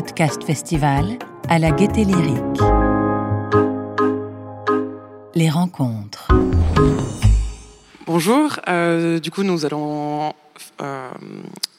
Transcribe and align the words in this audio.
Podcast 0.00 0.42
Festival 0.44 1.18
à 1.50 1.58
la 1.58 1.72
Gaieté 1.72 2.04
Lyrique. 2.04 2.62
Les 5.34 5.50
rencontres. 5.50 6.28
Bonjour, 8.06 8.58
euh, 8.66 9.18
du 9.18 9.30
coup 9.30 9.42
nous 9.42 9.66
allons... 9.66 10.32
euh, 10.80 11.10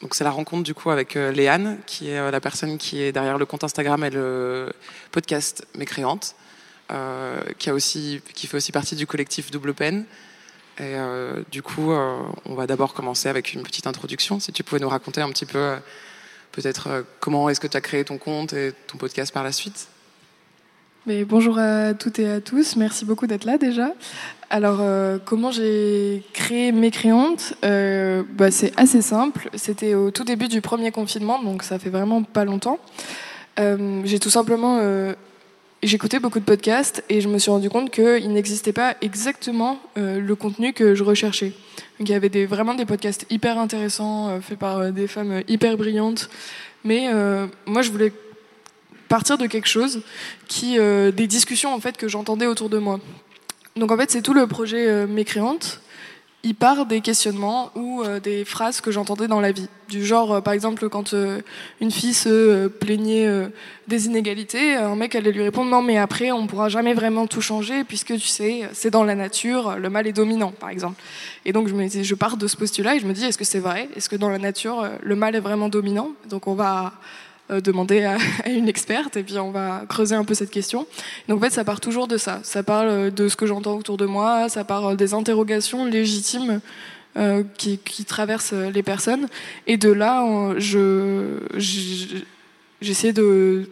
donc 0.04 0.14
c'est 0.14 0.24
la 0.24 0.30
rencontre 0.30 0.62
du 0.62 0.76
coup 0.76 0.92
avec 0.92 1.16
euh, 1.16 1.32
Léane, 1.32 1.80
qui 1.88 2.12
est 2.12 2.30
la 2.30 2.40
personne 2.40 2.78
qui 2.78 3.02
est 3.02 3.12
derrière 3.12 3.40
le 3.40 3.48
compte 3.48 3.64
Instagram 3.64 4.04
et 4.04 4.12
le 4.12 4.72
podcast 5.12 5.66
Mécréante, 5.76 6.36
qui, 7.58 7.72
a 7.72 7.74
aussi, 7.74 8.22
qui 8.36 8.46
fait 8.46 8.58
aussi 8.58 8.72
partie 8.72 8.96
du 8.96 9.08
collectif 9.08 9.50
Double 9.50 9.74
Peine. 9.74 10.06
Et 10.80 10.96
du 11.52 11.64
coup, 11.64 11.92
on 11.92 12.54
va 12.54 12.68
d'abord 12.68 12.94
commencer 12.94 13.30
avec 13.30 13.54
une 13.54 13.64
petite 13.64 13.88
introduction. 13.88 14.40
Si 14.40 14.52
tu 14.52 14.64
pouvais 14.64 14.80
nous 14.80 14.90
raconter 14.90 15.22
un 15.22 15.30
petit 15.30 15.48
peu, 15.48 15.78
peut-être, 16.52 16.88
euh, 16.88 17.02
comment 17.20 17.50
est-ce 17.50 17.60
que 17.60 17.68
tu 17.68 17.78
as 17.78 17.82
créé 17.82 18.04
ton 18.04 18.18
compte 18.18 18.54
et 18.54 18.74
ton 18.88 18.98
podcast 18.98 19.34
par 19.34 19.44
la 19.44 19.52
suite? 19.52 19.88
Mais 21.08 21.26
bonjour 21.26 21.58
à 21.58 21.96
toutes 21.96 22.20
et 22.20 22.30
à 22.30 22.42
tous, 22.42 22.76
merci 22.76 23.06
beaucoup 23.06 23.26
d'être 23.26 23.46
là 23.46 23.58
déjà. 23.58 23.90
Alors, 24.52 24.80
euh, 24.82 25.18
comment 25.24 25.50
j'ai 25.50 26.24
créé 26.34 26.72
Mécréante 26.72 27.56
euh, 27.66 28.22
bah, 28.34 28.52
C'est 28.52 28.72
assez 28.78 29.02
simple. 29.02 29.50
C'était 29.56 29.96
au 29.96 30.12
tout 30.12 30.24
début 30.24 30.48
du 30.48 30.62
premier 30.62 30.92
confinement, 30.92 31.42
donc 31.42 31.64
ça 31.64 31.80
fait 31.80 31.90
vraiment 31.90 32.22
pas 32.22 32.46
longtemps. 32.46 32.78
Euh, 33.60 34.02
j'ai 34.04 34.20
tout 34.20 34.30
simplement. 34.30 34.80
J'écoutais 35.84 36.20
beaucoup 36.20 36.40
de 36.40 36.46
podcasts 36.46 37.04
et 37.10 37.22
je 37.22 37.28
me 37.28 37.40
suis 37.40 37.50
rendu 37.50 37.68
compte 37.68 37.90
qu'il 37.90 38.32
n'existait 38.34 38.72
pas 38.72 38.96
exactement 39.02 39.80
euh, 39.98 40.20
le 40.20 40.36
contenu 40.36 40.74
que 40.74 40.94
je 40.94 41.04
recherchais. 41.04 41.54
Il 42.00 42.08
y 42.08 42.14
avait 42.14 42.46
vraiment 42.46 42.76
des 42.76 42.86
podcasts 42.86 43.26
hyper 43.32 43.58
intéressants, 43.58 44.30
euh, 44.30 44.42
faits 44.42 44.60
par 44.60 44.78
euh, 44.78 44.92
des 44.92 45.08
femmes 45.08 45.42
hyper 45.48 45.78
brillantes. 45.78 46.30
Mais 46.84 47.10
moi, 47.68 47.84
je 47.84 47.92
voulais 47.92 48.12
partir 49.08 49.38
de 49.38 49.46
quelque 49.46 49.68
chose 49.68 50.02
qui 50.48 50.80
des 50.80 51.28
discussions 51.28 51.72
en 51.72 51.80
fait 51.80 51.96
que 51.96 52.08
j'entendais 52.08 52.48
autour 52.48 52.70
de 52.70 52.80
moi. 52.80 53.00
Donc 53.76 53.92
en 53.92 53.98
fait, 53.98 54.10
c'est 54.10 54.24
tout 54.24 54.34
le 54.34 54.48
projet 54.48 55.06
Mécréante. 55.06 55.80
Il 56.44 56.56
part 56.56 56.88
des 56.88 57.02
questionnements 57.02 57.70
ou 57.76 58.02
euh, 58.02 58.20
des 58.20 58.46
phrases 58.46 58.82
que 58.82 58.90
j'entendais 58.92 59.28
dans 59.28 59.40
la 59.40 59.52
vie. 59.52 59.68
Du 59.90 60.04
genre, 60.04 60.34
euh, 60.34 60.42
par 60.42 60.54
exemple, 60.54 60.90
quand 60.90 61.14
euh, 61.14 61.40
une 61.82 61.92
fille 61.92 62.16
se 62.16 62.68
plaignait 62.68 63.30
des 63.88 64.08
inégalités, 64.08 64.74
un 64.76 64.96
mec 64.96 65.14
allait 65.14 65.32
lui 65.32 65.44
répondre 65.44 65.70
non, 65.70 65.84
mais 65.84 65.98
après, 65.98 66.32
on 66.32 66.48
pourra 66.48 66.68
jamais 66.68 66.96
vraiment 66.96 67.28
tout 67.28 67.42
changer 67.42 67.84
puisque 67.84 68.14
tu 68.14 68.28
sais, 68.28 68.62
c'est 68.74 68.90
dans 68.90 69.04
la 69.04 69.14
nature, 69.14 69.76
le 69.78 69.90
mal 69.90 70.08
est 70.08 70.14
dominant, 70.14 70.52
par 70.52 70.70
exemple. 70.70 71.00
Et 71.46 71.54
donc 71.54 71.68
je, 71.68 71.76
me, 71.76 71.86
dis- 71.88 72.04
je 72.04 72.16
pars 72.16 72.38
de 72.38 72.48
ce 72.48 72.58
postulat 72.58 72.96
et 72.96 73.00
je 73.00 73.06
me 73.06 73.14
dis, 73.14 73.24
est-ce 73.24 73.38
que 73.38 73.46
c'est 73.46 73.60
vrai? 73.60 73.90
Est-ce 73.96 74.10
que 74.10 74.16
dans 74.16 74.30
la 74.30 74.40
nature, 74.40 74.90
le 75.02 75.16
mal 75.16 75.36
est 75.36 75.40
vraiment 75.40 75.70
dominant? 75.70 76.10
Donc 76.30 76.48
on 76.48 76.56
va 76.56 76.94
demander 77.60 78.04
à, 78.46 78.50
une 78.50 78.70
experte 78.70 79.18
et 79.18 79.24
puis 79.24 79.38
on 79.40 79.52
va 79.52 79.84
creuser 79.88 80.16
un 80.16 80.24
peu 80.24 80.34
cette 80.34 80.52
question. 80.52 80.88
Donc 81.28 81.40
en 81.40 81.42
fait, 81.42 81.50
ça 81.52 81.64
part 81.64 81.80
toujours 81.80 82.08
de 82.08 82.18
ça. 82.18 82.40
Ça 82.44 82.64
parle 82.64 82.88
euh, 82.88 83.12
de 83.12 83.28
ce 83.28 83.36
que 83.36 83.46
j'entends 83.46 83.78
autour 83.78 83.98
de 83.98 84.06
moi, 84.06 84.50
ça 84.50 84.64
parle 84.64 84.96
des 84.98 85.14
interrogations 85.14 85.86
légitimes 85.86 86.62
euh, 87.18 87.44
qui, 87.58 87.78
qui 87.78 88.06
traversent 88.06 88.54
euh, 88.54 88.72
les 88.72 88.84
personnes. 88.84 89.28
Et 89.68 89.78
de 89.78 89.92
là, 89.92 90.26
j'essaie 92.80 93.14
de 93.14 93.70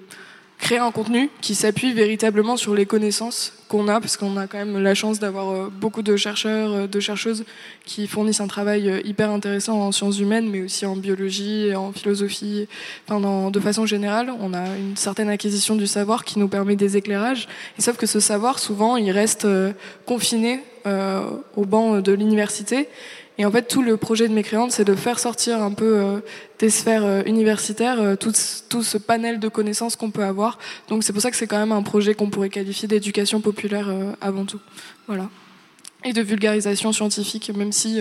créer 0.59 0.77
un 0.79 0.91
contenu 0.91 1.29
qui 1.41 1.55
s'appuie 1.55 1.93
véritablement 1.93 2.57
sur 2.57 2.75
les 2.75 2.85
connaissances 2.85 3.53
qu'on 3.69 3.87
a, 3.87 3.99
parce 4.01 4.17
qu'on 4.17 4.35
a 4.35 4.47
quand 4.47 4.57
même 4.57 4.77
la 4.81 4.93
chance 4.95 5.19
d'avoir 5.19 5.49
euh, 5.51 5.69
beaucoup 5.71 6.01
de 6.01 6.15
chercheurs, 6.17 6.71
euh, 6.73 6.87
de 6.87 6.99
chercheuses 6.99 7.45
qui 7.85 8.07
fournissent 8.07 8.41
un 8.41 8.47
travail 8.47 8.89
euh, 8.89 8.99
hyper 9.05 9.29
intéressant 9.31 9.79
en 9.79 9.91
sciences 9.91 10.19
humaines, 10.19 10.49
mais 10.49 10.61
aussi 10.63 10.85
en 10.85 10.95
biologie, 10.95 11.73
en 11.75 11.91
philosophie, 11.91 12.67
enfin, 13.07 13.19
dans- 13.19 13.51
de 13.51 13.59
façon 13.59 13.85
générale. 13.85 14.33
On 14.39 14.53
a 14.53 14.65
une 14.77 14.97
certaine 14.97 15.29
acquisition 15.29 15.75
du 15.75 15.87
savoir 15.87 16.25
qui 16.25 16.39
nous 16.39 16.47
permet 16.47 16.75
des 16.75 16.97
éclairages. 16.97 17.47
Et 17.77 17.81
sauf 17.81 17.95
que 17.97 18.05
ce 18.07 18.19
savoir, 18.19 18.59
souvent, 18.59 18.97
il 18.97 19.11
reste 19.11 19.47
confiné 20.05 20.61
euh, 20.87 21.21
au 21.55 21.65
banc 21.65 21.99
de 22.01 22.11
l'université. 22.11 22.87
Et 23.39 23.45
en 23.45 23.51
fait, 23.51 23.69
tout 23.69 23.81
le 23.81 23.95
projet 23.95 24.27
de 24.27 24.33
Mécréante, 24.33 24.73
c'est 24.73 24.83
de 24.83 24.93
faire 24.95 25.17
sortir 25.17 25.63
un 25.63 25.71
peu 25.71 25.97
euh, 25.97 26.19
des 26.59 26.69
sphères 26.69 27.05
euh, 27.05 27.23
universitaires 27.25 27.99
euh, 28.01 28.15
tout, 28.17 28.33
ce- 28.33 28.97
panel 28.97 29.39
de 29.39 29.47
connaissances 29.47 29.95
qu'on 29.95 30.11
peut 30.11 30.25
avoir. 30.25 30.59
Donc 30.89 31.05
c'est 31.05 31.13
pour 31.13 31.21
ça 31.21 31.31
que 31.31 31.37
c'est 31.37 31.47
quand 31.47 31.57
même 31.57 31.71
un 31.71 31.81
projet 31.81 32.13
qu'on 32.15 32.29
pourrait 32.29 32.49
qualifier 32.49 32.89
d'éducation 32.89 33.39
populaire 33.39 33.89
avant 34.19 34.43
tout. 34.43 34.59
Voilà. 35.07 35.29
Et 36.03 36.11
de 36.11 36.21
vulgarisation 36.21 36.91
scientifique, 36.91 37.49
même 37.55 37.71
si 37.71 37.99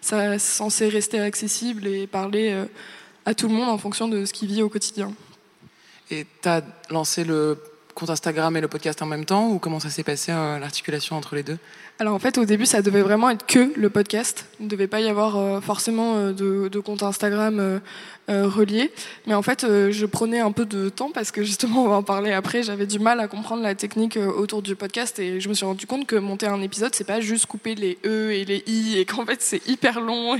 ça 0.00 0.34
est 0.34 0.38
censé 0.40 0.88
rester 0.88 1.20
accessible 1.20 1.86
et 1.86 2.08
parler 2.08 2.54
à 3.24 3.34
tout 3.34 3.46
le 3.48 3.54
monde 3.54 3.68
en 3.68 3.78
fonction 3.78 4.08
de 4.08 4.24
ce 4.24 4.32
qu'il 4.32 4.48
vit 4.48 4.62
au 4.62 4.68
quotidien. 4.68 5.12
Et 6.10 6.26
tu 6.42 6.48
as 6.48 6.62
lancé 6.90 7.22
le 7.24 7.56
compte 7.94 8.10
Instagram 8.10 8.56
et 8.56 8.60
le 8.60 8.68
podcast 8.68 9.00
en 9.02 9.06
même 9.06 9.24
temps 9.24 9.48
ou 9.48 9.58
comment 9.58 9.80
ça 9.80 9.90
s'est 9.90 10.02
passé 10.02 10.32
l'articulation 10.32 11.16
entre 11.16 11.34
les 11.36 11.42
deux? 11.42 11.58
Alors 11.98 12.14
en 12.14 12.18
fait, 12.18 12.36
au 12.38 12.44
début, 12.44 12.66
ça 12.66 12.82
devait 12.82 13.02
vraiment 13.02 13.30
être 13.30 13.46
que 13.46 13.72
le 13.76 13.90
podcast. 13.90 14.46
Il 14.58 14.64
ne 14.64 14.70
devait 14.70 14.88
pas 14.88 15.00
y 15.00 15.08
avoir 15.08 15.36
euh, 15.36 15.60
forcément 15.60 16.16
euh, 16.16 16.32
de, 16.32 16.80
compte 16.80 17.02
Instagram 17.02 17.80
euh, 18.28 18.48
relié. 18.48 18.90
Mais 19.26 19.34
en 19.34 19.42
fait, 19.42 19.64
je 19.64 20.06
prenais 20.06 20.40
un 20.40 20.50
peu 20.50 20.64
de 20.64 20.88
temps 20.88 21.10
parce 21.12 21.30
que 21.30 21.44
justement, 21.44 21.84
on 21.84 21.88
va 21.88 21.96
en 21.96 22.02
parler 22.02 22.32
après. 22.32 22.62
J'avais 22.62 22.86
du 22.86 22.98
mal 22.98 23.20
à 23.20 23.28
comprendre 23.28 23.62
la 23.62 23.74
technique 23.74 24.16
autour 24.16 24.62
du 24.62 24.74
podcast 24.74 25.18
et 25.18 25.38
je 25.40 25.48
me 25.48 25.54
suis 25.54 25.66
rendu 25.66 25.86
compte 25.86 26.06
que 26.06 26.16
monter 26.16 26.46
un 26.46 26.60
épisode, 26.62 26.94
c'est 26.94 27.06
pas 27.06 27.20
juste 27.20 27.46
couper 27.46 27.74
les 27.74 27.98
e 28.04 28.32
et 28.32 28.44
les 28.44 28.64
i 28.66 28.98
et 28.98 29.04
qu'en 29.04 29.24
fait, 29.24 29.40
c'est 29.40 29.64
hyper 29.68 30.00
long 30.00 30.36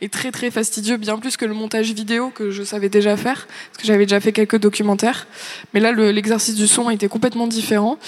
et, 0.00 0.08
très 0.08 0.30
très 0.30 0.50
fastidieux, 0.50 0.96
bien 0.96 1.18
plus 1.18 1.36
que 1.36 1.44
le 1.44 1.54
montage 1.54 1.92
vidéo 1.92 2.30
que 2.30 2.50
je 2.50 2.62
savais 2.62 2.88
déjà 2.88 3.16
faire 3.16 3.46
parce 3.46 3.82
que 3.82 3.86
j'avais 3.86 4.06
déjà 4.06 4.20
fait 4.20 4.32
quelques 4.32 4.58
documentaires. 4.58 5.26
Mais 5.74 5.80
là, 5.80 5.92
le- 5.92 6.12
l'exercice 6.12 6.54
du 6.54 6.66
son 6.66 6.88
était 6.88 7.08
complètement 7.08 7.46
différent. 7.46 7.98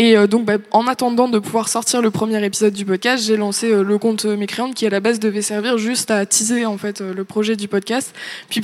Et 0.00 0.16
euh, 0.16 0.26
donc, 0.26 0.46
bah, 0.46 0.54
en 0.70 0.86
attendant 0.86 1.28
de 1.28 1.38
pouvoir 1.38 1.68
sortir 1.68 2.00
le 2.00 2.10
premier 2.10 2.42
épisode 2.42 2.72
du 2.72 2.86
podcast, 2.86 3.22
j'ai 3.22 3.36
lancé 3.36 3.70
euh, 3.70 3.84
le 3.84 3.98
compte 3.98 4.24
euh, 4.24 4.34
Mécréante 4.34 4.74
qui, 4.74 4.86
à 4.86 4.88
la 4.88 4.98
base, 4.98 5.20
devait 5.20 5.42
servir 5.42 5.76
juste 5.76 6.10
à 6.10 6.24
teaser 6.24 6.64
en 6.64 6.78
fait 6.78 7.02
le 7.02 7.22
projet 7.22 7.54
du 7.54 7.68
podcast. 7.68 8.14
Puis, 8.48 8.62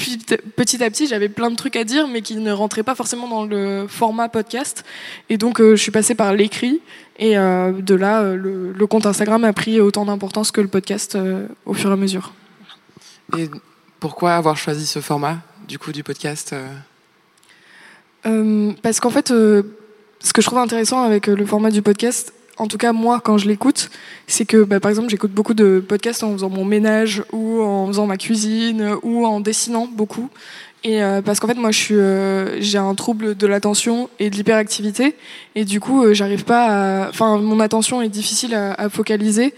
petit 0.57 0.83
à 0.83 0.89
petit, 0.89 1.07
j'avais 1.07 1.29
plein 1.29 1.51
de 1.51 1.57
trucs 1.57 1.77
à 1.77 1.85
dire, 1.85 2.09
mais 2.09 2.23
qui 2.23 2.37
ne 2.37 2.53
rentraient 2.53 2.83
pas 2.83 2.95
forcément 2.95 3.29
dans 3.29 3.45
le 3.45 3.85
format 3.87 4.31
podcast. 4.31 4.83
Et 5.29 5.37
donc, 5.37 5.61
je 5.61 5.77
suis 5.77 5.91
passée 5.91 6.15
par 6.15 6.33
l'écrit. 6.33 6.81
Et 7.19 7.35
de 7.35 7.95
là, 7.95 8.35
le, 8.35 8.73
le 8.73 8.87
compte 8.87 9.05
Instagram 9.05 9.45
a 9.45 9.53
pris 9.53 9.79
autant 9.79 10.07
d'importance 10.07 10.51
que 10.51 10.63
le 10.63 10.69
podcast 10.69 11.19
au 11.67 11.75
fur 11.75 11.91
et 11.91 11.93
à 11.93 11.97
mesure. 11.97 12.33
Et 13.37 13.51
pourquoi 14.01 14.37
avoir 14.37 14.57
choisi 14.57 14.87
ce 14.87 15.01
format 15.01 15.39
du 15.69 15.79
coup 15.79 15.93
du 15.93 16.03
podcast 16.03 16.55
Euh, 18.27 18.73
parce 18.83 19.01
qu'en 19.01 19.11
fait, 19.11 19.31
euh, 19.31 19.63
ce 20.21 20.33
que 20.33 20.41
je 20.41 20.47
trouve 20.47 20.59
intéressant 20.59 21.03
avec 21.03 21.29
euh, 21.29 21.37
le 21.37 21.47
format 21.47 21.71
du 21.71 21.83
podcast, 21.83 22.33
en 22.57 22.67
tout 22.67 22.79
cas 22.79 22.93
moi 22.93 23.21
quand 23.23 23.39
je 23.39 23.49
l'écoute, 23.49 23.91
c'est 24.27 24.47
que 24.47 24.65
bah, 24.65 24.81
par 24.81 24.91
exemple 24.91 25.11
j'écoute 25.11 25.33
beaucoup 25.33 25.55
de 25.55 25.85
podcasts 25.87 26.23
en 26.23 26.33
faisant 26.33 26.51
mon 26.51 26.65
ménage 26.65 27.23
ou 27.33 27.61
en 27.63 27.87
faisant 27.87 28.07
ma 28.07 28.17
cuisine 28.17 28.97
ou 29.03 29.27
en 29.27 29.41
dessinant 29.41 29.87
beaucoup. 29.87 30.31
Et 30.85 31.03
euh, 31.03 31.21
parce 31.21 31.41
qu'en 31.41 31.49
fait 31.49 31.55
moi 31.55 31.71
euh, 31.91 32.57
j'ai 32.61 32.79
un 32.79 32.95
trouble 32.95 33.37
de 33.37 33.47
l'attention 33.47 34.09
et 34.19 34.31
de 34.31 34.37
l'hyperactivité. 34.37 35.17
Et 35.55 35.65
du 35.65 35.81
coup 35.81 36.13
j'arrive 36.15 36.45
pas 36.45 37.09
enfin 37.09 37.39
mon 37.39 37.61
attention 37.61 38.01
est 38.01 38.09
difficile 38.09 38.55
à, 38.55 38.89
focaliser. 38.89 39.53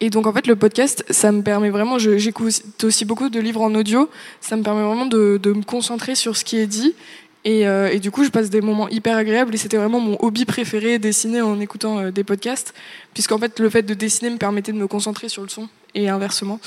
Et 0.00 0.10
donc 0.10 0.26
en 0.26 0.32
fait 0.32 0.46
le 0.46 0.54
podcast 0.54 1.04
ça 1.10 1.32
me 1.32 1.42
permet 1.42 1.70
vraiment 1.70 1.98
j'écoute 1.98 2.62
aussi 2.84 3.04
beaucoup 3.04 3.30
de 3.30 3.40
livres 3.40 3.62
en 3.62 3.74
audio. 3.74 4.08
Ça 4.40 4.56
me 4.56 4.62
permet 4.62 4.82
vraiment 4.82 5.06
de 5.06 5.40
me 5.44 5.62
concentrer 5.62 6.14
sur 6.14 6.36
ce 6.36 6.44
qui 6.44 6.58
est 6.58 6.66
dit 6.66 6.94
et, 7.44 7.66
euh, 7.66 7.90
et 7.90 7.98
du 7.98 8.10
coup, 8.10 8.24
je 8.24 8.30
passe 8.30 8.48
des 8.48 8.62
moments 8.62 8.88
hyper 8.88 9.16
agréables 9.16 9.54
et 9.54 9.58
c'était 9.58 9.76
vraiment 9.76 10.00
mon 10.00 10.16
hobby 10.20 10.46
préféré, 10.46 10.98
dessiner 10.98 11.42
en 11.42 11.60
écoutant 11.60 11.98
euh, 11.98 12.10
des 12.10 12.24
podcasts, 12.24 12.72
puisqu'en 13.12 13.38
fait, 13.38 13.60
le 13.60 13.68
fait 13.68 13.82
de 13.82 13.92
dessiner 13.92 14.30
me 14.30 14.38
permettait 14.38 14.72
de 14.72 14.78
me 14.78 14.86
concentrer 14.86 15.28
sur 15.28 15.42
le 15.42 15.48
son 15.48 15.68
et 15.94 16.08
inversement. 16.08 16.58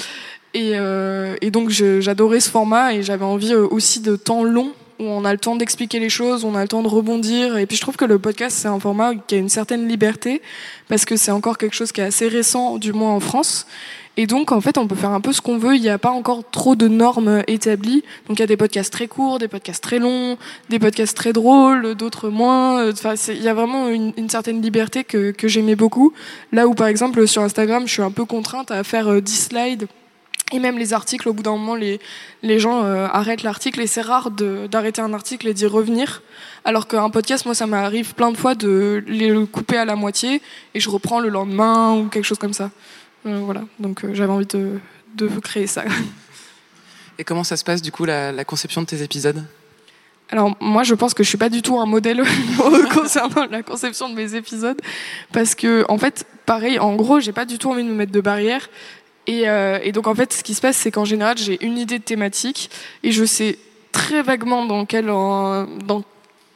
Et, 0.54 0.72
euh, 0.76 1.36
donc, 1.52 1.70
j'adorais 1.70 2.40
ce 2.40 2.50
format 2.50 2.94
et 2.94 3.02
j'avais 3.02 3.26
envie 3.26 3.56
aussi 3.56 4.02
de 4.02 4.16
temps 4.16 4.44
long 4.44 4.72
où 5.00 5.04
on 5.04 5.26
a 5.26 5.32
le 5.32 5.38
temps 5.38 5.56
d'expliquer 5.56 6.00
les 6.00 6.10
choses, 6.10 6.44
on 6.44 6.56
a 6.56 6.62
le 6.62 6.68
temps 6.68 6.82
de 6.82 6.88
rebondir. 6.88 7.58
Et 7.58 7.66
puis, 7.66 7.76
je 7.76 7.82
trouve 7.82 7.98
que 7.98 8.06
le 8.06 8.20
podcast, 8.20 8.58
c'est 8.60 8.68
un 8.68 8.80
format 8.80 9.16
qui 9.16 9.36
a 9.36 9.38
une 9.40 9.50
certaine 9.50 9.88
liberté 9.88 10.42
parce 10.88 11.06
que 11.06 11.18
c'est 11.18 11.32
encore 11.32 11.58
quelque 11.58 11.76
chose 11.76 11.92
qui 11.92 12.02
est 12.02 12.06
assez 12.06 12.28
récent, 12.28 12.78
du 12.78 12.94
moins 12.94 13.12
en 13.12 13.20
France. 13.20 13.68
Et 14.20 14.26
donc, 14.26 14.52
en 14.52 14.60
fait, 14.62 14.80
on 14.80 14.88
peut 14.88 14.96
faire 14.96 15.12
un 15.12 15.22
peu 15.22 15.32
ce 15.32 15.42
qu'on 15.42 15.60
veut. 15.60 15.76
Il 15.76 15.82
n'y 15.82 15.90
a 15.90 16.00
pas 16.00 16.10
encore 16.10 16.42
trop 16.50 16.76
de 16.76 16.88
normes 16.88 17.44
établies. 17.46 18.04
Donc, 18.28 18.40
il 18.40 18.42
y 18.42 18.44
a 18.44 18.48
des 18.48 18.58
podcasts 18.58 18.92
très 18.92 19.08
courts, 19.08 19.38
des 19.38 19.48
podcasts 19.48 19.84
très 19.84 20.00
longs, 20.00 20.38
des 20.70 20.80
podcasts 20.80 21.16
très 21.16 21.34
drôles, 21.34 21.94
d'autres 21.94 22.30
moins. 22.30 22.80
Euh, 22.80 22.94
Enfin, 22.98 23.14
il 23.28 23.44
y 23.44 23.48
a 23.48 23.54
vraiment 23.54 23.90
une, 23.90 24.30
certaine 24.30 24.60
liberté 24.60 25.04
que, 25.04 25.30
que 25.30 25.48
j'aimais 25.48 25.76
beaucoup. 25.76 26.14
Là 26.52 26.68
où, 26.68 26.74
par 26.74 26.88
exemple, 26.88 27.28
sur 27.28 27.44
Instagram, 27.44 27.88
je 27.88 27.94
suis 27.94 28.02
un 28.02 28.10
peu 28.10 28.26
contrainte 28.26 28.72
à 28.72 28.84
faire 28.84 29.08
euh, 29.08 29.22
10 29.22 29.50
slides. 29.50 29.88
Et 30.52 30.60
même 30.60 30.80
les 30.80 30.94
articles, 30.94 31.30
au 31.30 31.34
bout 31.34 31.44
d'un 31.44 31.52
moment, 31.52 31.76
les, 31.76 32.00
les 32.42 32.58
gens 32.58 32.84
euh, 32.84 33.06
arrêtent 33.12 33.44
l'article 33.44 33.82
et 33.82 33.88
c'est 33.88 34.02
rare 34.02 34.32
d'arrêter 34.32 35.02
un 35.02 35.14
article 35.14 35.48
et 35.48 35.54
d'y 35.54 35.68
revenir. 35.68 36.24
Alors 36.66 36.88
qu'un 36.88 37.10
podcast, 37.12 37.46
moi, 37.46 37.54
ça 37.54 37.68
m'arrive 37.68 38.16
plein 38.16 38.32
de 38.32 38.38
fois 38.38 38.56
de 38.56 39.04
les 39.08 39.46
couper 39.46 39.78
à 39.78 39.86
la 39.86 39.96
moitié 39.96 40.42
et 40.74 40.80
je 40.80 40.90
reprends 40.90 41.20
le 41.20 41.30
lendemain 41.30 41.94
ou 41.96 42.06
quelque 42.06 42.26
chose 42.26 42.40
comme 42.40 42.54
ça. 42.54 42.72
Euh, 43.26 43.40
voilà, 43.44 43.64
donc 43.80 44.04
euh, 44.04 44.14
j'avais 44.14 44.32
envie 44.32 44.46
de, 44.46 44.80
de 45.16 45.28
créer 45.40 45.68
ça. 45.68 45.84
Et 47.20 47.24
comment 47.24 47.44
ça 47.44 47.58
se 47.58 47.64
passe 47.64 47.82
du 47.82 47.92
coup 47.92 48.06
la, 48.06 48.32
la 48.32 48.46
conception 48.46 48.82
de 48.82 48.88
tes 48.88 49.02
épisodes? 49.02 49.44
Alors 50.30 50.56
moi, 50.60 50.84
je 50.84 50.94
pense 50.94 51.14
que 51.14 51.24
je 51.24 51.30
suis 51.30 51.38
pas 51.38 51.50
du 51.50 51.62
tout 51.62 51.80
un 51.80 51.86
modèle 51.86 52.22
concernant 52.94 53.46
la 53.50 53.64
conception 53.64 54.10
de 54.10 54.16
mes 54.16 54.36
épisodes, 54.36 54.80
parce 55.32 55.56
que 55.56 55.86
en 55.90 55.98
fait, 55.98 56.26
pareil, 56.46 56.80
en 56.80 56.96
gros, 56.96 57.20
j'ai 57.20 57.32
pas 57.32 57.46
du 57.46 57.58
tout 57.58 57.70
envie 57.70 57.84
de 57.84 57.90
me 57.90 57.96
mettre 57.96 58.12
de 58.12 58.22
barrières. 58.22 58.70
Et, 59.26 59.50
euh, 59.50 59.80
et 59.84 59.92
donc 59.92 60.08
en 60.08 60.16
fait, 60.16 60.32
ce 60.34 60.44
qui 60.44 60.54
se 60.54 60.62
passe, 60.62 60.78
c'est 60.78 60.92
qu'en 60.92 61.06
général, 61.06 61.38
j'ai 61.38 61.64
une 61.66 61.78
idée 61.78 62.00
de 62.00 62.04
thématique 62.04 62.70
et 63.04 63.12
je 63.12 63.26
sais 63.26 63.58
très 63.92 64.22
vaguement 64.22 64.66
dans 64.66 64.86
quelle 64.86 65.08
dans 65.08 66.04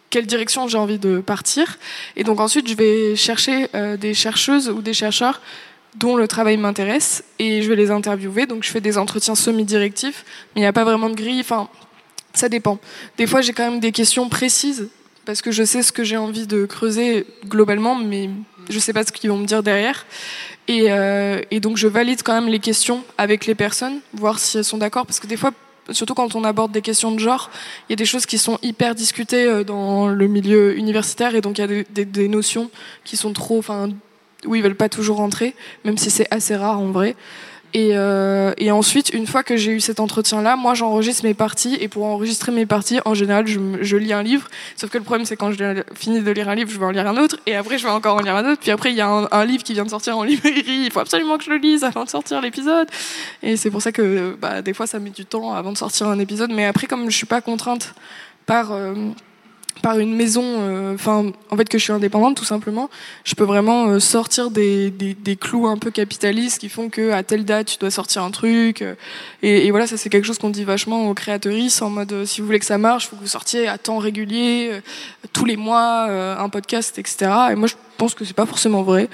quelle 0.09 0.27
direction 0.27 0.67
j'ai 0.67 0.77
envie 0.77 0.99
de 0.99 1.19
partir. 1.19 1.79
Et 2.15 2.23
donc 2.23 2.39
ensuite, 2.39 2.67
je 2.67 2.75
vais 2.75 3.15
chercher 3.15 3.67
euh, 3.73 3.97
des 3.97 4.13
chercheuses 4.13 4.69
ou 4.69 4.81
des 4.81 4.93
chercheurs 4.93 5.41
dont 5.95 6.15
le 6.15 6.27
travail 6.27 6.57
m'intéresse 6.57 7.23
et 7.39 7.61
je 7.61 7.69
vais 7.69 7.75
les 7.75 7.91
interviewer. 7.91 8.45
Donc 8.45 8.63
je 8.63 8.69
fais 8.69 8.81
des 8.81 8.97
entretiens 8.97 9.35
semi-directifs, 9.35 10.25
mais 10.55 10.61
il 10.61 10.63
n'y 10.63 10.67
a 10.67 10.73
pas 10.73 10.83
vraiment 10.83 11.09
de 11.09 11.15
grille. 11.15 11.41
Enfin, 11.41 11.69
ça 12.33 12.49
dépend. 12.49 12.79
Des 13.17 13.27
fois, 13.27 13.41
j'ai 13.41 13.53
quand 13.53 13.69
même 13.69 13.79
des 13.79 13.91
questions 13.91 14.29
précises 14.29 14.89
parce 15.25 15.41
que 15.41 15.51
je 15.51 15.63
sais 15.63 15.83
ce 15.83 15.91
que 15.91 16.03
j'ai 16.03 16.17
envie 16.17 16.47
de 16.47 16.65
creuser 16.65 17.25
globalement, 17.45 17.95
mais 17.95 18.29
je 18.69 18.75
ne 18.75 18.79
sais 18.79 18.93
pas 18.93 19.03
ce 19.03 19.11
qu'ils 19.11 19.29
vont 19.29 19.37
me 19.37 19.45
dire 19.45 19.63
derrière. 19.63 20.05
Et, 20.67 20.91
euh, 20.91 21.41
et, 21.51 21.59
donc, 21.59 21.77
je 21.77 21.87
valide 21.87 22.23
quand 22.23 22.33
même 22.33 22.49
les 22.49 22.59
questions 22.59 23.03
avec 23.17 23.45
les 23.45 23.55
personnes, 23.55 23.99
voir 24.13 24.39
si 24.39 24.57
elles 24.57 24.63
sont 24.63 24.77
d'accord, 24.77 25.05
parce 25.05 25.19
que 25.19 25.27
des 25.27 25.37
fois, 25.37 25.51
surtout 25.91 26.13
quand 26.13 26.35
on 26.35 26.43
aborde 26.43 26.71
des 26.71 26.81
questions 26.81 27.11
de 27.11 27.19
genre, 27.19 27.51
il 27.87 27.91
y 27.91 27.93
a 27.93 27.95
des 27.97 28.05
choses 28.05 28.25
qui 28.25 28.37
sont 28.37 28.57
hyper 28.61 28.95
discutées 28.95 29.45
euh, 29.45 29.63
dans 29.63 30.07
le 30.07 30.27
milieu 30.27 30.77
universitaire, 30.77 31.35
et 31.35 31.41
donc 31.41 31.57
il 31.57 31.61
y 31.61 31.63
a 31.63 31.83
des, 31.89 32.05
des 32.05 32.27
notions 32.27 32.71
qui 33.03 33.17
sont 33.17 33.33
trop, 33.33 33.59
enfin, 33.59 33.89
où 34.45 34.55
ils 34.55 34.63
veulent 34.63 34.75
pas 34.75 34.89
toujours 34.89 35.17
rentrer, 35.17 35.55
même 35.85 35.97
si 35.97 36.09
c'est 36.09 36.27
assez 36.31 36.55
rare 36.55 36.79
en 36.79 36.91
vrai. 36.91 37.15
Et, 37.73 37.91
euh, 37.93 38.53
et, 38.57 38.69
ensuite, 38.71 39.13
une 39.13 39.25
fois 39.25 39.43
que 39.43 39.55
j'ai 39.55 39.71
eu 39.71 39.79
cet 39.79 39.99
entretien-là, 39.99 40.57
moi, 40.57 40.73
j'enregistre 40.73 41.23
mes 41.23 41.33
parties. 41.33 41.77
Et 41.79 41.87
pour 41.87 42.05
enregistrer 42.05 42.51
mes 42.51 42.65
parties, 42.65 42.99
en 43.05 43.13
général, 43.13 43.47
je, 43.47 43.97
lis 43.97 44.11
un 44.11 44.23
livre. 44.23 44.49
Sauf 44.75 44.89
que 44.89 44.97
le 44.97 45.03
problème, 45.03 45.25
c'est 45.25 45.37
quand 45.37 45.51
je 45.51 45.81
finis 45.95 46.21
de 46.21 46.31
lire 46.31 46.49
un 46.49 46.55
livre, 46.55 46.69
je 46.69 46.77
vais 46.77 46.85
en 46.85 46.91
lire 46.91 47.07
un 47.07 47.17
autre. 47.17 47.37
Et 47.45 47.55
après, 47.55 47.77
je 47.77 47.83
vais 47.83 47.91
encore 47.91 48.17
en 48.17 48.21
lire 48.21 48.35
un 48.35 48.51
autre. 48.51 48.59
Puis 48.61 48.71
après, 48.71 48.91
il 48.91 48.97
y 48.97 49.01
a 49.01 49.07
un, 49.07 49.27
un, 49.31 49.45
livre 49.45 49.63
qui 49.63 49.73
vient 49.73 49.85
de 49.85 49.89
sortir 49.89 50.17
en 50.17 50.23
librairie. 50.31 50.83
Il 50.85 50.91
faut 50.91 50.99
absolument 50.99 51.37
que 51.37 51.45
je 51.45 51.49
le 51.49 51.57
lise 51.57 51.83
avant 51.83 52.03
de 52.03 52.09
sortir 52.09 52.41
l'épisode. 52.41 52.87
Et 53.41 53.55
c'est 53.55 53.71
pour 53.71 53.81
ça 53.81 53.91
que 53.91 54.35
bah, 54.41 54.61
des 54.61 54.73
fois, 54.73 54.85
ça 54.85 54.99
met 54.99 55.09
du 55.09 55.25
temps 55.25 55.53
avant 55.53 55.71
de 55.71 55.77
sortir 55.77 56.07
un 56.07 56.19
épisode. 56.19 56.51
Mais 56.51 56.65
après, 56.65 56.87
comme 56.87 57.09
je 57.09 57.15
suis 57.15 57.27
pas 57.27 57.41
contrainte 57.41 57.93
par... 58.45 58.73
Euh, 58.73 58.93
par 59.81 59.99
une 59.99 60.15
maison, 60.15 60.43
euh, 60.43 60.93
enfin, 60.93 61.25
euh, 61.25 61.31
en 61.49 61.57
fait, 61.57 61.67
que 61.67 61.77
je 61.77 61.83
suis 61.83 61.93
indépendante, 61.93 62.37
tout 62.37 62.45
simplement, 62.45 62.89
je 63.23 63.35
peux 63.35 63.43
vraiment 63.43 63.87
euh, 63.87 63.99
sortir 63.99 64.51
des, 64.51 64.91
des, 64.91 65.13
des, 65.13 65.35
clous 65.35 65.67
un 65.67 65.77
peu 65.77 65.91
capitalistes 65.91 66.59
qui 66.59 66.69
font 66.69 66.89
que 66.89 67.11
à 67.11 67.23
telle 67.23 67.45
date, 67.45 67.67
tu 67.67 67.77
dois 67.77 67.91
sortir 67.91 68.23
un 68.23 68.31
truc. 68.31 68.81
Euh, 68.81 68.95
et, 69.41 69.65
et, 69.65 69.71
voilà, 69.71 69.87
ça, 69.87 69.97
c'est 69.97 70.09
quelque 70.09 70.25
chose 70.25 70.37
qu'on 70.37 70.49
dit 70.49 70.63
vachement 70.63 71.09
aux 71.09 71.13
créatrices 71.13 71.81
en 71.81 71.89
mode, 71.89 72.25
si 72.25 72.41
vous 72.41 72.47
voulez 72.47 72.59
que 72.59 72.65
ça 72.65 72.77
marche, 72.77 73.07
faut 73.07 73.15
que 73.15 73.21
vous 73.21 73.27
sortiez 73.27 73.67
à 73.67 73.77
temps 73.77 73.97
régulier, 73.97 74.81
tous 75.33 75.45
les 75.45 75.57
mois, 75.57 76.03
un 76.39 76.49
podcast, 76.49 76.97
etc. 76.99 77.31
Et 77.51 77.55
moi, 77.55 77.67
je 77.67 77.75
pense 77.97 78.13
que 78.13 78.25
c'est 78.25 78.35
pas 78.35 78.45
forcément 78.45 78.83
vrai. 78.83 79.09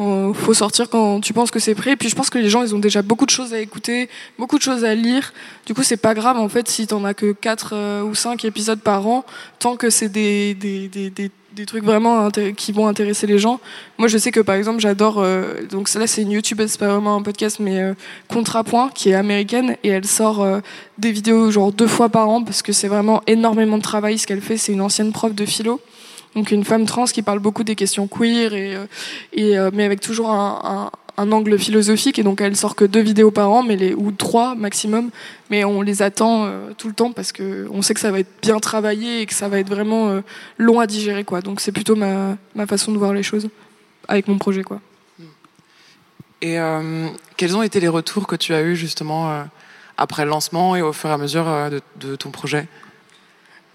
Euh, 0.00 0.32
faut 0.32 0.54
sortir 0.54 0.88
quand 0.88 1.20
tu 1.20 1.34
penses 1.34 1.50
que 1.50 1.58
c'est 1.58 1.74
prêt. 1.74 1.92
Et 1.92 1.96
puis 1.96 2.08
je 2.08 2.16
pense 2.16 2.30
que 2.30 2.38
les 2.38 2.48
gens, 2.48 2.62
ils 2.62 2.74
ont 2.74 2.78
déjà 2.78 3.02
beaucoup 3.02 3.26
de 3.26 3.30
choses 3.30 3.52
à 3.52 3.60
écouter, 3.60 4.08
beaucoup 4.38 4.56
de 4.56 4.62
choses 4.62 4.84
à 4.84 4.94
lire. 4.94 5.32
Du 5.66 5.74
coup, 5.74 5.82
c'est 5.82 5.98
pas 5.98 6.14
grave 6.14 6.38
en 6.38 6.48
fait 6.48 6.68
si 6.68 6.86
t'en 6.86 7.04
as 7.04 7.12
que 7.12 7.32
4 7.32 7.70
euh, 7.74 8.02
ou 8.02 8.14
5 8.14 8.44
épisodes 8.46 8.80
par 8.80 9.06
an, 9.06 9.24
tant 9.58 9.76
que 9.76 9.90
c'est 9.90 10.08
des, 10.08 10.54
des, 10.54 10.88
des, 10.88 11.10
des, 11.10 11.30
des 11.52 11.66
trucs 11.66 11.84
vraiment 11.84 12.30
qui 12.56 12.72
vont 12.72 12.86
intéresser 12.86 13.26
les 13.26 13.38
gens. 13.38 13.60
Moi, 13.98 14.08
je 14.08 14.16
sais 14.16 14.30
que 14.30 14.40
par 14.40 14.54
exemple, 14.54 14.80
j'adore. 14.80 15.18
Euh, 15.18 15.66
donc 15.70 15.92
là, 15.92 16.06
c'est 16.06 16.22
une 16.22 16.30
YouTube, 16.30 16.62
c'est 16.66 16.80
pas 16.80 16.88
vraiment 16.88 17.16
un 17.16 17.22
podcast, 17.22 17.58
mais 17.60 17.80
euh, 17.80 17.94
Contrapoint, 18.28 18.90
qui 18.94 19.10
est 19.10 19.14
américaine 19.14 19.76
et 19.84 19.88
elle 19.88 20.06
sort 20.06 20.46
des 20.96 21.12
vidéos 21.12 21.50
genre 21.50 21.72
deux 21.72 21.88
fois 21.88 22.08
par 22.08 22.30
an 22.30 22.42
parce 22.42 22.62
que 22.62 22.72
c'est 22.72 22.88
vraiment 22.88 23.22
énormément 23.26 23.76
de 23.76 23.82
travail 23.82 24.16
ce 24.16 24.26
qu'elle 24.26 24.40
fait. 24.40 24.56
C'est 24.56 24.72
une 24.72 24.80
ancienne 24.80 25.12
prof 25.12 25.34
de 25.34 25.44
philo 25.44 25.78
donc 26.34 26.52
une 26.52 26.64
femme 26.64 26.86
trans 26.86 27.06
qui 27.06 27.22
parle 27.22 27.40
beaucoup 27.40 27.64
des 27.64 27.74
questions 27.74 28.06
queer 28.06 28.54
et, 28.54 28.76
euh, 28.76 28.86
euh, 29.36 29.70
mais 29.72 29.84
avec 29.84 30.00
toujours 30.00 30.30
un, 30.30 30.90
angle 31.16 31.58
philosophique. 31.58 32.18
Et 32.18 32.22
donc 32.22 32.40
elle 32.40 32.56
sort 32.56 32.74
que 32.74 32.84
deux 32.84 33.02
vidéos 33.02 33.30
par 33.30 33.50
an 33.50 33.66
ou 33.96 34.12
trois 34.12 34.54
maximum. 34.54 35.10
Mais 35.50 35.64
on 35.64 35.82
les 35.82 36.02
attend 36.02 36.46
euh, 36.46 36.70
tout 36.78 36.88
le 36.88 36.94
temps 36.94 37.12
parce 37.12 37.32
que 37.32 37.68
on 37.72 37.82
sait 37.82 37.92
que 37.92 38.00
ça 38.00 38.10
va 38.10 38.20
être 38.20 38.30
bien 38.40 38.58
travaillé 38.58 39.20
et 39.20 39.26
que 39.26 39.34
ça 39.34 39.48
va 39.48 39.58
être 39.58 39.68
vraiment 39.68 40.22
long 40.56 40.80
à 40.80 40.86
digérer 40.86 41.24
quoi. 41.24 41.42
Donc 41.42 41.60
c'est 41.60 41.72
plutôt 41.72 41.96
ma, 41.96 42.38
façon 42.66 42.92
de 42.92 42.98
voir 42.98 43.12
les 43.12 43.22
choses 43.22 43.48
avec 44.08 44.28
mon 44.28 44.38
projet 44.38 44.62
quoi. 44.62 44.80
Et 46.42 46.56
quels 47.36 47.54
ont 47.54 47.62
été 47.62 47.80
les 47.80 47.88
retours 47.88 48.26
que 48.26 48.36
tu 48.36 48.54
as 48.54 48.62
eu 48.62 48.74
justement 48.74 49.44
après 49.98 50.24
le 50.24 50.30
lancement 50.30 50.74
et 50.74 50.80
au 50.80 50.94
fur 50.94 51.10
et 51.10 51.12
à 51.12 51.18
mesure 51.18 51.46
de 52.00 52.16
ton 52.16 52.30
projet? 52.30 52.66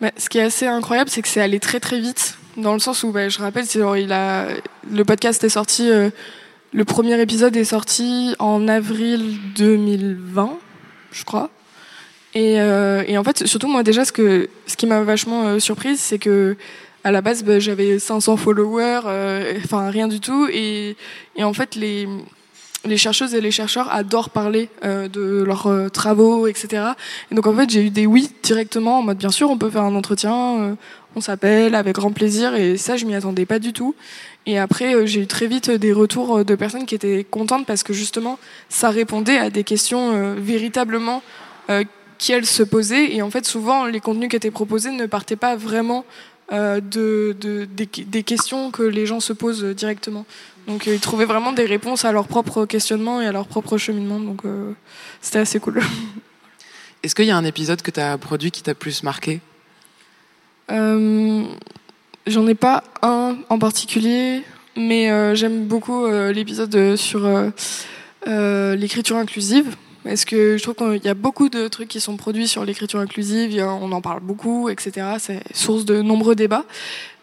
Bah, 0.02 0.12
ce 0.18 0.30
qui 0.30 0.38
est 0.38 0.44
assez 0.44 0.68
incroyable, 0.68 1.10
c'est 1.10 1.22
que 1.22 1.28
c'est 1.28 1.42
allé 1.42 1.60
très 1.60 1.80
très 1.80 2.00
vite 2.00 2.38
dans 2.58 2.74
le 2.74 2.80
sens 2.80 3.04
où 3.04 3.12
bah, 3.12 3.30
je 3.30 3.40
rappelle 3.40 3.66
le 3.66 5.04
podcast 5.04 5.44
est 5.44 5.50
sorti 5.50 5.90
euh, 5.90 6.10
le 6.74 6.86
premier 6.86 7.20
épisode 7.22 7.56
est 7.56 7.64
sorti 7.64 8.36
en 8.40 8.68
avril 8.68 9.38
2020 9.56 10.58
je 11.12 11.24
crois. 11.24 11.50
Et, 12.34 12.60
euh, 12.60 13.04
et 13.08 13.18
en 13.18 13.24
fait 13.24 13.46
surtout 13.48 13.68
moi 13.68 13.84
déjà 13.84 14.04
ce 14.04 14.12
qui 14.12 14.86
m'a 14.86 15.02
vachement 15.02 15.48
euh, 15.48 15.60
surprise 15.60 16.00
c'est 16.00 16.20
que 16.20 16.58
à 17.06 17.12
la 17.12 17.22
base 17.22 17.44
bah, 17.44 17.60
j'avais 17.60 18.00
500 18.00 18.36
followers 18.38 19.02
enfin 19.64 19.90
rien 19.90 20.08
du 20.08 20.20
tout. 20.20 20.48
Et 20.52 20.96
en 21.40 21.54
fait 21.54 21.76
les 21.76 22.08
les 22.86 22.98
chercheuses 22.98 23.34
et 23.34 23.42
les 23.42 23.52
chercheurs 23.52 23.92
adorent 23.92 24.30
parler 24.30 24.70
euh, 24.84 25.08
de 25.08 25.44
leurs 25.44 25.68
euh, 25.68 25.90
travaux, 25.90 26.48
etc. 26.48 26.84
Et 27.32 27.36
donc 27.36 27.48
en 27.48 27.56
fait, 27.56 27.70
j'ai 27.70 27.84
eu 27.84 27.90
des 27.90 28.06
oui 28.06 28.32
directement 28.44 29.00
en 29.00 29.02
mode 29.04 29.18
bien 29.18 29.32
sûr, 29.32 29.50
on 29.50 29.58
peut 29.58 29.70
faire 29.70 29.84
un 29.84 29.96
entretien, 29.96 30.60
euh, 30.60 30.76
on 31.16 31.22
s'appelle 31.22 31.76
avec 31.76 31.96
grand 31.96 32.12
plaisir. 32.12 32.56
Et 32.56 32.78
ça, 32.78 32.98
je 32.98 33.06
m'y 33.06 33.16
attendais 33.16 33.46
pas 33.46 33.60
du 33.60 33.74
tout. 33.74 33.96
Et 34.46 34.60
après, 34.60 34.96
euh, 34.96 35.06
j'ai 35.06 35.22
eu 35.22 35.28
très 35.28 35.48
vite 35.48 35.72
des 35.72 35.94
retours 35.94 36.46
de 36.46 36.56
personnes 36.56 36.86
qui 36.86 36.96
étaient 36.96 37.26
contentes 37.30 37.66
parce 37.66 37.84
que 37.84 37.94
justement, 37.94 38.38
ça 38.70 38.90
répondait 38.90 39.38
à 39.38 39.50
des 39.50 39.64
questions 39.64 40.12
euh, 40.14 40.36
véritablement 40.38 41.24
euh, 41.70 41.84
qui 42.18 42.32
elles 42.32 42.46
se 42.46 42.64
posaient. 42.64 43.16
Et 43.16 43.22
en 43.22 43.32
fait, 43.32 43.46
souvent, 43.46 43.86
les 43.86 44.00
contenus 44.00 44.30
qui 44.30 44.36
étaient 44.36 44.52
proposés 44.52 44.92
ne 44.92 45.06
partaient 45.06 45.36
pas 45.36 45.56
vraiment 45.56 46.06
euh, 46.52 46.80
de, 46.80 47.36
de, 47.40 47.66
des, 47.66 47.88
des, 47.88 48.24
questions 48.24 48.70
que 48.70 48.84
les 48.84 49.08
gens 49.08 49.20
se 49.20 49.34
posent 49.34 49.64
directement. 49.64 50.26
Donc 50.68 50.88
euh, 50.88 50.96
ils 50.96 51.00
trouvaient 51.00 51.26
vraiment 51.26 51.52
des 51.52 51.66
réponses 51.66 52.06
à 52.06 52.12
leurs 52.12 52.28
propres 52.28 52.66
questionnements 52.66 53.22
et 53.22 53.28
à 53.28 53.32
leur 53.32 53.48
propre 53.48 53.78
cheminement. 53.78 54.20
Donc 54.20 54.46
euh, 54.46 54.74
c'était 55.22 55.40
assez 55.40 55.60
cool. 55.60 55.82
Est-ce 57.04 57.14
qu'il 57.14 57.26
y 57.26 57.32
a 57.32 57.38
un 57.38 57.46
épisode 57.46 57.82
que 57.82 57.92
tu 57.92 58.00
as 58.00 58.18
produit 58.18 58.52
qui 58.52 58.64
t'a 58.64 58.74
plus 58.74 59.04
marqué? 59.04 59.42
Euh, 60.72 61.44
J'en 62.26 62.48
ai 62.48 62.56
pas 62.56 62.84
un 63.04 63.38
en 63.50 63.60
particulier, 63.60 64.42
mais 64.76 65.36
j'aime 65.36 65.68
beaucoup 65.68 66.08
l'épisode 66.08 66.96
sur 66.96 67.30
l'écriture 68.26 69.18
inclusive 69.18 69.76
parce 70.06 70.24
que 70.24 70.56
je 70.58 70.64
trouve 70.64 70.76
qu'il 70.76 71.04
y 71.04 71.10
a 71.10 71.16
beaucoup 71.16 71.50
de 71.50 71.68
trucs 71.68 71.90
qui 71.90 72.00
sont 72.00 72.16
produits 72.16 72.48
sur 72.48 72.64
l'écriture 72.64 73.00
inclusive, 73.00 73.60
on 73.62 73.92
en 73.92 74.02
parle 74.02 74.20
beaucoup, 74.22 74.70
etc. 74.70 75.08
C'est 75.18 75.42
source 75.54 75.84
de 75.84 76.02
nombreux 76.02 76.36
débats. 76.36 76.64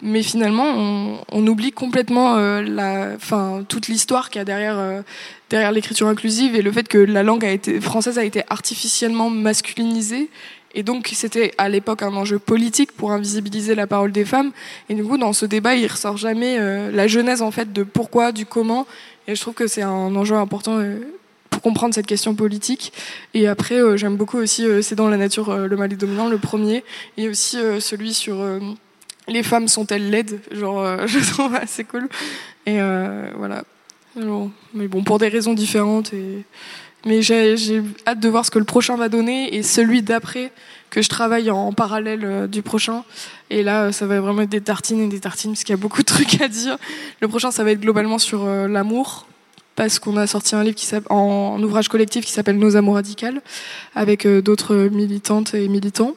Mais 0.02 0.24
finalement, 0.24 1.22
on, 1.30 1.46
oublie 1.46 1.70
complètement 1.70 2.34
euh, 2.36 2.60
la, 2.60 3.12
enfin, 3.14 3.64
toute 3.68 3.86
l'histoire 3.86 4.30
qu'il 4.30 4.40
y 4.40 4.42
a 4.42 4.44
derrière, 4.44 4.76
euh, 4.76 5.00
derrière 5.48 5.70
l'écriture 5.70 6.08
inclusive 6.08 6.56
et 6.56 6.62
le 6.62 6.72
fait 6.72 6.88
que 6.88 6.98
la 6.98 7.22
langue 7.22 7.44
a 7.44 7.52
été, 7.52 7.80
française 7.80 8.18
a 8.18 8.24
été 8.24 8.42
artificiellement 8.50 9.30
masculinisée. 9.30 10.28
Et 10.74 10.82
donc, 10.82 11.08
c'était 11.14 11.52
à 11.58 11.68
l'époque 11.68 12.02
un 12.02 12.14
enjeu 12.16 12.40
politique 12.40 12.92
pour 12.92 13.12
invisibiliser 13.12 13.76
la 13.76 13.86
parole 13.86 14.10
des 14.10 14.24
femmes. 14.24 14.50
Et 14.88 14.94
du 14.94 15.04
coup, 15.04 15.18
dans 15.18 15.32
ce 15.32 15.46
débat, 15.46 15.76
il 15.76 15.86
ressort 15.86 16.16
jamais 16.16 16.56
euh, 16.58 16.90
la 16.90 17.06
genèse, 17.06 17.42
en 17.42 17.52
fait, 17.52 17.72
de 17.72 17.82
pourquoi, 17.82 18.32
du 18.32 18.46
comment. 18.46 18.86
Et 19.28 19.36
je 19.36 19.40
trouve 19.40 19.54
que 19.54 19.66
c'est 19.66 19.82
un 19.82 20.16
enjeu 20.16 20.34
important 20.34 20.78
euh, 20.78 20.98
comprendre 21.62 21.95
cette 21.95 22.07
question 22.07 22.35
politique. 22.35 22.92
Et 23.35 23.49
après, 23.49 23.76
euh, 23.76 23.97
j'aime 23.97 24.16
beaucoup 24.16 24.38
aussi 24.38 24.66
euh, 24.66 24.83
C'est 24.83 24.95
dans 24.95 25.09
la 25.09 25.16
nature, 25.16 25.50
euh, 25.50 25.66
le 25.66 25.76
mal 25.76 25.92
est 25.92 25.97
dominant, 25.97 26.28
le 26.28 26.38
premier. 26.38 26.85
Et 27.16 27.28
aussi 27.28 27.57
celui 27.81 28.12
sur 28.12 28.45
les 29.28 29.42
femmes 29.42 29.69
sont-elles 29.69 30.11
laides? 30.11 30.40
Genre, 30.50 30.99
je 31.07 31.19
trouve 31.31 31.54
assez 31.54 31.85
cool. 31.85 32.09
Et 32.66 32.78
voilà. 33.37 33.64
Mais 34.75 34.88
bon, 34.88 35.04
pour 35.04 35.19
des 35.19 35.28
raisons 35.28 35.54
différentes. 35.54 36.12
Et... 36.12 36.45
Mais 37.04 37.23
j'ai 37.23 37.83
hâte 38.07 38.21
de 38.21 38.28
voir 38.28 38.45
ce 38.47 38.50
que 38.50 38.59
le 38.59 38.64
prochain 38.64 38.97
va 38.97 39.09
donner 39.09 39.57
et 39.57 39.62
celui 39.62 40.02
d'après 40.02 40.52
que 40.90 41.02
je 41.02 41.09
travaille 41.09 41.50
en 41.50 41.73
parallèle 41.73 42.49
du 42.49 42.62
prochain. 42.62 43.02
Et 43.50 43.62
là, 43.62 43.90
ça 43.90 44.07
va 44.07 44.21
vraiment 44.21 44.42
être 44.42 44.50
des 44.50 44.61
tartines 44.61 45.00
et 45.00 45.09
des 45.09 45.19
tartines 45.19 45.52
parce 45.52 45.64
qu'il 45.64 45.73
y 45.73 45.78
a 45.78 45.81
beaucoup 45.81 46.02
de 46.02 46.07
trucs 46.07 46.40
à 46.40 46.49
dire. 46.49 46.76
Le 47.21 47.28
prochain, 47.28 47.50
ça 47.50 47.64
va 47.64 47.73
être 47.73 47.81
globalement 47.81 48.19
sur 48.19 48.47
l'amour 48.47 49.26
parce 49.84 49.98
qu'on 49.98 50.16
a 50.16 50.26
sorti 50.26 50.54
un 50.54 50.62
livre 50.62 50.76
qui 50.76 50.88
en, 51.10 51.16
en 51.16 51.62
ouvrage 51.62 51.88
collectif 51.88 52.24
qui 52.24 52.32
s'appelle 52.32 52.58
Nos 52.58 52.76
amours 52.76 52.94
radicales 52.94 53.40
avec 53.94 54.26
euh, 54.26 54.40
d'autres 54.40 54.88
militantes 54.90 55.54
et 55.54 55.68
militants. 55.68 56.14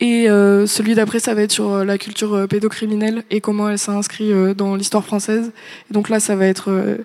Et 0.00 0.28
euh, 0.28 0.66
celui 0.66 0.94
d'après, 0.94 1.20
ça 1.20 1.34
va 1.34 1.42
être 1.42 1.52
sur 1.52 1.84
la 1.84 1.98
culture 1.98 2.46
pédocriminelle 2.48 3.24
et 3.30 3.40
comment 3.40 3.68
elle 3.68 3.78
s'inscrit 3.78 4.32
dans 4.54 4.74
l'histoire 4.74 5.04
française. 5.04 5.52
Donc 5.90 6.08
là, 6.08 6.18
ça 6.18 6.34
va 6.34 6.46
être 6.46 6.98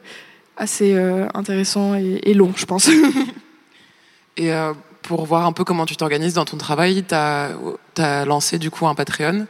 assez 0.59 0.93
euh, 0.93 1.25
intéressant 1.33 1.95
et, 1.95 2.33
long, 2.33 2.53
je 2.55 2.65
pense. 2.65 2.89
et 4.37 4.53
euh, 4.53 4.73
pour 5.01 5.25
voir 5.25 5.45
un 5.45 5.53
peu 5.53 5.63
comment 5.63 5.85
tu 5.85 5.95
t'organises 5.95 6.33
dans 6.33 6.45
ton 6.45 6.57
travail, 6.57 7.03
tu 7.07 7.15
as 7.15 8.25
lancé 8.25 8.59
du 8.59 8.69
coup 8.69 8.85
un 8.85 8.93
Patreon. 8.93 9.47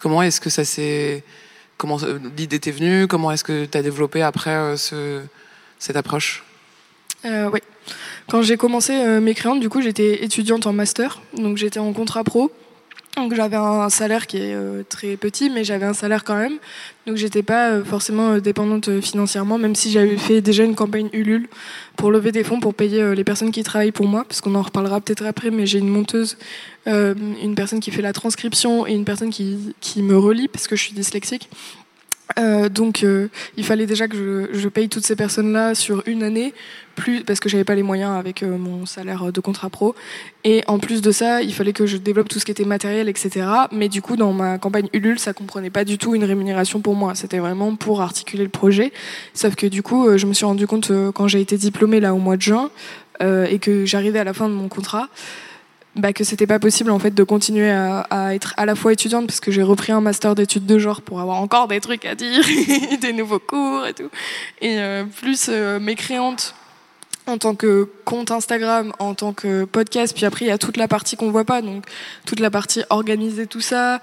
Comment 0.00 0.22
est-ce 0.22 0.40
que 0.40 0.50
ça 0.50 0.64
s'est. 0.64 1.24
Comment 1.76 1.98
l'idée 2.36 2.58
t'est 2.58 2.72
venue? 2.72 3.06
Comment 3.06 3.30
est-ce 3.30 3.44
que 3.44 3.64
tu 3.64 3.78
as 3.78 3.82
développé 3.82 4.20
après 4.20 4.76
ce, 4.76 5.22
cette 5.78 5.96
approche 5.96 6.44
Oui. 7.24 7.60
Quand 8.28 8.42
j'ai 8.42 8.56
commencé 8.56 8.92
mes 9.20 9.34
créantes, 9.34 9.60
du 9.60 9.70
coup, 9.70 9.80
j'étais 9.80 10.24
étudiante 10.24 10.66
en 10.66 10.72
master. 10.72 11.20
Donc 11.36 11.56
j'étais 11.56 11.80
en 11.80 11.92
contrat 11.92 12.24
pro. 12.24 12.52
Donc 13.18 13.34
j'avais 13.34 13.56
un 13.56 13.88
salaire 13.88 14.28
qui 14.28 14.36
est 14.36 14.54
euh, 14.54 14.84
très 14.88 15.16
petit, 15.16 15.50
mais 15.50 15.64
j'avais 15.64 15.86
un 15.86 15.92
salaire 15.92 16.22
quand 16.22 16.36
même. 16.36 16.58
Donc 17.04 17.16
j'étais 17.16 17.42
pas 17.42 17.70
euh, 17.70 17.84
forcément 17.84 18.34
euh, 18.34 18.40
dépendante 18.40 19.00
financièrement, 19.00 19.58
même 19.58 19.74
si 19.74 19.90
j'avais 19.90 20.16
fait 20.16 20.40
déjà 20.40 20.62
une 20.62 20.76
campagne 20.76 21.08
Ulule 21.12 21.48
pour 21.96 22.12
lever 22.12 22.30
des 22.30 22.44
fonds 22.44 22.60
pour 22.60 22.74
payer 22.74 23.16
les 23.16 23.24
personnes 23.24 23.50
qui 23.50 23.64
travaillent 23.64 23.90
pour 23.90 24.06
moi, 24.06 24.24
parce 24.24 24.40
qu'on 24.40 24.54
en 24.54 24.62
reparlera 24.62 25.00
peut-être 25.00 25.26
après. 25.26 25.50
Mais 25.50 25.66
j'ai 25.66 25.80
une 25.80 25.88
monteuse, 25.88 26.38
une 26.86 27.54
personne 27.56 27.80
qui 27.80 27.90
fait 27.90 28.02
la 28.02 28.12
transcription 28.12 28.86
et 28.86 28.92
une 28.92 29.04
personne 29.04 29.30
qui, 29.30 29.74
qui 29.80 30.02
me 30.02 30.16
relie 30.16 30.46
parce 30.46 30.68
que 30.68 30.76
je 30.76 30.82
suis 30.84 30.92
dyslexique. 30.92 31.48
Euh, 32.38 32.68
donc 32.68 33.02
euh, 33.02 33.28
il 33.56 33.64
fallait 33.64 33.86
déjà 33.86 34.06
que 34.06 34.48
je, 34.52 34.58
je 34.58 34.68
paye 34.68 34.88
toutes 34.88 35.04
ces 35.04 35.16
personnes-là 35.16 35.74
sur 35.74 36.02
une 36.06 36.22
année, 36.22 36.52
plus 36.94 37.24
parce 37.24 37.40
que 37.40 37.48
j'avais 37.48 37.64
pas 37.64 37.74
les 37.74 37.82
moyens 37.82 38.12
avec 38.18 38.42
euh, 38.42 38.58
mon 38.58 38.86
salaire 38.86 39.32
de 39.32 39.40
contrat 39.40 39.70
pro. 39.70 39.94
Et 40.44 40.62
en 40.66 40.78
plus 40.78 41.00
de 41.00 41.10
ça, 41.10 41.42
il 41.42 41.54
fallait 41.54 41.72
que 41.72 41.86
je 41.86 41.96
développe 41.96 42.28
tout 42.28 42.38
ce 42.38 42.44
qui 42.44 42.50
était 42.50 42.64
matériel, 42.64 43.08
etc. 43.08 43.46
Mais 43.72 43.88
du 43.88 44.02
coup, 44.02 44.16
dans 44.16 44.32
ma 44.32 44.58
campagne 44.58 44.88
Ulule, 44.92 45.18
ça 45.18 45.32
comprenait 45.32 45.70
pas 45.70 45.84
du 45.84 45.98
tout 45.98 46.14
une 46.14 46.24
rémunération 46.24 46.80
pour 46.80 46.94
moi. 46.94 47.14
C'était 47.14 47.38
vraiment 47.38 47.74
pour 47.76 48.02
articuler 48.02 48.44
le 48.44 48.50
projet. 48.50 48.92
Sauf 49.34 49.54
que 49.54 49.66
du 49.66 49.82
coup, 49.82 50.16
je 50.16 50.26
me 50.26 50.32
suis 50.32 50.44
rendu 50.44 50.66
compte 50.66 50.92
quand 51.14 51.28
j'ai 51.28 51.40
été 51.40 51.56
diplômée 51.56 52.00
là 52.00 52.14
au 52.14 52.18
mois 52.18 52.36
de 52.36 52.42
juin 52.42 52.70
et 53.20 53.58
que 53.58 53.84
j'arrivais 53.84 54.20
à 54.20 54.24
la 54.24 54.32
fin 54.32 54.48
de 54.48 54.54
mon 54.54 54.68
contrat 54.68 55.08
bah, 55.98 56.12
que 56.12 56.24
c'était 56.24 56.46
pas 56.46 56.58
possible 56.58 56.90
en 56.90 56.98
fait 56.98 57.10
de 57.10 57.22
continuer 57.24 57.70
à, 57.70 58.34
être 58.34 58.54
à 58.56 58.66
la 58.66 58.74
fois 58.74 58.92
étudiante 58.92 59.26
parce 59.26 59.40
que 59.40 59.50
j'ai 59.50 59.62
repris 59.62 59.92
un 59.92 60.00
master 60.00 60.34
d'études 60.34 60.64
de 60.64 60.78
genre 60.78 61.02
pour 61.02 61.20
avoir 61.20 61.40
encore 61.42 61.68
des 61.68 61.80
trucs 61.80 62.04
à 62.04 62.14
dire, 62.14 62.44
des 63.00 63.12
nouveaux 63.12 63.40
cours 63.40 63.84
et 63.86 63.94
tout, 63.94 64.08
et 64.60 64.78
euh, 64.78 65.04
plus 65.04 65.48
euh, 65.48 65.80
mécréante 65.80 66.54
en 67.28 67.38
tant 67.38 67.54
que 67.54 67.88
compte 68.04 68.30
Instagram, 68.30 68.92
en 68.98 69.14
tant 69.14 69.32
que 69.32 69.64
podcast, 69.64 70.14
puis 70.14 70.24
après 70.24 70.46
il 70.46 70.48
y 70.48 70.50
a 70.50 70.58
toute 70.58 70.76
la 70.76 70.88
partie 70.88 71.16
qu'on 71.16 71.30
voit 71.30 71.44
pas, 71.44 71.60
donc 71.60 71.84
toute 72.24 72.40
la 72.40 72.50
partie 72.50 72.82
organiser 72.88 73.46
tout 73.46 73.60
ça, 73.60 74.00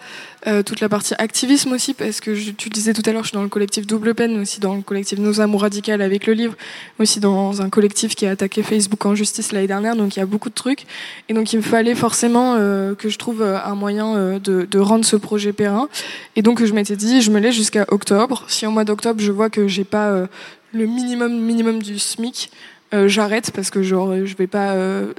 euh, 0.48 0.62
toute 0.62 0.80
la 0.80 0.90
partie 0.90 1.16
activisme 1.18 1.74
aussi, 1.74 1.94
parce 1.94 2.20
que 2.22 2.32
tu 2.52 2.70
le 2.70 2.74
disais 2.74 2.94
tout 2.94 3.02
à 3.06 3.12
l'heure, 3.12 3.24
je 3.24 3.30
suis 3.30 3.36
dans 3.36 3.44
le 3.44 3.50
collectif 3.50 3.88
Double 3.88 4.14
Peine, 4.14 4.40
aussi 4.40 4.60
dans 4.60 4.76
le 4.76 4.82
collectif 4.82 5.18
Nos 5.18 5.42
Amours 5.42 5.62
Radicales 5.62 6.02
avec 6.02 6.28
le 6.28 6.34
livre, 6.34 6.56
aussi 7.00 7.20
dans 7.20 7.62
un 7.62 7.70
collectif 7.70 8.16
qui 8.16 8.28
a 8.28 8.32
attaqué 8.32 8.62
Facebook 8.62 9.04
en 9.06 9.16
justice 9.16 9.52
l'année 9.52 9.68
dernière, 9.68 9.96
donc 9.96 10.16
il 10.16 10.20
y 10.20 10.22
a 10.22 10.28
beaucoup 10.28 10.50
de 10.50 10.56
trucs, 10.56 10.86
et 11.28 11.34
donc 11.34 11.52
il 11.52 11.58
me 11.58 11.64
fallait 11.64 11.96
forcément 11.96 12.56
euh, 12.58 12.94
que 12.94 13.10
je 13.10 13.18
trouve 13.18 13.42
euh, 13.42 13.58
un 13.64 13.76
moyen 13.76 14.40
de, 14.40 14.80
rendre 14.80 15.06
ce 15.06 15.16
projet 15.16 15.52
périn, 15.52 15.90
et 16.36 16.44
donc 16.44 16.64
je 16.64 16.74
m'étais 16.74 16.96
dit, 16.96 17.22
je 17.22 17.32
me 17.32 17.40
laisse 17.40 17.56
jusqu'à 17.56 17.86
octobre, 17.88 18.44
si 18.48 18.68
au 18.68 18.72
mois 18.72 18.84
d'octobre 18.84 19.20
je 19.20 19.32
vois 19.32 19.50
que 19.50 19.68
j'ai 19.68 19.84
pas 19.84 20.28
le 20.74 20.86
minimum 20.86 21.40
minimum 21.40 21.82
du 21.82 21.98
SMIC, 21.98 22.52
j'arrête 22.92 23.52
parce 23.52 23.70
que 23.70 23.82
genre 23.82 24.14
je 24.26 24.36
vais 24.36 24.48
pas 24.48 24.74
euh, 24.74 25.14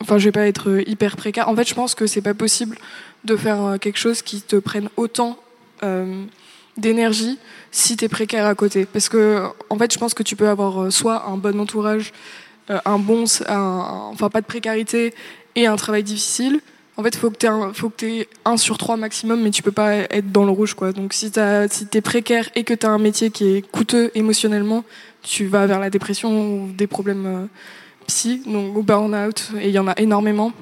enfin 0.00 0.18
je 0.18 0.24
vais 0.24 0.32
pas 0.32 0.46
être 0.46 0.82
hyper 0.88 1.16
précaire. 1.16 1.48
En 1.48 1.56
fait 1.56 1.68
je 1.68 1.74
pense 1.74 1.94
que 1.94 2.06
c'est 2.06 2.22
pas 2.22 2.34
possible 2.34 2.76
de 3.24 3.36
faire 3.36 3.62
euh, 3.62 3.76
quelque 3.78 3.98
chose 3.98 4.22
qui 4.22 4.40
te 4.40 4.56
prenne 4.56 4.88
autant 4.96 5.38
d'énergie 6.76 7.38
si 7.70 7.96
tu 7.96 8.04
es 8.04 8.08
précaire 8.08 8.46
à 8.46 8.54
côté. 8.56 8.84
Parce 8.84 9.08
que 9.08 9.44
en 9.70 9.78
fait 9.78 9.92
je 9.92 9.98
pense 9.98 10.14
que 10.14 10.22
tu 10.22 10.34
peux 10.34 10.48
avoir 10.48 10.92
soit 10.92 11.26
un 11.28 11.36
bon 11.36 11.60
entourage 11.60 12.12
un 12.84 12.98
bon 12.98 13.24
enfin 13.48 14.28
pas 14.28 14.40
de 14.40 14.46
précarité 14.46 15.14
et 15.54 15.66
un 15.66 15.76
travail 15.76 16.02
difficile. 16.02 16.60
En 16.98 17.04
fait, 17.04 17.14
faut 17.14 17.30
que 17.30 17.36
tu 17.36 17.46
un, 17.46 17.72
faut 17.72 17.90
que 17.90 18.04
aies 18.04 18.28
un 18.44 18.56
sur 18.56 18.76
trois 18.76 18.96
maximum, 18.96 19.40
mais 19.40 19.52
tu 19.52 19.62
peux 19.62 19.70
pas 19.70 19.94
être 19.94 20.32
dans 20.32 20.44
le 20.44 20.50
rouge, 20.50 20.74
quoi. 20.74 20.90
Donc, 20.90 21.12
si 21.12 21.30
si 21.70 21.86
t'es 21.86 22.00
précaire 22.00 22.48
et 22.56 22.64
que 22.64 22.74
tu 22.74 22.86
as 22.86 22.90
un 22.90 22.98
métier 22.98 23.30
qui 23.30 23.56
est 23.56 23.62
coûteux 23.62 24.10
émotionnellement, 24.16 24.84
tu 25.22 25.46
vas 25.46 25.66
vers 25.66 25.80
la 25.80 25.90
dépression 25.90 26.30
ou 26.30 26.72
des 26.72 26.86
problèmes 26.86 27.26
euh, 27.26 27.46
psy, 28.06 28.42
donc 28.46 28.76
ou 28.76 28.82
burn-out, 28.82 29.50
et 29.60 29.68
il 29.68 29.74
y 29.74 29.78
en 29.78 29.88
a 29.88 29.94
énormément. 29.98 30.52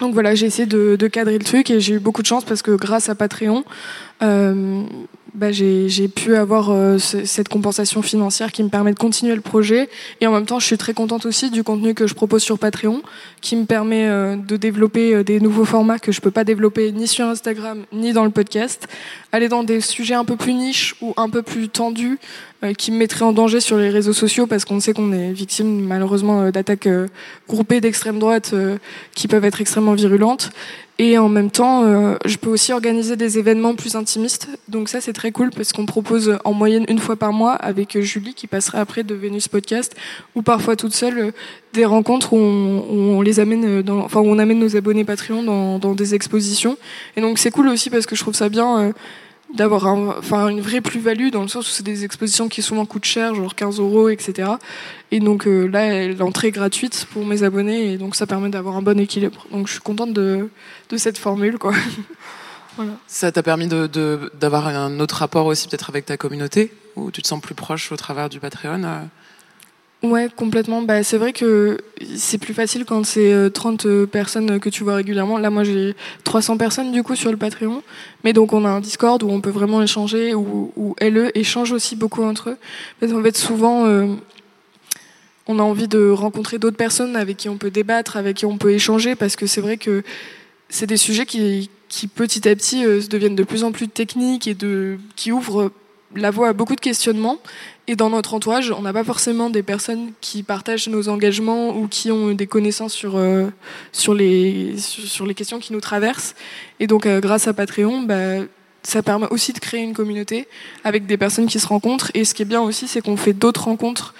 Donc 0.00 0.14
voilà, 0.14 0.34
j'ai 0.34 0.46
essayé 0.46 0.66
de, 0.66 0.96
de, 0.96 1.08
cadrer 1.08 1.38
le 1.38 1.44
truc 1.44 1.70
et 1.70 1.78
j'ai 1.78 1.94
eu 1.94 1.98
beaucoup 1.98 2.22
de 2.22 2.26
chance 2.26 2.44
parce 2.44 2.62
que 2.62 2.70
grâce 2.70 3.10
à 3.10 3.14
Patreon, 3.14 3.64
euh, 4.22 4.84
bah, 5.34 5.52
j'ai 5.52 6.08
pu 6.08 6.34
avoir 6.34 6.70
euh, 6.70 6.98
cette 6.98 7.48
compensation 7.48 8.02
financière 8.02 8.50
qui 8.50 8.62
me 8.64 8.68
permet 8.68 8.92
de 8.92 8.98
continuer 8.98 9.34
le 9.34 9.40
projet. 9.40 9.88
Et 10.20 10.26
en 10.26 10.32
même 10.32 10.46
temps, 10.46 10.58
je 10.58 10.66
suis 10.66 10.78
très 10.78 10.92
contente 10.92 11.24
aussi 11.24 11.50
du 11.50 11.62
contenu 11.62 11.94
que 11.94 12.06
je 12.06 12.14
propose 12.14 12.42
sur 12.42 12.58
Patreon, 12.58 13.02
qui 13.40 13.54
me 13.56 13.64
permet 13.64 14.08
euh, 14.08 14.36
de 14.36 14.56
développer 14.56 15.14
euh, 15.14 15.22
des 15.22 15.38
nouveaux 15.40 15.64
formats 15.64 15.98
que 15.98 16.10
je 16.10 16.20
peux 16.20 16.32
pas 16.32 16.44
développer 16.44 16.90
ni 16.90 17.06
sur 17.06 17.26
Instagram 17.26 17.84
ni 17.92 18.12
dans 18.12 18.24
le 18.24 18.30
podcast. 18.30 18.88
Aller 19.32 19.48
dans 19.48 19.62
des 19.62 19.80
sujets 19.80 20.14
un 20.14 20.24
peu 20.24 20.36
plus 20.36 20.54
niches 20.54 20.96
ou 21.00 21.14
un 21.16 21.28
peu 21.28 21.42
plus 21.42 21.68
tendus, 21.68 22.18
qui 22.76 22.92
me 22.92 22.98
mettraient 22.98 23.24
en 23.24 23.32
danger 23.32 23.58
sur 23.60 23.78
les 23.78 23.88
réseaux 23.88 24.12
sociaux, 24.12 24.46
parce 24.46 24.66
qu'on 24.66 24.80
sait 24.80 24.92
qu'on 24.92 25.12
est 25.12 25.32
victime 25.32 25.86
malheureusement 25.86 26.50
d'attaques 26.50 26.88
groupées 27.48 27.80
d'extrême 27.80 28.18
droite 28.18 28.54
qui 29.14 29.28
peuvent 29.28 29.46
être 29.46 29.62
extrêmement 29.62 29.94
virulentes. 29.94 30.50
Et 31.02 31.16
en 31.16 31.30
même 31.30 31.50
temps, 31.50 31.84
euh, 31.86 32.16
je 32.26 32.36
peux 32.36 32.50
aussi 32.50 32.74
organiser 32.74 33.16
des 33.16 33.38
événements 33.38 33.74
plus 33.74 33.96
intimistes. 33.96 34.48
Donc 34.68 34.90
ça, 34.90 35.00
c'est 35.00 35.14
très 35.14 35.32
cool 35.32 35.48
parce 35.48 35.72
qu'on 35.72 35.86
propose 35.86 36.36
en 36.44 36.52
moyenne 36.52 36.84
une 36.90 36.98
fois 36.98 37.16
par 37.16 37.32
mois 37.32 37.54
avec 37.54 37.98
Julie 38.02 38.34
qui 38.34 38.46
passera 38.46 38.80
après 38.80 39.02
de 39.02 39.14
Venus 39.14 39.48
Podcast 39.48 39.96
ou 40.34 40.42
parfois 40.42 40.76
toute 40.76 40.92
seule 40.92 41.32
des 41.72 41.86
rencontres 41.86 42.34
où 42.34 42.36
on, 42.36 43.22
les 43.22 43.40
amène, 43.40 43.80
dans, 43.80 44.00
enfin 44.00 44.20
où 44.20 44.26
on 44.26 44.38
amène 44.38 44.58
nos 44.58 44.76
abonnés 44.76 45.04
Patreon 45.04 45.42
dans, 45.42 45.78
dans 45.78 45.94
des 45.94 46.14
expositions. 46.14 46.76
Et 47.16 47.22
donc 47.22 47.38
c'est 47.38 47.50
cool 47.50 47.68
aussi 47.68 47.88
parce 47.88 48.04
que 48.04 48.14
je 48.14 48.20
trouve 48.20 48.34
ça 48.34 48.50
bien. 48.50 48.92
D'avoir 49.54 49.86
enfin 49.86 50.48
une 50.48 50.60
vraie 50.60 50.80
plus-value 50.80 51.30
dans 51.30 51.42
le 51.42 51.48
sens 51.48 51.68
où 51.68 51.72
c'est 51.72 51.82
des 51.82 52.04
expositions 52.04 52.48
qui 52.48 52.62
souvent 52.62 52.86
coûtent 52.86 53.04
cher, 53.04 53.34
genre 53.34 53.54
15 53.54 53.80
euros, 53.80 54.08
etc. 54.08 54.52
Et 55.10 55.18
donc 55.18 55.46
euh, 55.46 55.66
là, 55.66 56.06
l'entrée 56.08 56.48
est 56.48 56.52
gratuite 56.52 57.06
pour 57.12 57.26
mes 57.26 57.42
abonnés 57.42 57.92
et 57.92 57.98
donc 57.98 58.14
ça 58.14 58.26
permet 58.26 58.48
d'avoir 58.48 58.76
un 58.76 58.82
bon 58.82 58.98
équilibre. 58.98 59.46
Donc 59.50 59.66
je 59.66 59.72
suis 59.72 59.82
contente 59.82 60.12
de, 60.12 60.48
de 60.88 60.96
cette 60.96 61.18
formule, 61.18 61.58
quoi. 61.58 61.72
voilà. 62.76 62.92
Ça 63.08 63.32
t'a 63.32 63.42
permis 63.42 63.66
de, 63.66 63.88
de, 63.88 64.30
d'avoir 64.38 64.68
un 64.68 65.00
autre 65.00 65.16
rapport 65.16 65.46
aussi 65.46 65.66
peut-être 65.66 65.90
avec 65.90 66.06
ta 66.06 66.16
communauté, 66.16 66.72
où 66.94 67.10
tu 67.10 67.20
te 67.20 67.26
sens 67.26 67.40
plus 67.40 67.56
proche 67.56 67.90
au 67.90 67.96
travers 67.96 68.28
du 68.28 68.38
Patreon 68.38 68.84
euh? 68.84 69.00
Ouais, 70.02 70.28
complètement. 70.34 70.80
Bah, 70.80 71.02
c'est 71.02 71.18
vrai 71.18 71.34
que 71.34 71.76
c'est 72.16 72.38
plus 72.38 72.54
facile 72.54 72.86
quand 72.86 73.04
c'est 73.04 73.50
30 73.52 73.84
euh, 73.84 74.06
personnes 74.06 74.58
que 74.58 74.70
tu 74.70 74.82
vois 74.82 74.94
régulièrement. 74.94 75.36
Là, 75.36 75.50
moi, 75.50 75.62
j'ai 75.62 75.94
300 76.24 76.56
personnes 76.56 76.90
du 76.90 77.02
coup 77.02 77.16
sur 77.16 77.30
le 77.30 77.36
Patreon. 77.36 77.82
Mais 78.24 78.32
donc, 78.32 78.54
on 78.54 78.64
a 78.64 78.70
un 78.70 78.80
Discord 78.80 79.22
où 79.22 79.28
on 79.28 79.42
peut 79.42 79.50
vraiment 79.50 79.82
échanger, 79.82 80.32
où, 80.34 80.72
où 80.76 80.96
LE 81.02 81.30
échange 81.36 81.72
aussi 81.72 81.96
beaucoup 81.96 82.22
entre 82.22 82.50
eux. 82.50 82.56
Parce 82.98 83.12
qu'en 83.12 83.22
fait, 83.22 83.36
souvent, 83.36 83.84
euh, 83.84 84.06
on 85.46 85.58
a 85.58 85.62
envie 85.62 85.88
de 85.88 86.08
rencontrer 86.08 86.58
d'autres 86.58 86.78
personnes 86.78 87.14
avec 87.14 87.36
qui 87.36 87.50
on 87.50 87.58
peut 87.58 87.70
débattre, 87.70 88.16
avec 88.16 88.38
qui 88.38 88.46
on 88.46 88.56
peut 88.56 88.72
échanger, 88.72 89.16
parce 89.16 89.36
que 89.36 89.46
c'est 89.46 89.60
vrai 89.60 89.76
que 89.76 90.02
c'est 90.70 90.86
des 90.86 90.96
sujets 90.96 91.26
qui, 91.26 91.68
qui 91.88 92.06
petit 92.06 92.48
à 92.48 92.56
petit 92.56 92.86
euh, 92.86 93.02
deviennent 93.10 93.36
de 93.36 93.42
plus 93.42 93.64
en 93.64 93.72
plus 93.72 93.88
techniques 93.88 94.46
et 94.46 94.54
de, 94.54 94.98
qui 95.16 95.30
ouvrent 95.30 95.70
la 96.14 96.30
voie 96.30 96.48
à 96.48 96.52
beaucoup 96.52 96.74
de 96.74 96.80
questionnements. 96.80 97.38
Et 97.86 97.96
dans 97.96 98.10
notre 98.10 98.34
entourage, 98.34 98.70
on 98.70 98.82
n'a 98.82 98.92
pas 98.92 99.04
forcément 99.04 99.50
des 99.50 99.62
personnes 99.62 100.12
qui 100.20 100.42
partagent 100.42 100.88
nos 100.88 101.08
engagements 101.08 101.76
ou 101.76 101.88
qui 101.88 102.10
ont 102.10 102.32
des 102.32 102.46
connaissances 102.46 102.92
sur, 102.92 103.16
euh, 103.16 103.48
sur, 103.92 104.14
les, 104.14 104.76
sur 104.78 105.26
les 105.26 105.34
questions 105.34 105.58
qui 105.58 105.72
nous 105.72 105.80
traversent. 105.80 106.34
Et 106.78 106.86
donc, 106.86 107.06
euh, 107.06 107.20
grâce 107.20 107.48
à 107.48 107.52
Patreon, 107.52 108.02
bah, 108.02 108.44
ça 108.82 109.02
permet 109.02 109.26
aussi 109.30 109.52
de 109.52 109.58
créer 109.58 109.82
une 109.82 109.92
communauté 109.92 110.48
avec 110.84 111.06
des 111.06 111.16
personnes 111.16 111.46
qui 111.46 111.60
se 111.60 111.66
rencontrent. 111.66 112.10
Et 112.14 112.24
ce 112.24 112.34
qui 112.34 112.42
est 112.42 112.46
bien 112.46 112.60
aussi, 112.60 112.88
c'est 112.88 113.00
qu'on 113.00 113.16
fait 113.16 113.32
d'autres 113.32 113.64
rencontres 113.64 114.14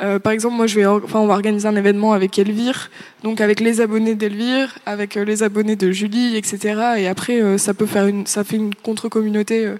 euh, 0.00 0.18
par 0.18 0.32
exemple, 0.32 0.56
moi, 0.56 0.66
on 1.14 1.26
va 1.26 1.34
organiser 1.34 1.68
un 1.68 1.76
événement 1.76 2.12
avec 2.12 2.38
Elvire, 2.38 2.90
donc 3.22 3.40
avec 3.40 3.60
les 3.60 3.82
abonnés 3.82 4.14
d'Elvire, 4.14 4.78
avec 4.86 5.16
euh, 5.16 5.24
les 5.24 5.42
abonnés 5.42 5.76
de 5.76 5.90
Julie, 5.90 6.36
etc. 6.36 6.94
Et 6.96 7.06
après, 7.06 7.42
euh, 7.42 7.58
ça 7.58 7.74
peut 7.74 7.86
faire 7.86 8.06
une, 8.06 8.26
ça 8.26 8.42
fait 8.42 8.56
une 8.56 8.74
contre-communauté 8.74 9.70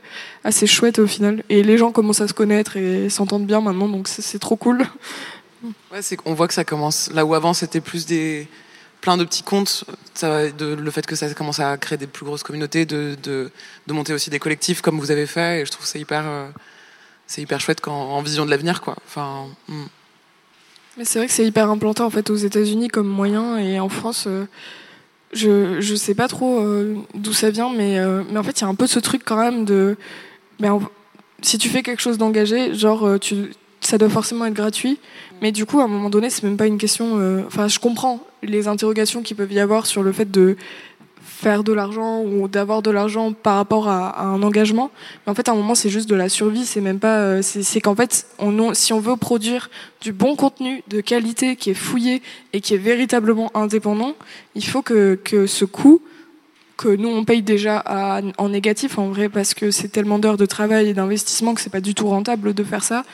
assez 0.45 0.67
chouette 0.67 0.99
au 0.99 1.07
final. 1.07 1.43
Et 1.49 1.63
les 1.63 1.79
gens 1.79 1.91
commencent 1.91 2.21
à 2.21 2.29
se 2.29 2.35
connaître 2.35 2.77
et 2.77 3.09
s'entendent 3.09 3.47
bien 3.47 3.63
maintenant, 3.63 3.89
donc 3.89 4.09
c'est 4.09 4.39
trop 4.39 4.57
cool. 4.57 4.85
Qu'on 6.19 6.35
voit 6.35 6.49
que 6.49 6.55
ça 6.55 6.65
commence 6.65 7.11
là 7.13 7.25
où 7.25 7.35
avant 7.35 7.53
c'était 7.55 7.81
plus 7.81 8.07
des 8.07 8.49
plein 9.01 9.17
de 9.17 9.25
petits 9.25 9.43
comptes, 9.43 9.85
le 10.23 10.91
fait 10.91 11.07
que 11.07 11.17
ça 11.17 11.33
commence 11.33 11.61
à 11.61 11.79
créer 11.79 11.97
des 11.97 12.07
plus 12.07 12.27
grosses 12.27 12.43
communautés, 12.43 12.85
de, 12.85 13.17
de, 13.23 13.51
de 13.87 13.93
monter 13.95 14.13
aussi 14.13 14.29
des 14.29 14.39
collectifs 14.39 14.83
comme 14.83 14.99
vous 14.99 15.11
avez 15.11 15.27
fait, 15.27 15.63
et 15.63 15.67
je 15.67 15.71
trouve 15.71 15.87
c'est 15.87 15.99
hyper, 15.99 16.25
c'est 17.27 17.41
hyper 17.41 17.61
chouette 17.61 17.81
quand, 17.81 17.95
en 17.95 18.21
vision 18.21 18.45
de 18.45 18.51
l'avenir, 18.51 18.83
quoi. 18.83 18.97
Enfin. 19.07 19.47
Hmm. 19.69 19.87
Mais 20.97 21.05
c'est 21.05 21.19
vrai 21.19 21.29
que 21.29 21.33
c'est 21.33 21.47
hyper 21.47 21.71
implanté 21.71 22.03
en 22.03 22.11
fait 22.11 22.31
aux 22.31 22.37
États-Unis 22.37 22.89
comme 22.89 23.09
moyen 23.09 23.59
et 23.59 23.79
en 23.79 23.89
France, 23.89 24.25
euh, 24.27 24.47
je 25.33 25.81
je 25.81 25.95
sais 25.95 26.15
pas 26.15 26.29
trop 26.29 26.61
euh, 26.61 26.97
d'où 27.15 27.33
ça 27.33 27.51
vient, 27.51 27.71
mais 27.73 27.99
euh, 27.99 28.23
mais 28.31 28.39
en 28.39 28.43
fait 28.43 28.61
il 28.61 28.63
y 28.63 28.65
a 28.65 28.69
un 28.69 28.75
peu 28.75 28.87
ce 28.87 28.99
truc 28.99 29.23
quand 29.25 29.37
même 29.37 29.65
de, 29.65 29.97
ben, 30.59 30.81
si 31.43 31.59
tu 31.59 31.69
fais 31.69 31.83
quelque 31.83 32.03
chose 32.03 32.19
d'engagé, 32.19 32.75
genre 32.75 33.19
tu 33.21 33.53
ça 33.81 33.99
doit 33.99 34.11
forcément 34.11 34.45
être 34.47 34.55
gratuit, 34.55 34.99
mais 35.41 35.53
du 35.53 35.65
coup 35.65 35.81
à 35.81 35.85
un 35.85 35.89
moment 35.89 36.11
donné 36.11 36.29
c'est 36.29 36.43
même 36.43 36.57
pas 36.57 36.67
une 36.67 36.79
question. 36.79 37.45
Enfin 37.47 37.69
je 37.69 37.79
comprends 37.79 38.21
les 38.43 38.67
interrogations 38.69 39.23
qui 39.23 39.35
peuvent 39.35 39.53
y 39.53 39.61
avoir 39.61 39.87
sur 39.87 40.03
le 40.03 40.13
fait 40.13 40.31
de 40.31 40.57
faire 41.23 41.65
de 41.65 41.73
l'argent 41.73 42.23
ou 42.23 42.49
d'avoir 42.49 42.83
de 42.83 42.91
l'argent 42.91 43.33
par 43.33 43.57
rapport 43.57 43.89
à, 43.89 44.23
un 44.23 44.43
engagement. 44.43 44.91
Mais 45.27 45.31
en 45.31 45.35
fait, 45.35 45.49
à 45.49 45.53
un 45.53 45.55
moment, 45.55 45.75
c'est 45.75 45.91
juste 45.91 46.09
de 46.09 46.15
la 46.15 46.29
survie. 46.29 46.65
C'est 46.65 46.81
même 46.81 46.99
pas. 46.99 47.19
Euh, 47.19 47.43
c'est 47.43 47.81
qu'en 47.81 47.95
fait, 47.95 48.27
si 48.75 48.93
on 48.93 49.01
veut 49.01 49.17
produire 49.17 49.71
du 50.01 50.13
bon 50.13 50.37
contenu 50.37 50.83
de 50.89 51.01
qualité 51.01 51.57
qui 51.57 51.71
est 51.71 51.75
fouillé 51.75 52.23
et 52.53 52.61
qui 52.61 52.75
est 52.75 52.79
véritablement 52.79 53.51
indépendant, 53.55 54.15
il 54.55 54.65
faut 54.65 54.83
que, 54.83 55.19
que 55.23 55.47
ce 55.47 55.65
coût 55.65 56.03
que 56.77 56.89
nous 56.89 57.11
on 57.11 57.27
paye 57.27 57.43
déjà 57.43 57.85
en 58.39 58.49
négatif 58.49 58.99
en 58.99 59.09
vrai 59.09 59.29
parce 59.29 59.53
que 59.53 59.71
c'est 59.71 59.89
tellement 59.89 60.19
d'heures 60.19 60.39
de 60.39 60.47
travail 60.47 60.89
et 60.89 60.95
d'investissement 60.95 61.53
que 61.53 61.61
c'est 61.61 61.69
pas 61.69 61.83
du 61.83 61.95
tout 61.95 62.09
rentable 62.09 62.55
de 62.55 62.65
faire 62.65 62.83
ça. 62.83 63.05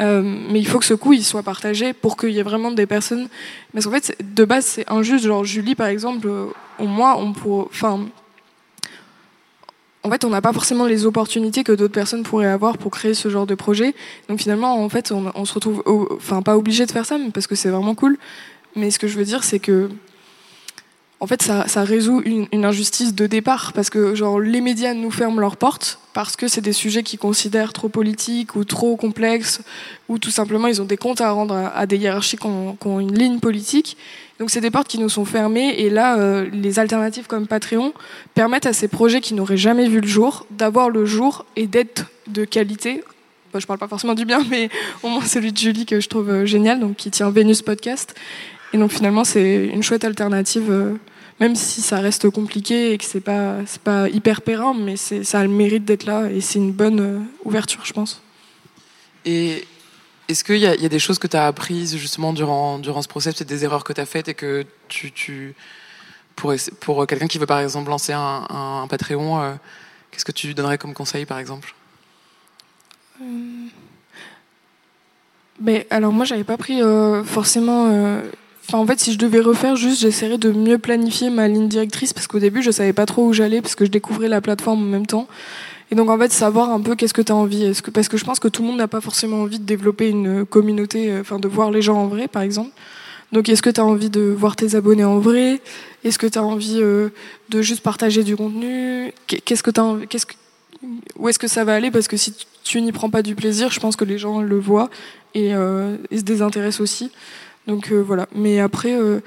Euh, 0.00 0.22
mais 0.50 0.58
il 0.58 0.66
faut 0.66 0.78
que 0.78 0.84
ce 0.84 0.94
coût 0.94 1.12
il 1.12 1.24
soit 1.24 1.42
partagé 1.42 1.92
pour 1.92 2.16
qu'il 2.16 2.30
y 2.30 2.38
ait 2.38 2.42
vraiment 2.42 2.70
des 2.70 2.86
personnes. 2.86 3.28
Parce 3.72 3.86
qu'en 3.86 3.92
fait, 3.92 4.16
de 4.34 4.44
base, 4.44 4.64
c'est 4.64 4.90
injuste. 4.90 5.26
Genre 5.26 5.44
Julie, 5.44 5.74
par 5.74 5.86
exemple, 5.86 6.26
euh, 6.26 6.46
au 6.78 6.86
moins, 6.86 7.16
on. 7.16 7.32
Enfin, 7.66 8.06
en 10.02 10.10
fait, 10.10 10.24
on 10.24 10.30
n'a 10.30 10.42
pas 10.42 10.52
forcément 10.52 10.84
les 10.84 11.06
opportunités 11.06 11.64
que 11.64 11.72
d'autres 11.72 11.94
personnes 11.94 12.24
pourraient 12.24 12.46
avoir 12.46 12.76
pour 12.76 12.90
créer 12.90 13.14
ce 13.14 13.30
genre 13.30 13.46
de 13.46 13.54
projet. 13.54 13.94
Donc 14.28 14.40
finalement, 14.40 14.84
en 14.84 14.88
fait, 14.88 15.12
on, 15.12 15.32
on 15.34 15.44
se 15.44 15.54
retrouve, 15.54 15.82
enfin, 16.16 16.42
pas 16.42 16.58
obligé 16.58 16.84
de 16.84 16.92
faire 16.92 17.06
ça, 17.06 17.16
mais 17.16 17.30
parce 17.30 17.46
que 17.46 17.54
c'est 17.54 17.70
vraiment 17.70 17.94
cool. 17.94 18.18
Mais 18.76 18.90
ce 18.90 18.98
que 18.98 19.08
je 19.08 19.16
veux 19.16 19.24
dire, 19.24 19.44
c'est 19.44 19.60
que 19.60 19.88
en 21.24 21.26
fait, 21.26 21.40
ça, 21.42 21.84
résout 21.84 22.22
une, 22.26 22.66
injustice 22.66 23.14
de 23.14 23.26
départ 23.26 23.72
parce 23.72 23.88
que 23.88 24.14
genre 24.14 24.40
les 24.40 24.60
médias 24.60 24.92
nous 24.92 25.10
ferment 25.10 25.40
leurs 25.40 25.56
portes 25.56 25.98
parce 26.12 26.36
que 26.36 26.48
c'est 26.48 26.60
des 26.60 26.74
sujets 26.74 27.02
qu'ils 27.02 27.18
considèrent 27.18 27.72
trop 27.72 27.88
politiques 27.88 28.56
ou 28.56 28.64
trop 28.64 28.96
complexes 28.96 29.62
ou 30.10 30.18
tout 30.18 30.30
simplement 30.30 30.68
ils 30.68 30.82
ont 30.82 30.84
des 30.84 30.98
comptes 30.98 31.22
à 31.22 31.30
rendre 31.30 31.54
à, 31.54 31.86
des 31.86 31.96
hiérarchies 31.96 32.36
qui 32.36 32.46
ont, 32.46 33.00
une 33.00 33.16
ligne 33.16 33.40
politique. 33.40 33.96
Donc 34.40 34.50
c'est 34.50 34.60
des 34.60 34.70
portes 34.70 34.88
qui 34.88 34.98
nous 34.98 35.08
sont 35.08 35.24
fermées 35.24 35.74
et 35.78 35.90
là 35.90 36.18
euh, 36.18 36.48
les 36.52 36.78
alternatives 36.78 37.26
comme 37.26 37.46
Patreon 37.46 37.92
permettent 38.34 38.66
à 38.66 38.72
ces 38.72 38.88
projets 38.88 39.20
qui 39.20 39.34
n'auraient 39.34 39.56
jamais 39.56 39.88
vu 39.88 40.00
le 40.00 40.08
jour 40.08 40.46
d'avoir 40.50 40.90
le 40.90 41.04
jour 41.06 41.46
et 41.54 41.66
d'être 41.66 42.06
de 42.26 42.44
qualité. 42.44 43.04
Je 43.54 43.60
je 43.60 43.66
parle 43.66 43.78
pas 43.78 43.86
forcément 43.86 44.14
du 44.14 44.24
bien, 44.24 44.44
mais 44.50 44.70
au 45.04 45.08
moins 45.08 45.24
celui 45.24 45.52
de 45.52 45.58
Julie 45.58 45.86
que 45.86 46.00
je 46.00 46.08
trouve 46.08 46.30
euh, 46.30 46.46
génial, 46.46 46.80
donc 46.80 46.96
qui 46.96 47.10
tient 47.10 47.30
Vénus 47.30 47.62
Podcast. 47.62 48.14
Et 48.72 48.78
donc 48.78 48.90
finalement 48.90 49.22
c'est 49.22 49.66
une 49.66 49.82
chouette 49.82 50.04
alternative. 50.04 50.70
Euh, 50.70 50.94
même 51.40 51.56
si 51.56 51.80
ça 51.80 51.98
reste 51.98 52.30
compliqué 52.30 52.92
et 52.92 52.98
que 52.98 53.04
c'est 53.04 53.20
pas 53.20 53.56
c'est 53.66 53.82
pas 53.82 54.08
hyper 54.08 54.40
périn, 54.40 54.72
mais 54.72 54.96
ça 54.96 55.40
a 55.40 55.42
le 55.42 55.48
mérite 55.48 55.84
d'être 55.84 56.06
là 56.06 56.30
et 56.30 56.40
c'est 56.40 56.60
une 56.60 56.70
bonne 56.70 57.26
ouverture, 57.44 57.84
je 57.84 57.92
pense. 57.92 58.22
Et 59.24 59.64
est-ce 60.28 60.44
qu'il 60.44 60.56
y, 60.56 60.60
y, 60.60 60.66
a 60.86 60.88
des 60.88 60.98
choses 60.98 61.18
que 61.18 61.26
tu 61.26 61.36
as 61.36 61.46
apprises 61.46 61.96
justement 61.96 62.32
durant 62.32 62.78
durant 62.78 63.02
ce 63.02 63.08
process, 63.08 63.34
peut-être 63.34 63.48
des 63.48 63.64
erreurs 63.64 63.84
que 63.84 63.92
tu 63.92 64.00
as 64.00 64.06
faites 64.06 64.28
et 64.28 64.34
que 64.34 64.64
tu, 64.88 65.12
tu 65.12 65.54
pour 66.36 66.54
pour 66.80 67.06
quelqu'un 67.06 67.26
qui 67.26 67.38
veut 67.38 67.46
par 67.46 67.60
exemple 67.60 67.90
lancer 67.90 68.12
un, 68.12 68.46
un 68.50 68.86
Patreon, 68.88 69.40
euh, 69.40 69.54
qu'est-ce 70.10 70.24
que 70.24 70.32
tu 70.32 70.46
lui 70.46 70.54
donnerais 70.54 70.78
comme 70.78 70.94
conseil 70.94 71.26
par 71.26 71.38
exemple? 71.38 71.74
Euh... 73.20 73.66
Mais 75.60 75.86
alors 75.90 76.12
moi 76.12 76.24
j'avais 76.24 76.44
pas 76.44 76.56
pris 76.56 76.82
euh, 76.82 77.22
forcément 77.22 78.20
Enfin, 78.68 78.78
en 78.78 78.86
fait, 78.86 78.98
si 78.98 79.12
je 79.12 79.18
devais 79.18 79.40
refaire, 79.40 79.76
juste, 79.76 80.00
j'essaierais 80.00 80.38
de 80.38 80.50
mieux 80.50 80.78
planifier 80.78 81.28
ma 81.28 81.48
ligne 81.48 81.68
directrice 81.68 82.14
parce 82.14 82.26
qu'au 82.26 82.38
début, 82.38 82.62
je 82.62 82.70
savais 82.70 82.94
pas 82.94 83.04
trop 83.04 83.26
où 83.26 83.32
j'allais 83.32 83.60
parce 83.60 83.74
que 83.74 83.84
je 83.84 83.90
découvrais 83.90 84.28
la 84.28 84.40
plateforme 84.40 84.82
en 84.82 84.86
même 84.86 85.06
temps. 85.06 85.28
Et 85.90 85.94
donc, 85.94 86.10
en 86.10 86.18
fait, 86.18 86.32
savoir 86.32 86.70
un 86.70 86.80
peu 86.80 86.94
qu'est-ce 86.94 87.14
que 87.14 87.22
tu 87.22 87.32
as 87.32 87.36
envie. 87.36 87.72
Parce 87.92 88.08
que 88.08 88.16
je 88.16 88.24
pense 88.24 88.40
que 88.40 88.48
tout 88.48 88.62
le 88.62 88.68
monde 88.68 88.78
n'a 88.78 88.88
pas 88.88 89.00
forcément 89.00 89.42
envie 89.42 89.58
de 89.58 89.64
développer 89.64 90.08
une 90.08 90.44
communauté, 90.44 91.10
euh, 91.10 91.20
enfin, 91.20 91.38
de 91.38 91.48
voir 91.48 91.70
les 91.70 91.82
gens 91.82 91.96
en 91.96 92.06
vrai, 92.06 92.28
par 92.28 92.42
exemple. 92.42 92.70
Donc, 93.32 93.48
est-ce 93.48 93.62
que 93.62 93.70
tu 93.70 93.80
as 93.80 93.84
envie 93.84 94.10
de 94.10 94.22
voir 94.22 94.56
tes 94.56 94.74
abonnés 94.74 95.04
en 95.04 95.18
vrai? 95.18 95.60
Est-ce 96.04 96.18
que 96.18 96.26
tu 96.26 96.38
as 96.38 96.44
envie 96.44 96.78
euh, 96.80 97.08
de 97.48 97.62
juste 97.62 97.82
partager 97.82 98.22
du 98.24 98.36
contenu? 98.36 99.12
Qu'est-ce 99.26 99.62
que 99.62 99.70
tu 99.70 99.80
as 99.80 99.84
envie 99.84 100.06
qu'est-ce 100.06 100.26
que, 100.26 100.34
Où 101.16 101.28
est-ce 101.28 101.38
que 101.38 101.48
ça 101.48 101.64
va 101.64 101.74
aller? 101.74 101.90
Parce 101.90 102.08
que 102.08 102.16
si 102.16 102.34
tu 102.62 102.80
n'y 102.80 102.92
prends 102.92 103.10
pas 103.10 103.22
du 103.22 103.34
plaisir, 103.34 103.70
je 103.70 103.80
pense 103.80 103.96
que 103.96 104.04
les 104.04 104.18
gens 104.18 104.40
le 104.40 104.58
voient 104.58 104.90
et, 105.34 105.54
euh, 105.54 105.96
se 106.14 106.22
désintéressent 106.22 106.80
aussi. 106.80 107.10
Donc 107.66 107.90
euh, 107.90 108.00
voilà. 108.00 108.26
Mais 108.34 108.60
après, 108.60 108.92
euh, 108.92 109.20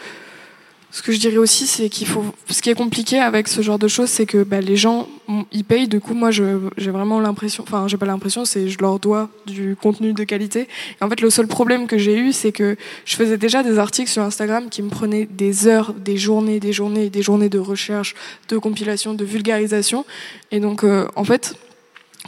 ce 0.98 1.04
que 1.04 1.12
je 1.12 1.20
dirais 1.20 1.38
aussi, 1.38 1.68
c'est 1.68 1.90
qu'il 1.90 2.08
faut. 2.08 2.26
Ce 2.50 2.60
qui 2.60 2.72
est 2.72 2.74
compliqué 2.74 3.20
avec 3.20 3.48
ce 3.48 3.62
genre 3.62 3.78
de 3.78 3.88
choses, 3.88 4.10
c'est 4.10 4.26
que 4.26 4.42
bah, 4.42 4.62
les 4.62 4.76
gens, 4.76 5.08
ils 5.52 5.64
payent. 5.64 5.88
Du 5.88 6.00
coup, 6.00 6.16
moi, 6.16 6.32
j'ai 6.32 6.90
vraiment 6.90 7.20
l'impression. 7.20 7.64
Enfin, 7.68 7.88
j'ai 7.88 7.98
pas 7.98 8.08
l'impression, 8.08 8.46
c'est 8.46 8.68
je 8.68 8.80
leur 8.80 8.98
dois 8.98 9.30
du 9.46 9.76
contenu 9.80 10.14
de 10.14 10.24
qualité. 10.24 10.68
En 11.00 11.08
fait, 11.08 11.22
le 11.22 11.30
seul 11.30 11.46
problème 11.46 11.86
que 11.86 12.00
j'ai 12.00 12.18
eu, 12.18 12.34
c'est 12.34 12.52
que 12.52 12.76
je 13.06 13.16
faisais 13.16 13.38
déjà 13.38 13.62
des 13.62 13.78
articles 13.78 14.10
sur 14.10 14.24
Instagram 14.24 14.70
qui 14.72 14.82
me 14.82 14.90
prenaient 14.90 15.28
des 15.30 15.68
heures, 15.68 15.94
des 15.94 16.18
journées, 16.18 16.60
des 16.60 16.74
journées, 16.74 17.12
des 17.12 17.22
journées 17.22 17.50
de 17.50 17.60
recherche, 17.60 18.16
de 18.50 18.58
compilation, 18.58 19.14
de 19.14 19.24
vulgarisation. 19.24 20.04
Et 20.50 20.60
donc, 20.60 20.84
euh, 20.84 21.08
en 21.16 21.24
fait, 21.24 21.54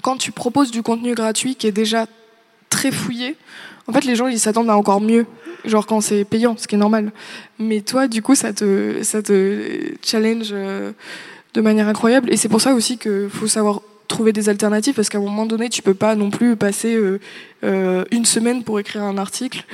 quand 0.03 0.17
tu 0.17 0.31
proposes 0.31 0.69
du 0.69 0.83
contenu 0.83 1.15
gratuit 1.15 1.55
qui 1.55 1.65
est 1.65 1.71
déjà 1.71 2.05
très 2.79 2.91
fouillé, 2.91 3.35
en 3.87 3.91
fait, 3.91 4.05
les 4.05 4.15
gens, 4.15 4.27
ils 4.27 4.39
s'attendent 4.39 4.69
à 4.69 4.77
encore 4.77 5.01
mieux 5.01 5.25
genre 5.65 5.85
quand 5.85 5.99
c'est 5.99 6.23
payant, 6.23 6.55
ce 6.57 6.67
qui 6.67 6.75
est 6.75 6.77
normal. 6.77 7.11
Mais 7.57 7.81
toi, 7.81 8.07
du 8.07 8.21
coup, 8.21 8.33
ça 8.33 8.53
te, 8.53 9.03
ça 9.03 9.21
te 9.21 9.93
challenge 10.01 10.49
euh, 10.51 10.93
de 11.53 11.61
manière 11.61 11.89
incroyable. 11.89 12.31
Et 12.31 12.37
c'est 12.37 12.47
pour 12.47 12.61
ça 12.61 12.73
aussi 12.73 12.97
qu'il 12.97 13.27
faut 13.29 13.47
savoir 13.47 13.81
trouver 14.07 14.31
des 14.31 14.47
alternatives, 14.47 14.93
parce 14.93 15.09
qu'à 15.09 15.17
un 15.17 15.21
moment 15.21 15.45
donné, 15.45 15.67
tu 15.67 15.81
peux 15.81 15.93
pas 15.93 16.15
non 16.15 16.29
plus 16.29 16.55
passer 16.55 16.95
euh, 16.95 17.19
euh, 17.65 18.05
une 18.11 18.25
semaine 18.25 18.63
pour 18.63 18.79
écrire 18.79 19.03
un 19.03 19.17
article, 19.17 19.65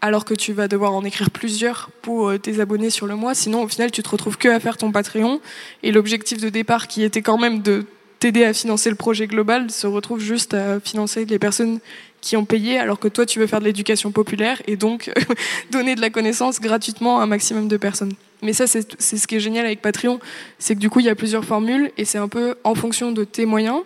alors 0.00 0.24
que 0.24 0.34
tu 0.34 0.52
vas 0.52 0.68
devoir 0.68 0.92
en 0.92 1.04
écrire 1.04 1.30
plusieurs 1.30 1.90
pour 2.02 2.38
tes 2.38 2.60
abonnés 2.60 2.90
sur 2.90 3.06
le 3.06 3.16
mois. 3.16 3.34
Sinon, 3.34 3.64
au 3.64 3.68
final, 3.68 3.90
tu 3.90 4.02
te 4.02 4.08
retrouves 4.08 4.38
que 4.38 4.48
à 4.48 4.60
faire 4.60 4.76
ton 4.76 4.92
Patreon. 4.92 5.40
Et 5.82 5.90
l'objectif 5.90 6.40
de 6.40 6.50
départ, 6.50 6.86
qui 6.86 7.02
était 7.02 7.22
quand 7.22 7.38
même 7.38 7.62
de 7.62 7.84
t'aider 8.18 8.44
à 8.44 8.52
financer 8.52 8.90
le 8.90 8.96
projet 8.96 9.26
global, 9.26 9.70
se 9.70 9.86
retrouve 9.86 10.20
juste 10.20 10.54
à 10.54 10.80
financer 10.80 11.24
les 11.24 11.38
personnes 11.38 11.80
qui 12.26 12.36
ont 12.36 12.44
payé, 12.44 12.76
alors 12.76 12.98
que 12.98 13.06
toi, 13.06 13.24
tu 13.24 13.38
veux 13.38 13.46
faire 13.46 13.60
de 13.60 13.66
l'éducation 13.66 14.10
populaire 14.10 14.60
et 14.66 14.74
donc 14.74 15.12
donner 15.70 15.94
de 15.94 16.00
la 16.00 16.10
connaissance 16.10 16.60
gratuitement 16.60 17.20
à 17.20 17.22
un 17.22 17.26
maximum 17.26 17.68
de 17.68 17.76
personnes. 17.76 18.14
Mais 18.42 18.52
ça, 18.52 18.66
c'est 18.66 18.98
ce 18.98 19.26
qui 19.28 19.36
est 19.36 19.40
génial 19.40 19.64
avec 19.64 19.80
Patreon, 19.80 20.18
c'est 20.58 20.74
que 20.74 20.80
du 20.80 20.90
coup, 20.90 20.98
il 20.98 21.06
y 21.06 21.08
a 21.08 21.14
plusieurs 21.14 21.44
formules 21.44 21.92
et 21.96 22.04
c'est 22.04 22.18
un 22.18 22.26
peu 22.26 22.56
en 22.64 22.74
fonction 22.74 23.12
de 23.12 23.22
tes 23.22 23.46
moyens, 23.46 23.82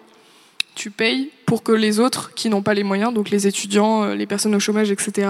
tu 0.75 0.91
payes 0.91 1.31
pour 1.45 1.63
que 1.63 1.73
les 1.73 2.01
autres 2.01 2.33
qui 2.35 2.49
n'ont 2.49 2.63
pas 2.63 2.73
les 2.73 2.83
moyens, 2.83 3.13
donc 3.13 3.29
les 3.29 3.47
étudiants, 3.47 4.05
euh, 4.05 4.15
les 4.15 4.27
personnes 4.27 4.55
au 4.55 4.61
chômage, 4.61 4.91
etc., 4.91 5.29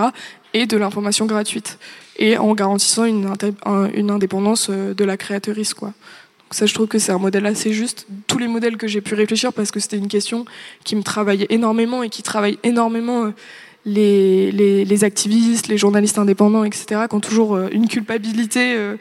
aient 0.55 0.67
de 0.67 0.77
l'information 0.77 1.27
gratuite 1.27 1.79
et 2.17 2.39
en 2.39 2.55
garantissant 2.55 3.07
une, 3.07 3.33
une 3.95 4.11
indépendance 4.13 4.69
euh, 4.71 4.95
de 4.95 5.05
la 5.05 5.17
créatrice, 5.17 5.75
quoi. 5.75 5.95
Ça, 6.53 6.67
je 6.67 6.75
trouve 6.75 6.89
que 6.89 6.99
c'est 6.99 7.13
un 7.13 7.19
modèle 7.19 7.47
assez 7.47 7.73
juste. 7.73 8.09
Tous 8.27 8.39
les 8.39 8.49
modèles 8.49 8.77
que 8.77 8.89
j'ai 8.89 9.01
pu 9.01 9.15
réfléchir, 9.15 9.53
parce 9.53 9.71
que 9.71 9.79
c'était 9.79 9.99
une 9.99 10.09
question 10.09 10.45
qui 10.83 10.97
me 10.97 11.03
travaillait 11.03 11.47
énormément 11.49 12.03
et 12.03 12.09
qui 12.09 12.25
travaille 12.25 12.59
énormément 12.65 13.27
euh, 13.27 13.31
les, 13.85 14.51
les, 14.85 15.05
activistes, 15.05 15.69
les 15.69 15.79
journalistes 15.79 16.19
indépendants, 16.19 16.65
etc., 16.65 17.03
qui 17.09 17.15
ont 17.15 17.21
toujours 17.21 17.55
euh, 17.55 17.69
une 17.71 17.87
culpabilité 17.87 18.75
euh, 18.75 18.97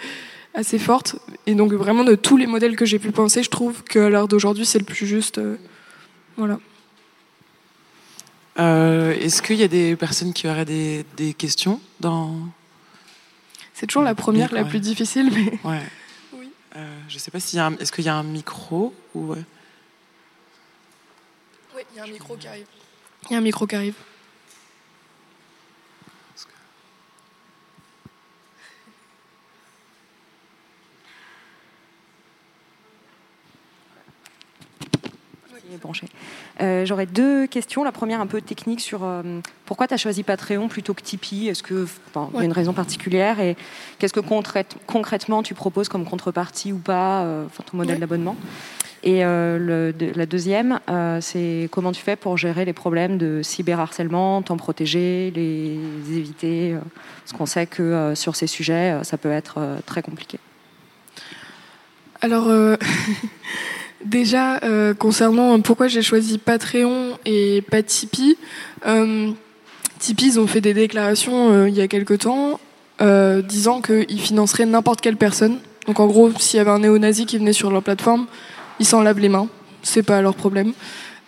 assez 0.54 0.78
forte. 0.78 1.16
Et 1.48 1.56
donc, 1.56 1.74
vraiment, 1.74 2.04
de 2.04 2.14
tous 2.14 2.38
les 2.38 2.46
modèles 2.46 2.76
que 2.76 2.86
j'ai 2.86 3.00
pu 3.00 3.12
penser, 3.12 3.42
je 3.42 3.50
trouve 3.50 3.84
qu'à 3.84 4.10
l'heure 4.10 4.28
d'aujourd'hui, 4.28 4.68
c'est 4.68 4.80
le 4.80 4.86
plus 4.86 5.08
juste. 5.08 5.42
Voilà. 6.38 6.60
Est-ce 8.58 9.42
qu'il 9.42 9.56
y 9.56 9.64
a 9.64 9.68
des 9.68 9.96
personnes 9.96 10.34
qui 10.34 10.48
auraient 10.48 10.66
des, 10.66 11.06
des 11.18 11.34
questions 11.34 11.80
dans... 12.00 12.36
C'est 13.74 13.88
toujours 13.88 14.04
la 14.04 14.16
première, 14.16 14.54
la 14.54 14.66
plus 14.66 14.82
difficile, 14.82 15.32
mais... 15.34 15.58
Ouais. 15.64 15.80
Euh, 16.80 17.00
je 17.10 17.16
ne 17.16 17.20
sais 17.20 17.32
pas 17.32 17.40
s'il 17.40 17.58
y 17.58 17.62
a 17.62 17.70
est-ce 17.80 17.92
qu'il 17.92 18.06
y 18.06 18.10
a 18.10 18.16
un 18.16 18.24
micro 18.24 18.94
ou. 19.14 19.34
Oui, 21.76 21.84
il 21.92 21.98
y 21.98 22.00
a 22.00 22.04
un 22.04 22.08
micro 22.08 22.38
qui 22.38 22.48
arrive. 22.48 22.68
Il 23.30 23.34
y 23.34 23.36
a 23.36 23.40
un 23.40 23.42
micro 23.42 23.68
qui 23.68 23.76
arrive. 23.76 23.96
Euh, 36.62 36.86
j'aurais 36.86 37.06
deux 37.06 37.48
questions. 37.48 37.84
La 37.84 37.92
première 37.92 38.22
un 38.22 38.28
peu 38.28 38.42
technique 38.42 38.82
sur 38.82 39.04
euh, 39.04 39.22
pourquoi 39.66 39.88
tu 39.88 39.94
as 39.94 39.98
choisi 39.98 40.24
Patreon 40.24 40.68
plutôt 40.68 40.94
que 40.94 41.02
Tipeee? 41.02 41.50
Est-ce 41.50 41.64
qu'il 41.64 41.86
y 42.36 42.38
a 42.38 42.44
une 42.44 42.52
raison 42.52 42.74
particulière? 42.74 43.40
Et 43.40 43.56
qu'est-ce 43.98 44.14
que 44.14 44.20
concrètement 44.86 45.44
tu 45.44 45.54
proposes 45.54 45.90
comme 45.90 46.06
contrepartie 46.06 46.72
ou 46.74 46.78
pas, 46.78 47.24
euh, 47.24 47.46
ton 47.70 47.78
modèle 47.78 48.00
d'abonnement? 48.00 48.36
Et 49.02 49.22
la 49.22 50.26
deuxième, 50.26 50.82
c'est 51.22 51.70
comment 51.72 51.94
tu 51.94 52.02
fais 52.02 52.18
pour 52.18 52.36
gérer 52.36 52.66
les 52.66 52.74
problèmes 52.74 53.18
de 53.18 53.42
cyberharcèlement, 53.42 54.42
t'en 54.42 54.58
protéger, 54.58 55.32
les 55.34 55.80
éviter 56.18 56.76
Parce 57.24 57.32
qu'on 57.32 57.46
sait 57.46 57.66
que 57.66 58.12
sur 58.14 58.36
ces 58.36 58.48
sujets, 58.48 59.00
ça 59.04 59.18
peut 59.18 59.32
être 59.32 59.62
très 59.86 60.02
compliqué. 60.02 60.38
Alors, 62.20 62.50
Déjà, 64.06 64.60
euh, 64.64 64.94
concernant 64.94 65.60
pourquoi 65.60 65.88
j'ai 65.88 66.02
choisi 66.02 66.38
Patreon 66.38 67.18
et 67.26 67.62
pas 67.70 67.84
Tipeee, 67.84 68.38
euh, 68.86 69.32
Tipeee, 70.00 70.28
ils 70.28 70.40
ont 70.40 70.48
fait 70.48 70.62
des 70.62 70.74
déclarations 70.74 71.52
euh, 71.52 71.70
il 71.70 71.76
y 71.76 71.82
a 71.82 71.88
quelque 71.88 72.14
temps 72.14 72.60
disant 73.48 73.82
qu'ils 73.82 74.20
financeraient 74.20 74.66
n'importe 74.66 75.00
quelle 75.00 75.16
personne. 75.16 75.60
Donc 75.88 76.02
en 76.02 76.08
gros, 76.08 76.32
s'il 76.38 76.58
y 76.58 76.60
avait 76.60 76.70
un 76.70 76.80
néo-nazi 76.80 77.26
qui 77.26 77.38
venait 77.38 77.54
sur 77.54 77.72
leur 77.72 77.82
plateforme, 77.82 78.26
ils 78.82 78.86
s'en 78.86 79.02
lavent 79.02 79.20
les 79.20 79.30
mains. 79.30 79.48
C'est 79.84 80.04
pas 80.04 80.22
leur 80.22 80.36
problème. 80.36 80.74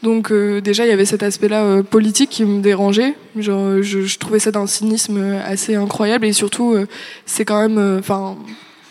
Donc 0.04 0.32
euh, 0.32 0.62
déjà, 0.62 0.86
il 0.86 0.90
y 0.90 0.92
avait 0.92 1.06
cet 1.06 1.22
aspect-là 1.22 1.64
euh, 1.64 1.84
politique 1.84 2.32
qui 2.32 2.44
me 2.44 2.62
dérangeait. 2.62 3.14
Genre, 3.38 3.82
je, 3.82 4.02
je 4.02 4.20
trouvais 4.20 4.40
ça 4.40 4.52
d'un 4.52 4.66
cynisme 4.66 5.40
assez 5.46 5.76
incroyable 5.76 6.26
et 6.26 6.34
surtout, 6.34 6.74
euh, 6.74 6.88
c'est 7.26 7.46
quand 7.46 7.62
même, 7.62 7.98
enfin, 8.00 8.36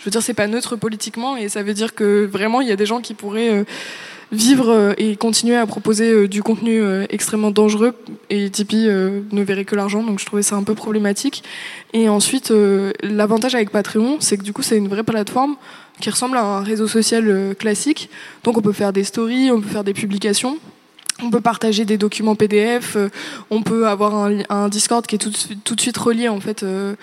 je 0.00 0.04
veux 0.04 0.10
dire, 0.10 0.22
c'est 0.22 0.34
pas 0.34 0.46
neutre 0.46 0.76
politiquement 0.76 1.36
et 1.36 1.48
ça 1.48 1.62
veut 1.62 1.74
dire 1.74 1.94
que 1.94 2.26
vraiment, 2.26 2.60
il 2.60 2.68
y 2.68 2.72
a 2.72 2.76
des 2.76 2.86
gens 2.86 3.00
qui 3.00 3.14
pourraient 3.14 3.64
vivre 4.32 4.94
et 4.96 5.16
continuer 5.16 5.56
à 5.56 5.66
proposer 5.66 6.26
du 6.26 6.42
contenu 6.42 6.82
extrêmement 7.10 7.50
dangereux 7.50 7.94
et 8.30 8.48
Tipeee 8.48 8.88
ne 8.88 9.42
verrait 9.42 9.64
que 9.64 9.76
l'argent, 9.76 10.02
donc 10.02 10.18
je 10.18 10.26
trouvais 10.26 10.42
ça 10.42 10.56
un 10.56 10.62
peu 10.62 10.74
problématique. 10.74 11.44
Et 11.92 12.08
ensuite, 12.08 12.52
l'avantage 13.02 13.54
avec 13.54 13.70
Patreon, 13.70 14.16
c'est 14.20 14.38
que 14.38 14.42
du 14.42 14.52
coup, 14.52 14.62
c'est 14.62 14.78
une 14.78 14.88
vraie 14.88 15.04
plateforme 15.04 15.56
qui 16.00 16.10
ressemble 16.10 16.36
à 16.36 16.42
un 16.42 16.62
réseau 16.62 16.88
social 16.88 17.54
classique. 17.58 18.08
Donc 18.42 18.56
on 18.56 18.62
peut 18.62 18.72
faire 18.72 18.92
des 18.92 19.04
stories, 19.04 19.50
on 19.50 19.60
peut 19.60 19.68
faire 19.68 19.84
des 19.84 19.94
publications. 19.94 20.58
On 21.22 21.30
peut 21.30 21.40
partager 21.40 21.84
des 21.84 21.98
documents 21.98 22.34
PDF, 22.34 22.96
euh, 22.96 23.08
on 23.50 23.62
peut 23.62 23.86
avoir 23.86 24.30
un, 24.48 24.68
Discord 24.68 25.06
qui 25.06 25.16
est 25.16 25.18
tout, 25.18 25.74
de 25.74 25.80
suite 25.80 25.98
relié 25.98 26.28
en 26.28 26.40
fait 26.40 26.62
euh, 26.62 26.94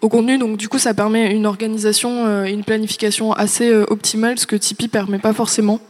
au 0.00 0.08
contenu. 0.08 0.38
Donc 0.38 0.56
du 0.56 0.68
coup, 0.68 0.78
ça 0.78 0.94
permet 0.94 1.32
une 1.32 1.46
organisation 1.46 2.26
euh, 2.26 2.44
et 2.44 2.52
une 2.52 2.64
planification 2.64 3.32
assez 3.32 3.74
optimale, 3.74 4.38
ce 4.38 4.46
que 4.46 4.56
Tipeee 4.56 4.88
permet 4.88 5.18
pas 5.18 5.32
forcément. 5.32 5.80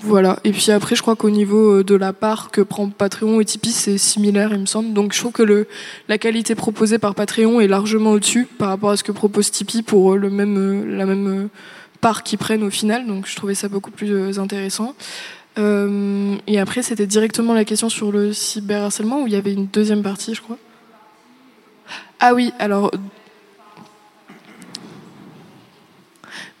Voilà. 0.00 0.40
Et 0.42 0.50
puis 0.50 0.70
après, 0.72 0.96
je 0.96 1.02
crois 1.02 1.14
qu'au 1.14 1.30
niveau 1.30 1.84
de 1.84 1.94
la 1.94 2.12
part 2.12 2.50
que 2.50 2.60
prend 2.60 2.88
Patreon 2.88 3.40
et 3.40 3.44
Tipeee, 3.44 3.70
c'est 3.70 3.98
similaire, 3.98 4.52
il 4.52 4.58
me 4.58 4.66
semble. 4.66 4.92
Donc 4.92 5.12
je 5.12 5.18
trouve 5.18 5.32
que 5.32 5.66
la 6.08 6.18
qualité 6.18 6.56
proposée 6.56 6.98
par 6.98 7.14
Patreon 7.14 7.60
est 7.60 7.68
largement 7.68 8.10
au-dessus 8.10 8.46
par 8.58 8.68
rapport 8.68 8.90
à 8.90 8.96
ce 8.96 9.04
que 9.04 9.12
propose 9.12 9.50
Tipeee 9.52 9.82
pour 9.82 10.16
le 10.16 10.28
même, 10.28 10.96
la 10.96 11.06
même 11.06 11.48
part 12.00 12.24
qu'ils 12.24 12.38
prennent 12.38 12.64
au 12.64 12.70
final. 12.70 13.06
Donc 13.06 13.28
je 13.28 13.36
trouvais 13.36 13.54
ça 13.54 13.68
beaucoup 13.68 13.92
plus 13.92 14.38
intéressant. 14.40 14.94
Euh, 15.58 16.36
et 16.46 16.58
après, 16.58 16.82
c'était 16.82 17.06
directement 17.06 17.54
la 17.54 17.64
question 17.64 17.88
sur 17.88 18.12
le 18.12 18.32
cyberharcèlement 18.32 19.22
où 19.22 19.26
il 19.26 19.32
y 19.32 19.36
avait 19.36 19.52
une 19.52 19.66
deuxième 19.66 20.02
partie, 20.02 20.34
je 20.34 20.40
crois. 20.40 20.58
Ah 22.20 22.34
oui, 22.34 22.52
alors. 22.58 22.90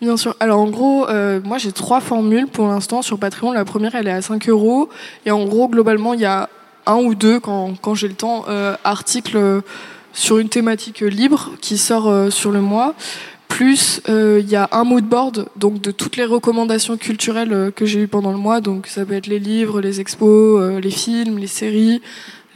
Bien 0.02 0.16
sûr. 0.16 0.34
Alors 0.40 0.60
en 0.60 0.68
gros, 0.68 1.08
euh, 1.08 1.40
moi 1.44 1.58
j'ai 1.58 1.72
trois 1.72 2.00
formules 2.00 2.48
pour 2.48 2.66
l'instant 2.66 3.02
sur 3.02 3.18
Patreon. 3.18 3.52
La 3.52 3.64
première, 3.64 3.94
elle 3.94 4.08
est 4.08 4.12
à 4.12 4.20
5 4.20 4.48
euros. 4.48 4.88
Et 5.24 5.30
en 5.30 5.44
gros, 5.46 5.68
globalement, 5.68 6.12
il 6.12 6.20
y 6.20 6.26
a 6.26 6.50
un 6.86 6.96
ou 6.96 7.14
deux, 7.14 7.38
quand, 7.38 7.74
quand 7.80 7.94
j'ai 7.94 8.08
le 8.08 8.14
temps, 8.14 8.44
euh, 8.48 8.76
articles 8.82 9.38
sur 10.12 10.38
une 10.38 10.48
thématique 10.48 11.00
libre 11.00 11.52
qui 11.60 11.78
sort 11.78 12.32
sur 12.32 12.50
le 12.50 12.60
mois. 12.60 12.94
Plus, 13.52 14.00
euh, 14.08 14.40
il 14.42 14.48
y 14.48 14.56
a 14.56 14.66
un 14.72 14.82
mood 14.82 15.04
board 15.04 15.46
donc 15.56 15.82
de 15.82 15.90
toutes 15.90 16.16
les 16.16 16.24
recommandations 16.24 16.96
culturelles 16.96 17.52
euh, 17.52 17.70
que 17.70 17.84
j'ai 17.84 18.00
eues 18.00 18.08
pendant 18.08 18.32
le 18.32 18.38
mois. 18.38 18.62
Donc 18.62 18.86
ça 18.86 19.04
peut 19.04 19.12
être 19.12 19.26
les 19.26 19.38
livres, 19.38 19.82
les 19.82 20.00
expos, 20.00 20.58
euh, 20.58 20.80
les 20.80 20.90
films, 20.90 21.36
les 21.36 21.46
séries, 21.46 22.00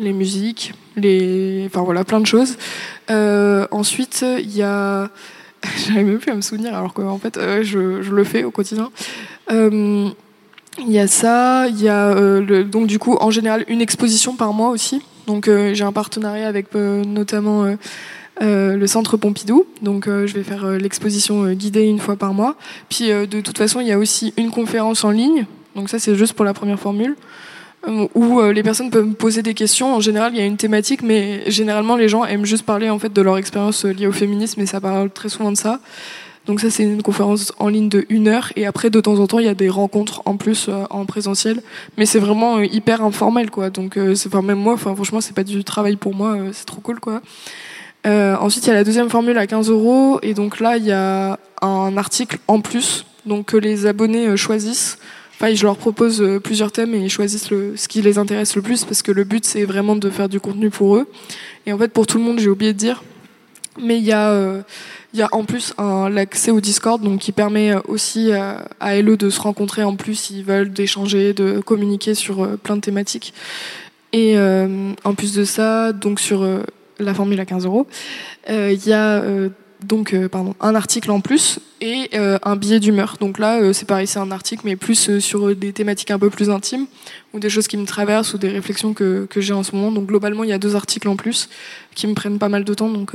les 0.00 0.14
musiques, 0.14 0.72
les, 0.96 1.64
enfin 1.66 1.82
voilà, 1.82 2.02
plein 2.02 2.18
de 2.18 2.26
choses. 2.26 2.56
ensuite, 3.10 4.24
il 4.38 4.56
y 4.56 4.62
a, 4.62 5.10
j'arrive 5.86 6.06
même 6.06 6.18
plus 6.18 6.32
à 6.32 6.34
me 6.34 6.40
souvenir 6.40 6.74
alors 6.74 6.94
qu'en 6.94 7.18
fait, 7.18 7.38
je, 7.62 8.02
je, 8.02 8.12
le 8.12 8.24
fais 8.24 8.44
au 8.44 8.50
quotidien. 8.50 8.90
Il 9.50 10.92
y 10.92 10.98
a 10.98 11.06
ça, 11.06 11.68
il 11.68 11.80
y 11.80 11.88
a 11.88 12.14
le, 12.14 12.62
donc 12.62 12.86
du 12.86 12.98
coup 12.98 13.16
en 13.18 13.30
général 13.30 13.64
une 13.68 13.80
exposition 13.80 14.36
par 14.36 14.52
mois 14.52 14.68
aussi. 14.68 15.00
Donc 15.26 15.48
j'ai 15.48 15.84
un 15.84 15.92
partenariat 15.92 16.46
avec 16.46 16.74
notamment 16.74 17.76
euh, 18.42 18.76
le 18.76 18.86
centre 18.86 19.16
Pompidou. 19.16 19.66
Donc 19.80 20.08
euh, 20.08 20.26
je 20.26 20.34
vais 20.34 20.42
faire 20.42 20.66
euh, 20.66 20.76
l'exposition 20.76 21.52
guidée 21.52 21.84
une 21.84 21.98
fois 21.98 22.16
par 22.16 22.34
mois. 22.34 22.56
Puis 22.88 23.08
de 23.08 23.40
toute 23.40 23.56
façon, 23.56 23.80
il 23.80 23.86
y 23.86 23.92
a 23.92 23.98
aussi 23.98 24.34
une 24.36 24.50
conférence 24.50 25.04
en 25.04 25.10
ligne. 25.10 25.46
Donc 25.74 25.88
ça, 25.88 25.98
c'est 25.98 26.14
juste 26.14 26.34
pour 26.34 26.44
la 26.44 26.54
première 26.54 26.78
formule 26.78 27.16
où 27.86 28.42
les 28.42 28.62
personnes 28.62 28.90
peuvent 28.90 29.06
me 29.06 29.14
poser 29.14 29.42
des 29.42 29.54
questions. 29.54 29.94
En 29.94 30.00
général, 30.00 30.32
il 30.34 30.38
y 30.38 30.42
a 30.42 30.44
une 30.44 30.56
thématique, 30.56 31.02
mais 31.02 31.48
généralement, 31.50 31.96
les 31.96 32.08
gens 32.08 32.24
aiment 32.24 32.44
juste 32.44 32.64
parler 32.64 32.90
en 32.90 32.98
fait 32.98 33.12
de 33.12 33.22
leur 33.22 33.38
expérience 33.38 33.84
liée 33.84 34.06
au 34.06 34.12
féminisme, 34.12 34.60
et 34.60 34.66
ça 34.66 34.80
parle 34.80 35.10
très 35.10 35.28
souvent 35.28 35.52
de 35.52 35.56
ça. 35.56 35.80
Donc 36.46 36.60
ça, 36.60 36.70
c'est 36.70 36.84
une 36.84 37.02
conférence 37.02 37.52
en 37.58 37.68
ligne 37.68 37.88
de 37.88 38.06
une 38.08 38.28
heure, 38.28 38.52
et 38.56 38.66
après, 38.66 38.90
de 38.90 39.00
temps 39.00 39.18
en 39.18 39.26
temps, 39.26 39.38
il 39.38 39.46
y 39.46 39.48
a 39.48 39.54
des 39.54 39.68
rencontres 39.68 40.22
en 40.24 40.36
plus 40.36 40.68
en 40.90 41.04
présentiel, 41.06 41.62
mais 41.96 42.06
c'est 42.06 42.18
vraiment 42.18 42.60
hyper 42.60 43.02
informel, 43.02 43.50
quoi. 43.50 43.70
Donc, 43.70 43.96
enfin, 43.98 44.42
même 44.42 44.58
moi, 44.58 44.74
enfin, 44.74 44.94
franchement, 44.94 45.20
c'est 45.20 45.34
pas 45.34 45.44
du 45.44 45.62
travail 45.62 45.96
pour 45.96 46.14
moi, 46.14 46.36
c'est 46.52 46.66
trop 46.66 46.80
cool, 46.80 46.98
quoi. 46.98 47.20
Euh, 48.06 48.36
ensuite, 48.40 48.64
il 48.66 48.68
y 48.68 48.72
a 48.72 48.74
la 48.74 48.84
deuxième 48.84 49.10
formule 49.10 49.36
à 49.36 49.46
15 49.46 49.70
euros. 49.70 50.18
Et 50.22 50.34
donc 50.34 50.60
là, 50.60 50.76
il 50.76 50.84
y 50.84 50.92
a 50.92 51.38
un 51.60 51.96
article 51.96 52.38
en 52.46 52.60
plus 52.60 53.04
donc, 53.24 53.46
que 53.46 53.56
les 53.56 53.86
abonnés 53.86 54.28
euh, 54.28 54.36
choisissent. 54.36 54.98
Enfin, 55.38 55.54
je 55.54 55.64
leur 55.64 55.76
propose 55.76 56.22
euh, 56.22 56.40
plusieurs 56.40 56.72
thèmes 56.72 56.94
et 56.94 56.98
ils 56.98 57.10
choisissent 57.10 57.48
ce 57.48 57.88
qui 57.88 58.02
les 58.02 58.18
intéresse 58.18 58.56
le 58.56 58.62
plus 58.62 58.84
parce 58.84 59.02
que 59.02 59.12
le 59.12 59.24
but, 59.24 59.44
c'est 59.44 59.64
vraiment 59.64 59.96
de 59.96 60.10
faire 60.10 60.28
du 60.28 60.40
contenu 60.40 60.70
pour 60.70 60.96
eux. 60.96 61.06
Et 61.66 61.72
en 61.72 61.78
fait, 61.78 61.88
pour 61.88 62.06
tout 62.06 62.18
le 62.18 62.24
monde, 62.24 62.38
j'ai 62.38 62.48
oublié 62.48 62.72
de 62.72 62.78
dire, 62.78 63.02
mais 63.80 63.98
il 63.98 64.04
y 64.04 64.12
a, 64.12 64.64
il 65.12 65.18
y 65.18 65.22
a 65.22 65.28
en 65.32 65.44
plus 65.44 65.74
l'accès 66.10 66.50
au 66.50 66.60
Discord 66.60 67.02
donc 67.02 67.20
qui 67.20 67.32
permet 67.32 67.74
aussi 67.86 68.32
à 68.32 69.02
LE 69.02 69.18
de 69.18 69.28
se 69.28 69.38
rencontrer 69.38 69.82
en 69.82 69.96
plus 69.96 70.14
s'ils 70.14 70.44
veulent 70.44 70.72
d'échanger, 70.72 71.34
de 71.34 71.60
communiquer 71.60 72.14
sur 72.14 72.56
plein 72.58 72.76
de 72.76 72.80
thématiques. 72.80 73.34
Et 74.14 74.38
en 74.38 75.14
plus 75.14 75.34
de 75.34 75.44
ça, 75.44 75.92
donc 75.92 76.20
sur 76.20 76.46
la 76.98 77.14
formule 77.14 77.40
à 77.40 77.44
15 77.44 77.66
euros. 77.66 77.86
Euh, 78.48 78.72
il 78.72 78.86
y 78.86 78.92
a 78.92 79.22
euh, 79.22 79.48
donc 79.82 80.14
euh, 80.14 80.28
pardon, 80.28 80.54
un 80.60 80.74
article 80.74 81.10
en 81.10 81.20
plus 81.20 81.58
et 81.80 82.10
un 82.42 82.56
billet 82.56 82.80
d'humeur. 82.80 83.16
Donc 83.20 83.38
là, 83.38 83.74
c'est 83.74 83.86
pareil, 83.86 84.06
c'est 84.06 84.18
un 84.18 84.30
article, 84.30 84.62
mais 84.64 84.76
plus 84.76 85.18
sur 85.18 85.54
des 85.54 85.74
thématiques 85.74 86.10
un 86.10 86.18
peu 86.18 86.30
plus 86.30 86.48
intimes 86.48 86.86
ou 87.34 87.38
des 87.38 87.50
choses 87.50 87.68
qui 87.68 87.76
me 87.76 87.84
traversent 87.84 88.32
ou 88.32 88.38
des 88.38 88.48
réflexions 88.48 88.94
que, 88.94 89.26
que 89.28 89.42
j'ai 89.42 89.52
en 89.52 89.62
ce 89.62 89.76
moment. 89.76 89.92
Donc 89.92 90.06
globalement, 90.06 90.42
il 90.42 90.48
y 90.48 90.54
a 90.54 90.58
deux 90.58 90.74
articles 90.74 91.06
en 91.06 91.16
plus 91.16 91.50
qui 91.94 92.06
me 92.06 92.14
prennent 92.14 92.38
pas 92.38 92.48
mal 92.48 92.64
de 92.64 92.72
temps. 92.72 92.88
Donc 92.88 93.12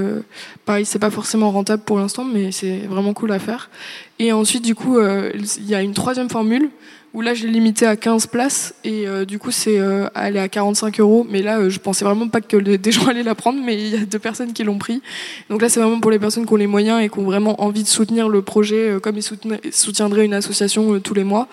pareil, 0.64 0.86
c'est 0.86 1.00
pas 1.00 1.10
forcément 1.10 1.50
rentable 1.50 1.82
pour 1.84 1.98
l'instant, 1.98 2.24
mais 2.24 2.52
c'est 2.52 2.82
vraiment 2.82 3.16
cool 3.16 3.32
à 3.32 3.40
faire. 3.40 3.72
Et 4.20 4.32
ensuite, 4.32 4.64
du 4.64 4.76
coup, 4.76 5.00
il 5.02 5.66
y 5.66 5.74
a 5.74 5.82
une 5.82 5.96
troisième 5.96 6.30
formule 6.30 6.70
où 7.14 7.22
là 7.22 7.34
je 7.34 7.46
l'ai 7.46 7.52
limité 7.52 7.86
à 7.86 7.96
15 7.96 8.28
places 8.28 8.74
et 8.84 9.08
euh, 9.08 9.26
du 9.26 9.38
coup 9.38 9.52
c'est 9.52 9.80
euh, 9.80 10.08
aller 10.16 10.40
à 10.40 10.48
45 10.48 11.00
euros. 11.00 11.26
Mais 11.30 11.42
là 11.42 11.60
euh, 11.60 11.70
je 11.70 11.80
pensais 11.80 12.06
vraiment 12.06 12.28
pas 12.30 12.42
que 12.42 12.58
des 12.78 12.92
gens 12.92 13.08
allaient 13.08 13.24
la 13.24 13.36
prendre 13.36 13.60
mais 13.64 13.76
il 13.76 13.88
y 13.90 13.96
a 13.96 14.06
deux 14.06 14.20
personnes 14.20 14.54
qui 14.54 14.64
l'ont 14.64 14.78
pris. 14.78 15.02
Donc 15.50 15.62
là 15.62 15.70
c'est 15.70 15.80
vraiment 15.80 16.00
pour 16.00 16.12
les 16.12 16.20
personnes 16.20 16.46
qui 16.46 16.54
ont 16.54 16.58
les 16.58 16.68
moyens 16.68 17.02
et 17.02 17.10
qui 17.10 17.20
ont 17.20 17.24
vraiment 17.24 17.62
envie 17.62 17.84
de 17.84 17.88
soutenir 17.88 18.30
le 18.30 18.42
projet 18.42 18.98
comme 19.02 19.18
ils 19.18 19.74
soutiendraient 19.74 20.26
une 20.26 20.34
association 20.34 21.00
tous 21.00 21.14
les 21.14 21.24
mois. 21.24 21.48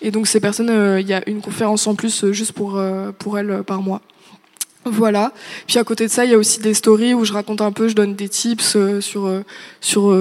Et 0.00 0.10
donc 0.10 0.26
ces 0.26 0.40
personnes 0.40 0.98
il 0.98 1.06
y 1.06 1.14
a 1.14 1.22
une 1.28 1.40
conférence 1.40 1.86
en 1.86 1.94
plus 1.94 2.30
juste 2.32 2.52
pour 2.52 2.80
pour 3.18 3.38
elles 3.38 3.62
par 3.64 3.82
mois. 3.82 4.00
Voilà. 4.84 5.32
Puis 5.68 5.78
à 5.78 5.84
côté 5.84 6.06
de 6.06 6.10
ça, 6.10 6.24
il 6.24 6.32
y 6.32 6.34
a 6.34 6.38
aussi 6.38 6.58
des 6.58 6.74
stories 6.74 7.14
où 7.14 7.24
je 7.24 7.32
raconte 7.32 7.60
un 7.60 7.70
peu, 7.70 7.86
je 7.86 7.94
donne 7.94 8.16
des 8.16 8.28
tips 8.28 8.76
sur 8.98 9.30
sur 9.80 10.12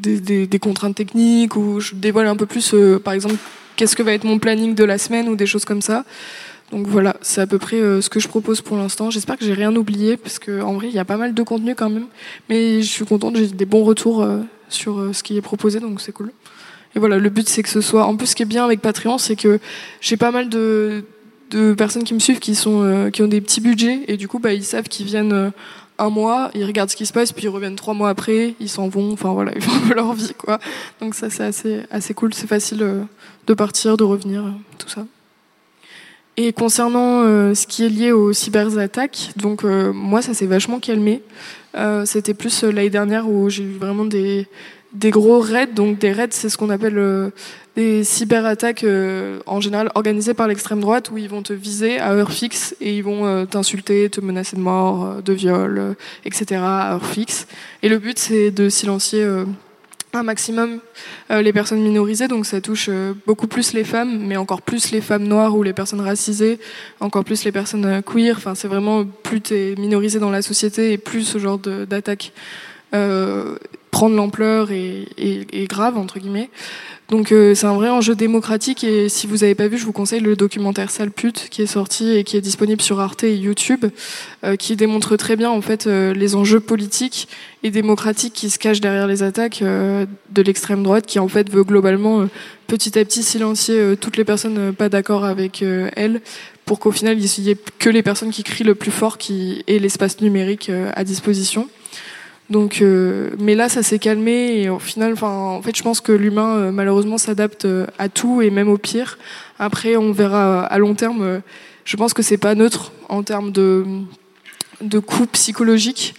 des, 0.00 0.18
des, 0.18 0.46
des, 0.46 0.58
contraintes 0.58 0.94
techniques, 0.94 1.56
où 1.56 1.78
je 1.78 1.94
dévoile 1.94 2.26
un 2.26 2.36
peu 2.36 2.46
plus, 2.46 2.74
par 3.04 3.12
exemple, 3.12 3.36
qu'est-ce 3.76 3.96
que 3.96 4.02
va 4.02 4.12
être 4.12 4.24
mon 4.24 4.38
planning 4.38 4.74
de 4.74 4.84
la 4.84 4.98
semaine 4.98 5.28
ou 5.28 5.36
des 5.36 5.46
choses 5.46 5.64
comme 5.64 5.82
ça. 5.82 6.04
Donc 6.72 6.86
voilà, 6.86 7.16
c'est 7.20 7.42
à 7.42 7.46
peu 7.46 7.58
près 7.58 7.76
euh, 7.76 8.00
ce 8.00 8.08
que 8.08 8.18
je 8.18 8.28
propose 8.28 8.62
pour 8.62 8.78
l'instant. 8.78 9.10
J'espère 9.10 9.36
que 9.36 9.44
j'ai 9.44 9.52
rien 9.52 9.76
oublié 9.76 10.16
parce 10.16 10.38
qu'en 10.38 10.72
vrai, 10.72 10.88
il 10.88 10.94
y 10.94 10.98
a 10.98 11.04
pas 11.04 11.18
mal 11.18 11.34
de 11.34 11.42
contenu 11.42 11.74
quand 11.74 11.90
même. 11.90 12.06
Mais 12.48 12.80
je 12.80 12.88
suis 12.88 13.04
contente, 13.04 13.36
j'ai 13.36 13.48
des 13.48 13.66
bons 13.66 13.84
retours 13.84 14.22
euh, 14.22 14.38
sur 14.70 14.98
euh, 14.98 15.12
ce 15.12 15.22
qui 15.22 15.36
est 15.36 15.42
proposé, 15.42 15.80
donc 15.80 16.00
c'est 16.00 16.12
cool. 16.12 16.32
Et 16.96 16.98
voilà, 16.98 17.18
le 17.18 17.28
but 17.28 17.46
c'est 17.46 17.62
que 17.62 17.68
ce 17.68 17.82
soit. 17.82 18.06
En 18.06 18.16
plus, 18.16 18.28
ce 18.28 18.36
qui 18.36 18.42
est 18.42 18.46
bien 18.46 18.64
avec 18.64 18.80
Patreon, 18.80 19.18
c'est 19.18 19.36
que 19.36 19.60
j'ai 20.00 20.16
pas 20.16 20.30
mal 20.30 20.48
de, 20.48 21.04
de 21.50 21.74
personnes 21.74 22.04
qui 22.04 22.14
me 22.14 22.18
suivent 22.18 22.38
qui 22.40 22.54
sont 22.54 23.10
qui 23.12 23.22
ont 23.22 23.28
des 23.28 23.40
petits 23.42 23.60
budgets 23.60 24.00
et 24.08 24.16
du 24.16 24.28
coup, 24.28 24.38
bah, 24.38 24.54
ils 24.54 24.64
savent 24.64 24.88
qu'ils 24.88 25.06
viennent 25.06 25.52
un 26.02 26.10
mois, 26.10 26.50
ils 26.54 26.64
regardent 26.64 26.90
ce 26.90 26.96
qui 26.96 27.06
se 27.06 27.12
passe, 27.12 27.32
puis 27.32 27.44
ils 27.44 27.48
reviennent 27.48 27.76
trois 27.76 27.94
mois 27.94 28.08
après, 28.08 28.54
ils 28.58 28.68
s'en 28.68 28.88
vont, 28.88 29.12
enfin 29.12 29.32
voilà, 29.32 29.52
ils 29.56 29.62
font 29.62 29.94
leur 29.94 30.12
vie, 30.14 30.34
quoi. 30.36 30.58
Donc 31.00 31.14
ça, 31.14 31.30
c'est 31.30 31.44
assez, 31.44 31.82
assez 31.90 32.12
cool, 32.12 32.34
c'est 32.34 32.48
facile 32.48 32.82
euh, 32.82 33.02
de 33.46 33.54
partir, 33.54 33.96
de 33.96 34.04
revenir, 34.04 34.42
tout 34.78 34.88
ça. 34.88 35.06
Et 36.36 36.52
concernant 36.52 37.22
euh, 37.22 37.54
ce 37.54 37.66
qui 37.66 37.84
est 37.84 37.88
lié 37.88 38.10
aux 38.10 38.32
cyberattaques, 38.32 39.30
donc 39.36 39.64
euh, 39.64 39.92
moi, 39.92 40.22
ça 40.22 40.34
s'est 40.34 40.46
vachement 40.46 40.80
calmé. 40.80 41.22
C'était 42.04 42.34
plus 42.34 42.64
l'année 42.64 42.90
dernière 42.90 43.26
où 43.26 43.48
j'ai 43.48 43.62
eu 43.62 43.72
vraiment 43.72 44.04
des, 44.04 44.46
des 44.92 45.10
gros 45.10 45.40
raids. 45.40 45.66
Donc 45.74 45.98
des 45.98 46.12
raids, 46.12 46.28
c'est 46.30 46.48
ce 46.48 46.56
qu'on 46.56 46.70
appelle 46.70 47.32
des 47.76 48.04
cyberattaques 48.04 48.84
euh, 48.84 49.40
en 49.46 49.60
général 49.60 49.90
organisées 49.94 50.34
par 50.34 50.46
l'extrême 50.46 50.80
droite 50.80 51.10
où 51.10 51.18
ils 51.18 51.28
vont 51.28 51.42
te 51.42 51.52
viser 51.52 51.98
à 51.98 52.12
heure 52.12 52.32
fixe 52.32 52.76
et 52.80 52.96
ils 52.96 53.02
vont 53.02 53.26
euh, 53.26 53.46
t'insulter, 53.46 54.10
te 54.10 54.20
menacer 54.20 54.56
de 54.56 54.60
mort, 54.60 55.04
euh, 55.04 55.20
de 55.22 55.32
viol, 55.32 55.96
etc. 56.24 56.60
à 56.62 56.94
heure 56.94 57.06
fixe. 57.06 57.46
Et 57.82 57.88
le 57.88 57.98
but 57.98 58.18
c'est 58.18 58.50
de 58.50 58.68
silencier 58.68 59.26
un 60.14 60.22
maximum 60.22 60.80
les 61.30 61.52
personnes 61.54 61.80
minorisées, 61.82 62.28
donc 62.28 62.44
ça 62.44 62.60
touche 62.60 62.90
beaucoup 63.26 63.46
plus 63.46 63.72
les 63.72 63.84
femmes, 63.84 64.18
mais 64.26 64.36
encore 64.36 64.60
plus 64.60 64.90
les 64.90 65.00
femmes 65.00 65.24
noires 65.24 65.56
ou 65.56 65.62
les 65.62 65.72
personnes 65.72 66.02
racisées, 66.02 66.58
encore 67.00 67.24
plus 67.24 67.44
les 67.44 67.52
personnes 67.52 68.02
queer. 68.02 68.36
Enfin, 68.36 68.54
c'est 68.54 68.68
vraiment 68.68 69.04
plus 69.04 69.40
tu 69.40 69.54
es 69.54 69.74
minorisé 69.76 70.18
dans 70.18 70.30
la 70.30 70.42
société 70.42 70.92
et 70.92 70.98
plus 70.98 71.24
ce 71.24 71.38
genre 71.38 71.58
d'attaque 71.58 72.32
prendre 73.92 74.16
l'ampleur 74.16 74.72
et, 74.72 75.06
et, 75.18 75.66
grave 75.66 75.96
entre 75.96 76.18
guillemets. 76.18 76.50
Donc 77.10 77.30
euh, 77.30 77.54
c'est 77.54 77.66
un 77.66 77.74
vrai 77.74 77.90
enjeu 77.90 78.14
démocratique 78.14 78.84
et 78.84 79.10
si 79.10 79.26
vous 79.26 79.38
n'avez 79.38 79.54
pas 79.54 79.68
vu, 79.68 79.76
je 79.76 79.84
vous 79.84 79.92
conseille 79.92 80.20
le 80.20 80.34
documentaire 80.34 80.90
Sale 80.90 81.10
pute 81.10 81.48
qui 81.50 81.60
est 81.60 81.66
sorti 81.66 82.10
et 82.10 82.24
qui 82.24 82.38
est 82.38 82.40
disponible 82.40 82.80
sur 82.80 83.00
Arte 83.00 83.22
et 83.22 83.36
YouTube, 83.36 83.84
euh, 84.44 84.56
qui 84.56 84.76
démontre 84.76 85.16
très 85.16 85.36
bien 85.36 85.50
en 85.50 85.60
fait 85.60 85.86
euh, 85.86 86.14
les 86.14 86.34
enjeux 86.34 86.58
politiques 86.58 87.28
et 87.62 87.70
démocratiques 87.70 88.32
qui 88.32 88.48
se 88.48 88.58
cachent 88.58 88.80
derrière 88.80 89.06
les 89.06 89.22
attaques 89.22 89.62
de 89.62 90.42
l'extrême 90.42 90.82
droite, 90.82 91.04
qui 91.06 91.18
en 91.18 91.28
fait 91.28 91.50
veut 91.50 91.62
globalement 91.62 92.26
petit 92.66 92.98
à 92.98 93.04
petit 93.04 93.22
silencier 93.22 93.96
toutes 94.00 94.16
les 94.16 94.24
personnes 94.24 94.72
pas 94.72 94.88
d'accord 94.88 95.24
avec 95.24 95.62
elle, 95.62 96.22
pour 96.64 96.80
qu'au 96.80 96.90
final 96.90 97.20
il 97.20 97.42
n'y 97.44 97.50
ait 97.50 97.58
que 97.78 97.88
les 97.88 98.02
personnes 98.02 98.30
qui 98.30 98.42
crient 98.42 98.64
le 98.64 98.74
plus 98.74 98.90
fort 98.90 99.16
qui 99.16 99.62
aient 99.68 99.78
l'espace 99.78 100.20
numérique 100.20 100.72
à 100.96 101.04
disposition. 101.04 101.68
Donc, 102.50 102.82
euh, 102.82 103.30
mais 103.38 103.54
là, 103.54 103.68
ça 103.68 103.82
s'est 103.82 103.98
calmé 103.98 104.60
et 104.60 104.68
au 104.68 104.78
final, 104.78 105.12
enfin, 105.12 105.30
en 105.30 105.62
fait, 105.62 105.76
je 105.76 105.82
pense 105.82 106.00
que 106.00 106.12
l'humain 106.12 106.56
euh, 106.56 106.72
malheureusement 106.72 107.18
s'adapte 107.18 107.64
euh, 107.64 107.86
à 107.98 108.08
tout 108.08 108.42
et 108.42 108.50
même 108.50 108.68
au 108.68 108.78
pire. 108.78 109.18
Après, 109.58 109.96
on 109.96 110.12
verra 110.12 110.64
à 110.64 110.78
long 110.78 110.94
terme. 110.94 111.40
je 111.84 111.96
pense 111.96 112.12
que 112.12 112.22
c'est 112.22 112.36
pas 112.36 112.54
neutre 112.54 112.92
en 113.08 113.22
termes 113.22 113.52
de 113.52 113.84
de 114.80 114.98
coûts 114.98 115.26
psychologiques. 115.26 116.14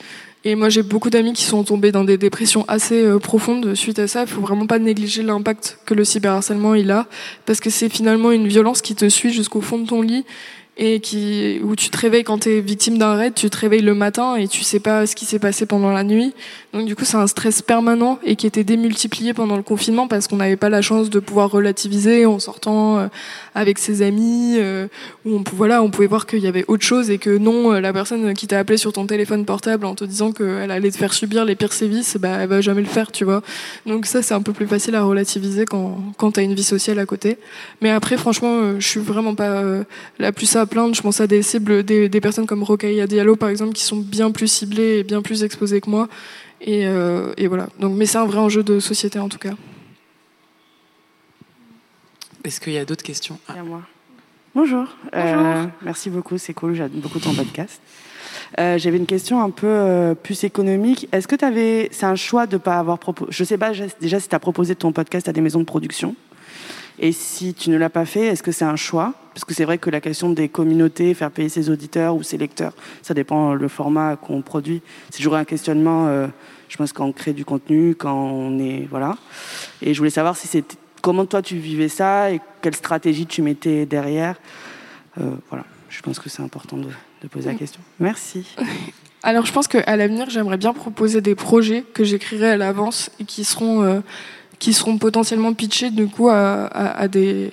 Et 0.46 0.56
moi, 0.56 0.70
j'ai 0.70 0.84
beaucoup 0.84 1.10
d'amis 1.10 1.34
qui 1.34 1.44
sont 1.44 1.64
tombés 1.64 1.92
dans 1.92 2.04
des 2.06 2.18
dépressions 2.18 2.66
assez 2.68 3.06
profondes 3.22 3.76
suite 3.76 4.00
à 4.00 4.08
ça. 4.08 4.22
Il 4.22 4.28
faut 4.28 4.42
vraiment 4.42 4.68
pas 4.68 4.80
négliger 4.80 5.24
l'impact 5.24 5.80
que 5.86 5.94
le 5.94 6.04
cyberharcèlement 6.04 6.74
il 6.74 6.92
a, 6.92 7.08
parce 7.46 7.60
que 7.60 7.70
c'est 7.70 7.90
finalement 7.90 8.32
une 8.32 8.48
violence 8.48 8.82
qui 8.82 8.96
te 8.96 9.08
suit 9.08 9.34
jusqu'au 9.34 9.62
fond 9.62 9.80
de 9.80 9.88
ton 9.88 10.02
lit 10.02 10.26
et 10.76 11.00
qui 11.00 11.60
où 11.64 11.76
tu 11.76 11.90
te 11.90 11.98
réveilles 11.98 12.24
quand 12.24 12.40
tu 12.40 12.50
es 12.50 12.62
victime 12.62 12.98
d'un 12.98 13.16
raid, 13.16 13.34
tu 13.36 13.50
te 13.50 13.58
réveilles 13.58 13.82
le 13.82 13.94
matin 13.94 14.36
et 14.36 14.48
tu 14.48 14.64
sais 14.64 14.80
pas 14.80 15.06
ce 15.06 15.16
qui 15.16 15.26
s'est 15.26 15.40
passé 15.40 15.66
pendant 15.66 15.92
la 15.92 16.04
nuit. 16.04 16.34
Donc 16.74 16.86
du 16.86 16.96
coup, 16.96 17.06
c'est 17.06 17.18
un 17.18 17.28
stress 17.28 17.62
permanent 17.62 18.18
et 18.24 18.36
qui 18.36 18.48
était 18.48 18.64
démultiplié 18.64 19.34
pendant 19.34 19.56
le 19.56 19.64
confinement 19.64 20.08
parce 20.08 20.28
qu'on 20.28 20.38
n'avait 20.38 20.56
pas 20.56 20.70
la 20.70 20.82
chance 20.82 21.10
de 21.10 21.20
pouvoir 21.20 21.52
relativiser 21.52 22.26
en 22.26 22.40
sortant 22.40 22.98
euh, 22.98 23.08
avec 23.56 23.80
ses 23.80 24.02
amis 24.02 24.56
euh, 24.58 24.88
où 25.26 25.36
on 25.36 25.44
voilà, 25.54 25.82
on 25.84 25.90
pouvait 25.90 26.08
voir 26.08 26.26
qu'il 26.26 26.40
y 26.40 26.48
avait 26.48 26.66
autre 26.68 26.84
chose 26.84 27.10
et 27.10 27.18
que 27.18 27.38
non, 27.38 27.74
euh, 27.74 27.80
la 27.80 27.94
personne 27.94 28.34
qui 28.34 28.48
t'a 28.48 28.60
appelé 28.60 28.78
sur 28.78 28.94
ton 28.94 29.06
téléphone 29.06 29.46
portable 29.46 29.86
en 29.86 29.96
te 29.96 30.04
disant 30.04 30.32
qu'elle 30.32 30.72
allait 30.72 30.92
te 30.92 30.98
faire 30.98 31.14
subir 31.14 31.46
les 31.46 31.56
pires 31.56 31.74
sévices, 31.74 32.18
bah 32.18 32.38
elle 32.42 32.50
va 32.50 32.62
jamais 32.62 32.82
le 32.82 32.88
faire, 32.88 33.12
tu 33.12 33.26
vois. 33.26 33.42
Donc 33.86 34.06
ça 34.06 34.22
c'est 34.22 34.34
un 34.34 34.42
peu 34.42 34.54
plus 34.54 34.68
facile 34.68 34.96
à 34.96 35.04
relativiser 35.04 35.66
quand 35.66 35.98
quand 36.18 36.34
tu 36.34 36.40
as 36.40 36.44
une 36.44 36.54
vie 36.54 36.64
sociale 36.64 37.00
à 37.00 37.06
côté. 37.06 37.38
Mais 37.82 37.90
après 37.90 38.18
franchement, 38.18 38.80
je 38.80 38.88
suis 38.88 39.00
vraiment 39.00 39.36
pas 39.36 39.64
la 40.20 40.32
plus 40.32 40.56
à 40.56 40.66
plaindre, 40.66 40.96
je 40.96 41.02
pense 41.02 41.22
à 41.22 41.28
des 41.28 41.42
cibles 41.42 41.84
des, 41.84 42.10
des 42.10 42.22
personnes 42.22 42.46
comme 42.46 42.64
Rocaille 42.64 43.06
Diallo 43.08 43.36
par 43.36 43.50
exemple 43.50 43.74
qui 43.74 43.84
sont 43.84 43.98
bien 43.98 44.32
plus 44.32 44.48
ciblées 44.48 45.00
et 45.00 45.04
bien 45.04 45.22
plus 45.22 45.44
exposées 45.44 45.82
que 45.82 45.90
moi 45.90 46.08
euh, 46.68 47.34
et, 47.38 47.48
voilà. 47.48 47.68
Donc, 47.80 47.96
mais 47.96 48.06
c'est 48.06 48.18
un 48.18 48.26
vrai 48.26 48.40
enjeu 48.40 48.64
de 48.64 48.80
société 48.80 49.20
en 49.20 49.30
tout 49.30 49.38
cas. 49.38 49.54
Est-ce 52.44 52.60
qu'il 52.60 52.74
y 52.74 52.78
a 52.78 52.86
d'autres 52.86 53.04
questions? 53.04 53.40
Ah. 53.48 53.64
moi. 53.64 53.82
Bonjour. 54.54 54.86
Euh, 55.16 55.66
merci 55.82 56.10
beaucoup, 56.10 56.38
c'est 56.38 56.54
cool, 56.54 56.76
j'aime 56.76 56.90
beaucoup 56.90 57.20
ton 57.20 57.34
podcast. 57.34 57.82
Euh, 58.60 58.78
j'avais 58.78 58.98
une 58.98 59.06
question 59.06 59.42
un 59.42 59.50
peu 59.50 60.14
plus 60.22 60.44
économique. 60.44 61.08
Est-ce 61.12 61.28
que 61.28 61.36
tu 61.36 61.46
avais, 61.46 61.90
c'est 61.92 62.06
un 62.06 62.16
choix 62.16 62.46
de 62.46 62.58
pas 62.58 62.78
avoir 62.78 63.00
proposé, 63.00 63.32
je 63.32 63.44
sais 63.44 63.58
pas 63.58 63.72
déjà 64.00 64.20
si 64.20 64.28
tu 64.28 64.36
as 64.36 64.40
proposé 64.40 64.76
ton 64.76 64.92
podcast 64.92 65.28
à 65.28 65.34
des 65.34 65.42
maisons 65.42 65.60
de 65.60 65.66
production. 65.66 66.16
Et 67.00 67.12
si 67.12 67.56
tu 67.56 67.72
ne 67.72 67.78
l'as 67.78 67.90
pas 67.90 68.06
fait, 68.06 68.28
est-ce 68.28 68.44
que 68.44 68.52
c'est 68.52 68.66
un 68.66 68.76
choix? 68.76 69.14
Parce 69.34 69.46
que 69.46 69.56
c'est 69.56 69.66
vrai 69.66 69.80
que 69.80 69.90
la 69.90 70.02
question 70.02 70.30
des 70.30 70.50
communautés, 70.50 71.16
faire 71.16 71.32
payer 71.32 71.50
ses 71.50 71.72
auditeurs 71.72 72.16
ou 72.16 72.22
ses 72.22 72.38
lecteurs, 72.38 72.74
ça 73.02 73.16
dépend 73.16 73.56
le 73.56 73.68
format 73.68 74.18
qu'on 74.18 74.44
produit. 74.44 74.84
C'est 75.10 75.18
toujours 75.18 75.36
un 75.36 75.46
questionnement 75.46 76.28
je 76.74 76.78
pense 76.78 76.92
quand 76.92 77.06
on 77.06 77.12
crée 77.12 77.34
du 77.34 77.46
contenu, 77.46 77.94
quand 77.94 78.16
on 78.16 78.58
est 78.58 78.88
voilà. 78.90 79.16
Et 79.84 79.94
je 79.94 80.00
voulais 80.00 80.10
savoir 80.10 80.36
si 80.36 80.48
c'était 80.48 80.76
comment 81.04 81.26
toi 81.26 81.42
tu 81.44 81.58
vivais 81.58 81.90
ça 81.90 82.32
et 82.32 82.42
quelle 82.62 82.76
stratégie 82.76 83.28
tu 83.28 83.44
mettais 83.44 83.86
derrière. 83.86 84.38
Euh, 85.20 85.36
voilà, 85.50 85.66
je 85.90 86.02
pense 86.02 86.18
que 86.18 86.30
c'est 86.30 86.42
important 86.42 86.78
de, 86.78 86.88
poser 87.28 87.50
la 87.52 87.56
question. 87.56 87.82
Merci. 88.00 88.46
Alors 89.24 89.46
je 89.46 89.54
pense 89.54 89.68
qu'à 89.68 89.96
l'avenir, 89.96 90.30
j'aimerais 90.30 90.58
bien 90.58 90.74
proposer 90.74 91.22
des 91.22 91.36
projets 91.36 91.84
que 91.94 92.04
j'écrirai 92.04 92.52
à 92.52 92.58
l'avance 92.58 93.12
et 93.20 93.26
qui 93.26 93.44
seront 93.44 93.84
euh, 93.84 94.00
qui 94.60 94.74
seront 94.74 94.98
potentiellement 94.98 95.54
pitchés 95.54 95.92
du 95.92 96.08
coup 96.08 96.30
à, 96.30 97.08
des 97.08 97.52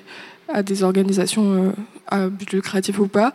à 0.49 0.63
des 0.63 0.83
organisations 0.83 1.53
euh, 1.53 1.71
à 2.07 2.29
but 2.29 2.53
lucratif 2.53 2.99
ou 2.99 3.09
pas. 3.09 3.35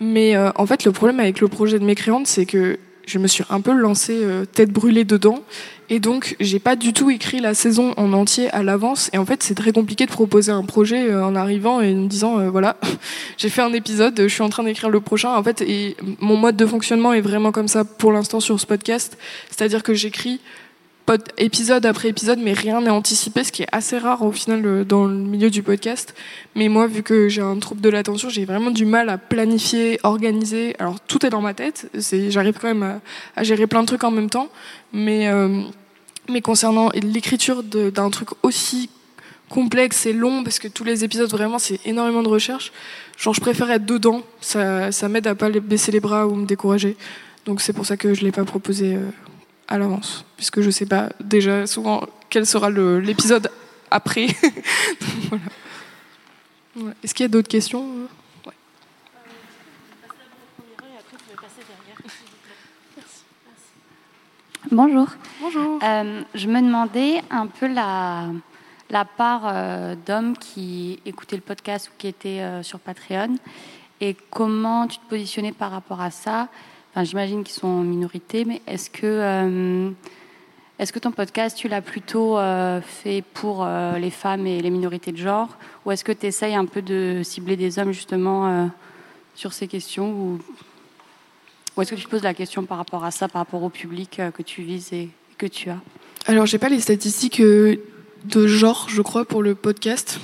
Mais 0.00 0.36
en 0.36 0.64
fait, 0.64 0.84
le 0.84 0.92
problème 0.92 1.18
avec 1.18 1.40
le 1.40 1.48
projet 1.48 1.80
de 1.80 1.84
Mécréante, 1.84 2.28
c'est 2.28 2.46
que 2.46 2.78
je 3.08 3.18
me 3.18 3.26
suis 3.26 3.44
un 3.48 3.60
peu 3.60 3.72
lancée 3.72 4.18
euh, 4.22 4.44
tête 4.44 4.70
brûlée 4.70 5.04
dedans. 5.04 5.42
Et 5.88 5.98
donc, 6.00 6.36
j'ai 6.38 6.58
pas 6.58 6.76
du 6.76 6.92
tout 6.92 7.08
écrit 7.08 7.40
la 7.40 7.54
saison 7.54 7.94
en 7.96 8.12
entier 8.12 8.50
à 8.50 8.62
l'avance. 8.62 9.08
Et 9.14 9.18
en 9.18 9.24
fait, 9.24 9.42
c'est 9.42 9.54
très 9.54 9.72
compliqué 9.72 10.04
de 10.04 10.10
proposer 10.10 10.52
un 10.52 10.62
projet 10.62 11.10
euh, 11.10 11.24
en 11.24 11.34
arrivant 11.34 11.80
et 11.80 11.92
en 11.92 11.96
me 11.96 12.06
disant, 12.06 12.38
euh, 12.38 12.50
voilà, 12.50 12.76
j'ai 13.38 13.48
fait 13.48 13.62
un 13.62 13.72
épisode, 13.72 14.14
je 14.20 14.28
suis 14.28 14.42
en 14.42 14.50
train 14.50 14.62
d'écrire 14.62 14.90
le 14.90 15.00
prochain. 15.00 15.34
En 15.34 15.42
fait, 15.42 15.62
et 15.62 15.96
mon 16.20 16.36
mode 16.36 16.56
de 16.56 16.66
fonctionnement 16.66 17.14
est 17.14 17.22
vraiment 17.22 17.50
comme 17.50 17.68
ça 17.68 17.84
pour 17.84 18.12
l'instant 18.12 18.40
sur 18.40 18.60
ce 18.60 18.66
podcast. 18.66 19.16
C'est-à-dire 19.50 19.82
que 19.82 19.94
j'écris 19.94 20.40
épisode 21.36 21.86
après 21.86 22.08
épisode, 22.08 22.38
mais 22.38 22.52
rien 22.52 22.80
n'est 22.80 22.90
anticipé, 22.90 23.44
ce 23.44 23.52
qui 23.52 23.62
est 23.62 23.68
assez 23.72 23.98
rare 23.98 24.22
au 24.22 24.32
final 24.32 24.64
euh, 24.64 24.84
dans 24.84 25.06
le 25.06 25.14
milieu 25.14 25.50
du 25.50 25.62
podcast. 25.62 26.14
Mais 26.54 26.68
moi, 26.68 26.86
vu 26.86 27.02
que 27.02 27.28
j'ai 27.28 27.42
un 27.42 27.58
trouble 27.58 27.80
de 27.80 27.88
l'attention, 27.88 28.28
j'ai 28.28 28.44
vraiment 28.44 28.70
du 28.70 28.84
mal 28.84 29.08
à 29.08 29.18
planifier, 29.18 29.98
organiser. 30.02 30.74
Alors 30.78 31.00
tout 31.00 31.24
est 31.24 31.30
dans 31.30 31.40
ma 31.40 31.54
tête, 31.54 31.90
j'arrive 32.28 32.58
quand 32.60 32.68
même 32.68 33.00
à, 33.36 33.42
gérer 33.42 33.66
plein 33.66 33.82
de 33.82 33.86
trucs 33.86 34.04
en 34.04 34.10
même 34.10 34.30
temps, 34.30 34.48
mais 34.92 35.28
euh, 35.28 35.62
concernant 36.42 36.90
l'écriture 36.94 37.62
d'un 37.62 38.10
truc 38.10 38.28
aussi 38.42 38.90
complexe 39.48 40.04
et 40.06 40.12
long, 40.12 40.44
parce 40.44 40.58
que 40.58 40.68
tous 40.68 40.84
les 40.84 41.04
épisodes 41.04 41.30
vraiment 41.30 41.58
c'est 41.58 41.80
énormément 41.86 42.22
de 42.22 42.28
recherche. 42.28 42.72
Genre 43.16 43.34
je 43.34 43.40
préfère 43.40 43.70
être 43.70 43.86
dedans, 43.86 44.22
ça, 44.40 44.90
m'aide 45.08 45.26
à 45.26 45.34
pas 45.34 45.50
baisser 45.50 45.90
les 45.90 46.00
bras 46.00 46.26
ou 46.26 46.34
me 46.34 46.46
décourager. 46.46 46.96
Donc 47.46 47.60
c'est 47.60 47.72
pour 47.72 47.86
ça 47.86 47.96
que 47.96 48.14
je 48.14 48.22
l'ai 48.22 48.32
pas 48.32 48.44
proposé. 48.44 48.94
Euh, 48.96 49.10
à 49.68 49.78
l'avance, 49.78 50.24
puisque 50.36 50.60
je 50.60 50.66
ne 50.66 50.70
sais 50.70 50.86
pas 50.86 51.10
déjà 51.20 51.66
souvent 51.66 52.06
quel 52.30 52.46
sera 52.46 52.70
l'épisode 52.70 53.50
après. 53.90 54.26
voilà. 55.28 56.94
Est-ce 57.02 57.14
qu'il 57.14 57.24
y 57.24 57.26
a 57.26 57.28
d'autres 57.28 57.48
questions 57.48 57.84
ouais. 58.46 58.52
Bonjour. 64.70 65.08
Bonjour. 65.40 65.78
Euh, 65.82 66.22
je 66.34 66.46
me 66.46 66.60
demandais 66.60 67.22
un 67.30 67.46
peu 67.46 67.66
la, 67.66 68.26
la 68.90 69.04
part 69.04 69.42
euh, 69.44 69.94
d'hommes 70.06 70.36
qui 70.36 71.00
écoutaient 71.04 71.36
le 71.36 71.42
podcast 71.42 71.88
ou 71.88 71.92
qui 71.98 72.08
étaient 72.08 72.40
euh, 72.40 72.62
sur 72.62 72.78
Patreon 72.78 73.36
et 74.00 74.16
comment 74.30 74.86
tu 74.86 74.98
te 74.98 75.08
positionnais 75.08 75.52
par 75.52 75.70
rapport 75.70 76.00
à 76.00 76.10
ça 76.10 76.48
j'imagine 77.04 77.44
qu'ils 77.44 77.54
sont 77.54 77.68
en 77.68 77.82
minorité, 77.82 78.44
mais 78.44 78.62
est-ce 78.66 78.90
que, 78.90 79.06
euh, 79.06 79.90
est-ce 80.78 80.92
que 80.92 80.98
ton 80.98 81.12
podcast, 81.12 81.56
tu 81.56 81.68
l'as 81.68 81.82
plutôt 81.82 82.38
euh, 82.38 82.80
fait 82.80 83.22
pour 83.34 83.64
euh, 83.64 83.98
les 83.98 84.10
femmes 84.10 84.46
et 84.46 84.60
les 84.60 84.70
minorités 84.70 85.12
de 85.12 85.16
genre? 85.16 85.56
Ou 85.84 85.92
est-ce 85.92 86.04
que 86.04 86.12
tu 86.12 86.26
essayes 86.26 86.54
un 86.54 86.64
peu 86.66 86.82
de 86.82 87.22
cibler 87.24 87.56
des 87.56 87.78
hommes 87.78 87.92
justement 87.92 88.70
sur 89.34 89.52
ces 89.52 89.68
questions? 89.68 90.10
Ou, 91.76 91.82
est-ce 91.82 91.94
que 91.94 92.00
tu 92.00 92.08
poses 92.08 92.24
la 92.24 92.34
question 92.34 92.64
par 92.64 92.78
rapport 92.78 93.04
à 93.04 93.12
ça, 93.12 93.28
par 93.28 93.40
rapport 93.40 93.62
au 93.62 93.70
public 93.70 94.20
que 94.34 94.42
tu 94.42 94.62
vises 94.62 94.92
et 94.92 95.10
que 95.36 95.46
tu 95.46 95.70
as? 95.70 95.78
Alors, 96.26 96.46
j'ai 96.46 96.58
pas 96.58 96.68
les 96.68 96.80
statistiques 96.80 97.40
de 97.40 98.46
genre, 98.46 98.88
je 98.88 99.00
crois, 99.00 99.24
pour 99.24 99.42
le 99.42 99.54
podcast. 99.54 100.18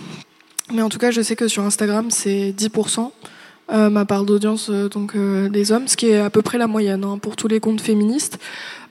Mais 0.73 0.83
en 0.83 0.89
tout 0.89 0.99
cas, 0.99 1.11
je 1.11 1.21
sais 1.21 1.37
que 1.37 1.47
sur 1.47 1.63
Instagram, 1.63 2.11
c'est 2.11 2.51
10%. 2.51 3.13
Euh, 3.73 3.89
ma 3.89 4.05
part 4.05 4.25
d'audience 4.25 4.69
euh, 4.69 4.91
donc 4.91 5.17
euh, 5.17 5.49
des 5.49 5.73
hommes, 5.73 5.89
ce 5.89 5.97
qui 5.97 6.11
est 6.11 6.19
à 6.19 6.29
peu 6.29 6.43
près 6.43 6.59
la 6.59 6.67
moyenne 6.67 7.03
hein, 7.03 7.17
pour 7.17 7.35
tous 7.35 7.49
les 7.49 7.61
comptes 7.61 7.81
féministes. 7.81 8.39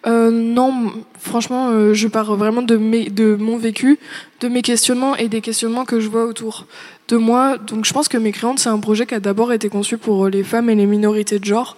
non, 0.05 0.91
franchement, 1.19 1.93
je 1.93 2.07
pars 2.09 2.35
vraiment 2.35 2.61
de, 2.61 2.75
mes, 2.75 3.09
mon 3.39 3.57
vécu, 3.57 3.99
de 4.41 4.49
mes 4.49 4.61
questionnements 4.61 5.15
et 5.15 5.29
des 5.29 5.39
questionnements 5.41 5.85
que 5.85 6.01
je 6.01 6.09
vois 6.09 6.25
autour 6.25 6.65
de 7.07 7.15
moi. 7.15 7.57
Donc 7.57 7.85
je 7.85 7.93
pense 7.93 8.09
que 8.09 8.17
Mécréante, 8.17 8.59
c'est 8.59 8.69
un 8.69 8.79
projet 8.79 9.05
qui 9.05 9.15
a 9.15 9.21
d'abord 9.21 9.53
été 9.53 9.69
conçu 9.69 9.97
pour 9.97 10.27
les 10.27 10.43
femmes 10.43 10.69
et 10.69 10.75
les 10.75 10.87
minorités 10.87 11.39
de 11.39 11.45
genre, 11.45 11.77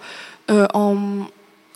en, 0.49 1.27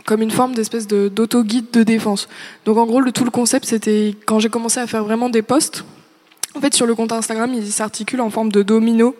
comme 0.05 0.23
une 0.23 0.32
forme 0.32 0.55
d'espèce 0.55 0.88
d'auto-guide 0.88 1.69
de 1.71 1.84
défense. 1.84 2.27
Donc 2.65 2.77
en 2.77 2.88
gros, 2.88 2.99
le, 2.99 3.12
tout 3.12 3.25
le 3.25 3.32
concept, 3.32 3.65
c'était 3.65 4.15
quand 4.25 4.39
j'ai 4.39 4.49
commencé 4.49 4.79
à 4.79 4.88
faire 4.88 5.03
vraiment 5.03 5.29
des 5.29 5.43
posts, 5.43 5.86
en 6.55 6.62
fait, 6.62 6.73
sur 6.73 6.88
le 6.88 6.95
compte 6.95 7.12
Instagram, 7.12 7.53
il 7.53 7.71
s'articule 7.71 8.21
en 8.21 8.32
forme 8.32 8.51
de 8.51 8.63
domino. 8.63 9.15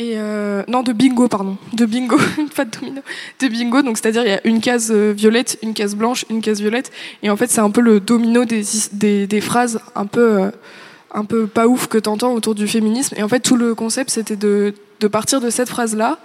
Et 0.00 0.14
euh, 0.16 0.62
non, 0.66 0.82
de 0.82 0.94
bingo, 0.94 1.28
pardon. 1.28 1.58
De 1.74 1.84
bingo, 1.84 2.16
pas 2.56 2.64
de 2.64 2.70
domino. 2.70 3.02
De 3.38 3.48
bingo, 3.48 3.82
donc 3.82 3.98
c'est-à-dire 3.98 4.22
il 4.22 4.30
y 4.30 4.32
a 4.32 4.40
une 4.46 4.62
case 4.62 4.90
euh, 4.90 5.12
violette, 5.14 5.58
une 5.62 5.74
case 5.74 5.94
blanche, 5.94 6.24
une 6.30 6.40
case 6.40 6.58
violette. 6.58 6.90
Et 7.22 7.28
en 7.28 7.36
fait, 7.36 7.50
c'est 7.50 7.60
un 7.60 7.70
peu 7.70 7.82
le 7.82 8.00
domino 8.00 8.46
des, 8.46 8.62
des, 8.92 9.26
des 9.26 9.40
phrases 9.42 9.78
un 9.94 10.06
peu, 10.06 10.40
euh, 10.40 10.50
un 11.12 11.26
peu 11.26 11.46
pas 11.46 11.66
ouf 11.66 11.86
que 11.86 11.98
t'entends 11.98 12.32
autour 12.32 12.54
du 12.54 12.66
féminisme. 12.66 13.14
Et 13.18 13.22
en 13.22 13.28
fait, 13.28 13.40
tout 13.40 13.56
le 13.56 13.74
concept, 13.74 14.08
c'était 14.08 14.36
de, 14.36 14.72
de 15.00 15.06
partir 15.06 15.38
de 15.42 15.50
cette 15.50 15.68
phrase-là 15.68 16.18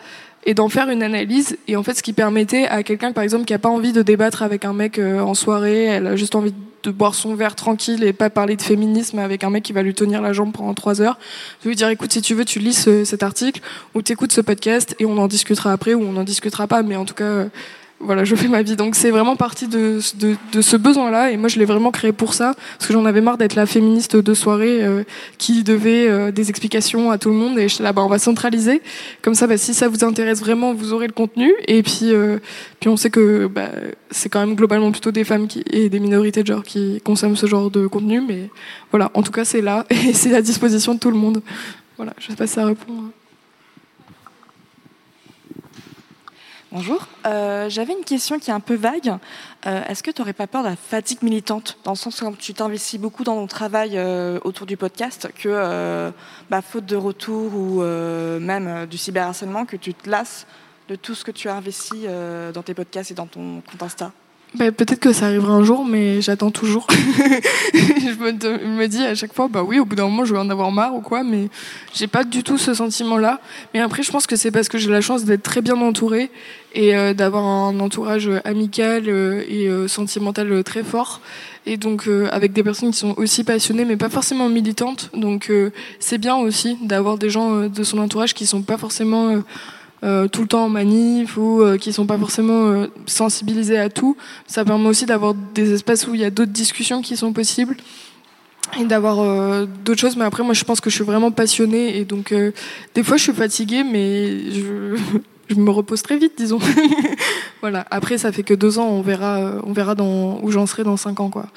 et 0.45 0.53
d'en 0.53 0.69
faire 0.69 0.89
une 0.89 1.03
analyse. 1.03 1.57
Et 1.67 1.75
en 1.75 1.83
fait, 1.83 1.95
ce 1.95 2.03
qui 2.03 2.13
permettait 2.13 2.67
à 2.67 2.81
quelqu'un, 2.81 3.11
par 3.11 3.25
exemple, 3.25 3.43
qui 3.43 3.53
a 3.53 3.59
pas 3.59 3.67
envie 3.67 3.91
de 3.91 4.03
débattre 4.03 4.41
avec 4.41 4.63
un 4.63 4.73
mec 4.73 4.99
euh, 4.99 5.19
en 5.19 5.33
soirée, 5.33 5.83
elle 5.83 6.07
a 6.07 6.15
juste 6.15 6.35
envie 6.35 6.53
de 6.53 6.57
boire 6.91 7.15
son 7.15 7.35
verre 7.35 7.55
tranquille 7.55 8.03
et 8.03 8.13
pas 8.13 8.29
parler 8.29 8.55
de 8.55 8.61
féminisme 8.61 9.19
avec 9.19 9.43
un 9.43 9.49
mec 9.49 9.63
qui 9.63 9.73
va 9.73 9.81
lui 9.81 9.93
tenir 9.93 10.21
la 10.21 10.33
jambe 10.33 10.51
pendant 10.51 10.73
trois 10.73 11.01
heures, 11.01 11.17
de 11.63 11.69
lui 11.69 11.75
dire 11.75 11.89
écoute 11.89 12.11
si 12.11 12.21
tu 12.21 12.33
veux 12.33 12.45
tu 12.45 12.59
lis 12.59 12.87
cet 13.05 13.23
article 13.23 13.61
ou 13.93 14.01
t'écoutes 14.01 14.31
ce 14.31 14.41
podcast 14.41 14.95
et 14.99 15.05
on 15.05 15.17
en 15.17 15.27
discutera 15.27 15.71
après 15.71 15.93
ou 15.93 16.01
on 16.03 16.13
n'en 16.13 16.23
discutera 16.23 16.67
pas, 16.67 16.83
mais 16.83 16.95
en 16.95 17.05
tout 17.05 17.13
cas 17.13 17.45
voilà, 17.99 18.25
je 18.25 18.35
fais 18.35 18.47
ma 18.47 18.61
vie. 18.61 18.75
Donc 18.75 18.95
c'est 18.95 19.09
vraiment 19.09 19.35
parti 19.35 19.67
de, 19.67 19.99
de, 20.17 20.35
de 20.51 20.61
ce 20.61 20.75
besoin-là. 20.75 21.31
Et 21.31 21.37
moi, 21.37 21.47
je 21.47 21.57
l'ai 21.59 21.65
vraiment 21.65 21.91
créé 21.91 22.11
pour 22.11 22.33
ça, 22.33 22.53
parce 22.77 22.87
que 22.87 22.93
j'en 22.93 23.05
avais 23.05 23.21
marre 23.21 23.37
d'être 23.37 23.55
la 23.55 23.65
féministe 23.65 24.15
de 24.15 24.33
soirée 24.33 24.83
euh, 24.83 25.03
qui 25.37 25.63
devait 25.63 26.07
euh, 26.07 26.31
des 26.31 26.49
explications 26.49 27.11
à 27.11 27.17
tout 27.17 27.29
le 27.29 27.35
monde. 27.35 27.57
Et 27.57 27.69
je 27.69 27.81
là, 27.81 27.93
bah, 27.93 28.03
on 28.03 28.09
va 28.09 28.19
centraliser. 28.19 28.81
Comme 29.21 29.33
ça, 29.33 29.47
bah, 29.47 29.57
si 29.57 29.73
ça 29.73 29.87
vous 29.87 30.03
intéresse 30.03 30.41
vraiment, 30.41 30.73
vous 30.73 30.93
aurez 30.93 31.07
le 31.07 31.13
contenu. 31.13 31.53
Et 31.67 31.83
puis, 31.83 32.13
euh, 32.13 32.39
puis 32.79 32.89
on 32.89 32.97
sait 32.97 33.09
que 33.09 33.47
bah, 33.47 33.69
c'est 34.11 34.29
quand 34.29 34.39
même 34.39 34.55
globalement 34.55 34.91
plutôt 34.91 35.11
des 35.11 35.23
femmes 35.23 35.47
qui, 35.47 35.63
et 35.71 35.89
des 35.89 35.99
minorités 35.99 36.41
de 36.41 36.47
genre 36.47 36.63
qui 36.63 37.01
consomment 37.03 37.37
ce 37.37 37.47
genre 37.47 37.71
de 37.71 37.87
contenu. 37.87 38.21
Mais 38.21 38.49
voilà, 38.91 39.09
en 39.13 39.23
tout 39.23 39.31
cas, 39.31 39.45
c'est 39.45 39.61
là 39.61 39.85
et 39.89 40.13
c'est 40.13 40.35
à 40.35 40.41
disposition 40.41 40.93
de 40.93 40.99
tout 40.99 41.11
le 41.11 41.17
monde. 41.17 41.41
Voilà, 41.97 42.13
je 42.19 42.27
sais 42.27 42.35
pas 42.35 42.45
si 42.45 42.53
ça 42.53 42.65
répond. 42.65 42.91
Hein. 42.91 43.11
Bonjour. 46.75 47.07
Euh, 47.25 47.69
j'avais 47.69 47.93
une 47.93 48.03
question 48.03 48.37
qui 48.37 48.49
est 48.49 48.53
un 48.53 48.59
peu 48.59 48.75
vague. 48.75 49.17
Euh, 49.65 49.81
est-ce 49.87 50.03
que 50.03 50.11
tu 50.11 50.19
n'aurais 50.19 50.33
pas 50.33 50.45
peur 50.45 50.61
de 50.61 50.67
la 50.67 50.75
fatigue 50.75 51.23
militante 51.23 51.77
Dans 51.85 51.91
le 51.91 51.95
sens 51.95 52.21
où 52.21 52.35
tu 52.35 52.53
t'investis 52.53 52.99
beaucoup 52.99 53.23
dans 53.23 53.35
ton 53.35 53.47
travail 53.47 53.91
euh, 53.95 54.41
autour 54.43 54.65
du 54.65 54.75
podcast, 54.75 55.29
que 55.41 56.11
bah, 56.49 56.61
faute 56.61 56.85
de 56.85 56.97
retour 56.97 57.55
ou 57.55 57.81
même 57.81 58.87
du 58.87 58.97
cyberharcèlement, 58.97 59.63
que 59.65 59.77
tu 59.77 59.93
te 59.93 60.09
lasses 60.09 60.47
de 60.89 60.97
tout 60.97 61.15
ce 61.15 61.23
que 61.23 61.31
tu 61.31 61.47
as 61.47 61.55
investi 61.55 62.07
dans 62.53 62.61
tes 62.61 62.73
podcasts 62.73 63.09
et 63.09 63.13
dans 63.13 63.27
ton 63.27 63.61
compte 63.61 63.81
Insta? 63.81 64.11
Bah, 64.57 64.71
peut-être 64.71 64.99
que 64.99 65.13
ça 65.13 65.27
arrivera 65.27 65.53
un 65.53 65.63
jour, 65.63 65.85
mais 65.85 66.21
j'attends 66.21 66.51
toujours. 66.51 66.87
je 67.73 68.23
me, 68.23 68.77
me, 68.77 68.87
dis 68.87 69.03
à 69.03 69.15
chaque 69.15 69.33
fois, 69.33 69.47
bah 69.47 69.63
oui, 69.63 69.79
au 69.79 69.85
bout 69.85 69.95
d'un 69.95 70.05
moment, 70.05 70.25
je 70.25 70.33
vais 70.33 70.39
en 70.39 70.49
avoir 70.49 70.71
marre 70.71 70.95
ou 70.95 71.01
quoi, 71.01 71.23
mais 71.23 71.49
j'ai 71.93 72.07
pas 72.07 72.23
du 72.23 72.43
tout 72.43 72.57
ce 72.57 72.73
sentiment-là. 72.73 73.39
Mais 73.73 73.81
après, 73.81 74.03
je 74.03 74.11
pense 74.11 74.27
que 74.27 74.35
c'est 74.35 74.51
parce 74.51 74.69
que 74.69 74.77
j'ai 74.77 74.89
la 74.89 75.01
chance 75.01 75.25
d'être 75.25 75.43
très 75.43 75.61
bien 75.61 75.75
entourée 75.79 76.31
et 76.75 76.95
euh, 76.95 77.13
d'avoir 77.13 77.45
un 77.45 77.79
entourage 77.79 78.29
amical 78.43 79.05
euh, 79.07 79.43
et 79.47 79.67
euh, 79.67 79.87
sentimental 79.87 80.63
très 80.63 80.83
fort. 80.83 81.21
Et 81.65 81.77
donc 81.77 82.07
avec 82.29 82.53
des 82.53 82.61
personnes 82.61 82.91
qui 82.91 82.99
sont 82.99 83.15
aussi 83.17 83.43
passionnées, 83.43 83.85
mais 83.85 83.97
pas 83.97 84.09
forcément 84.09 84.47
militantes. 84.49 85.09
Donc 85.15 85.51
c'est 85.99 86.19
bien 86.19 86.35
aussi 86.35 86.77
d'avoir 86.83 87.17
des 87.17 87.31
gens 87.31 87.61
de 87.61 87.83
son 87.83 87.97
entourage 87.97 88.35
qui 88.35 88.45
sont 88.45 88.61
pas 88.61 88.77
forcément 88.77 89.41
tout 90.31 90.41
le 90.41 90.47
temps 90.47 90.65
en 90.65 90.69
manif 90.69 91.37
ou 91.37 91.61
euh, 91.61 91.77
qui 91.77 91.91
sont 91.91 92.05
pas 92.05 92.17
forcément 92.17 92.67
euh, 92.67 92.87
sensibilisés 93.05 93.77
à 93.77 93.89
tout. 93.89 94.15
Ça 94.47 94.63
permet 94.63 94.87
aussi 94.87 95.05
d'avoir 95.05 95.33
des 95.33 95.73
espaces 95.73 96.07
où 96.07 96.13
il 96.13 96.21
y 96.21 96.25
a 96.25 96.29
d'autres 96.29 96.51
discussions 96.51 97.01
qui 97.01 97.17
sont 97.17 97.33
possibles 97.33 97.75
et 98.79 98.85
d'avoir 98.85 99.65
d'autres 99.83 99.99
choses. 99.99 100.17
Mais 100.17 100.25
après, 100.25 100.43
moi, 100.43 100.53
je 100.53 100.63
pense 100.63 100.81
que 100.81 100.89
je 100.89 100.95
suis 100.95 101.03
vraiment 101.03 101.31
passionnée 101.31 101.97
et 101.97 102.05
donc 102.05 102.33
des 102.93 103.03
fois, 103.03 103.17
je 103.17 103.23
suis 103.23 103.33
fatiguée, 103.33 103.83
mais 103.83 104.51
je, 104.51 105.55
me 105.55 105.69
repose 105.71 106.01
très 106.01 106.17
vite, 106.17 106.33
disons. 106.37 106.59
voilà. 107.61 107.85
Après, 107.91 108.17
ça 108.17 108.31
fait 108.31 108.43
que 108.43 108.53
deux 108.53 108.79
ans, 108.79 108.87
on 108.87 109.01
verra, 109.01 109.61
on 109.63 109.73
verra 109.73 109.95
où 110.41 110.51
j'en 110.51 110.65
serai 110.65 110.83
dans 110.83 110.97
cinq 110.97 111.19
ans, 111.19 111.29
quoi. 111.29 111.47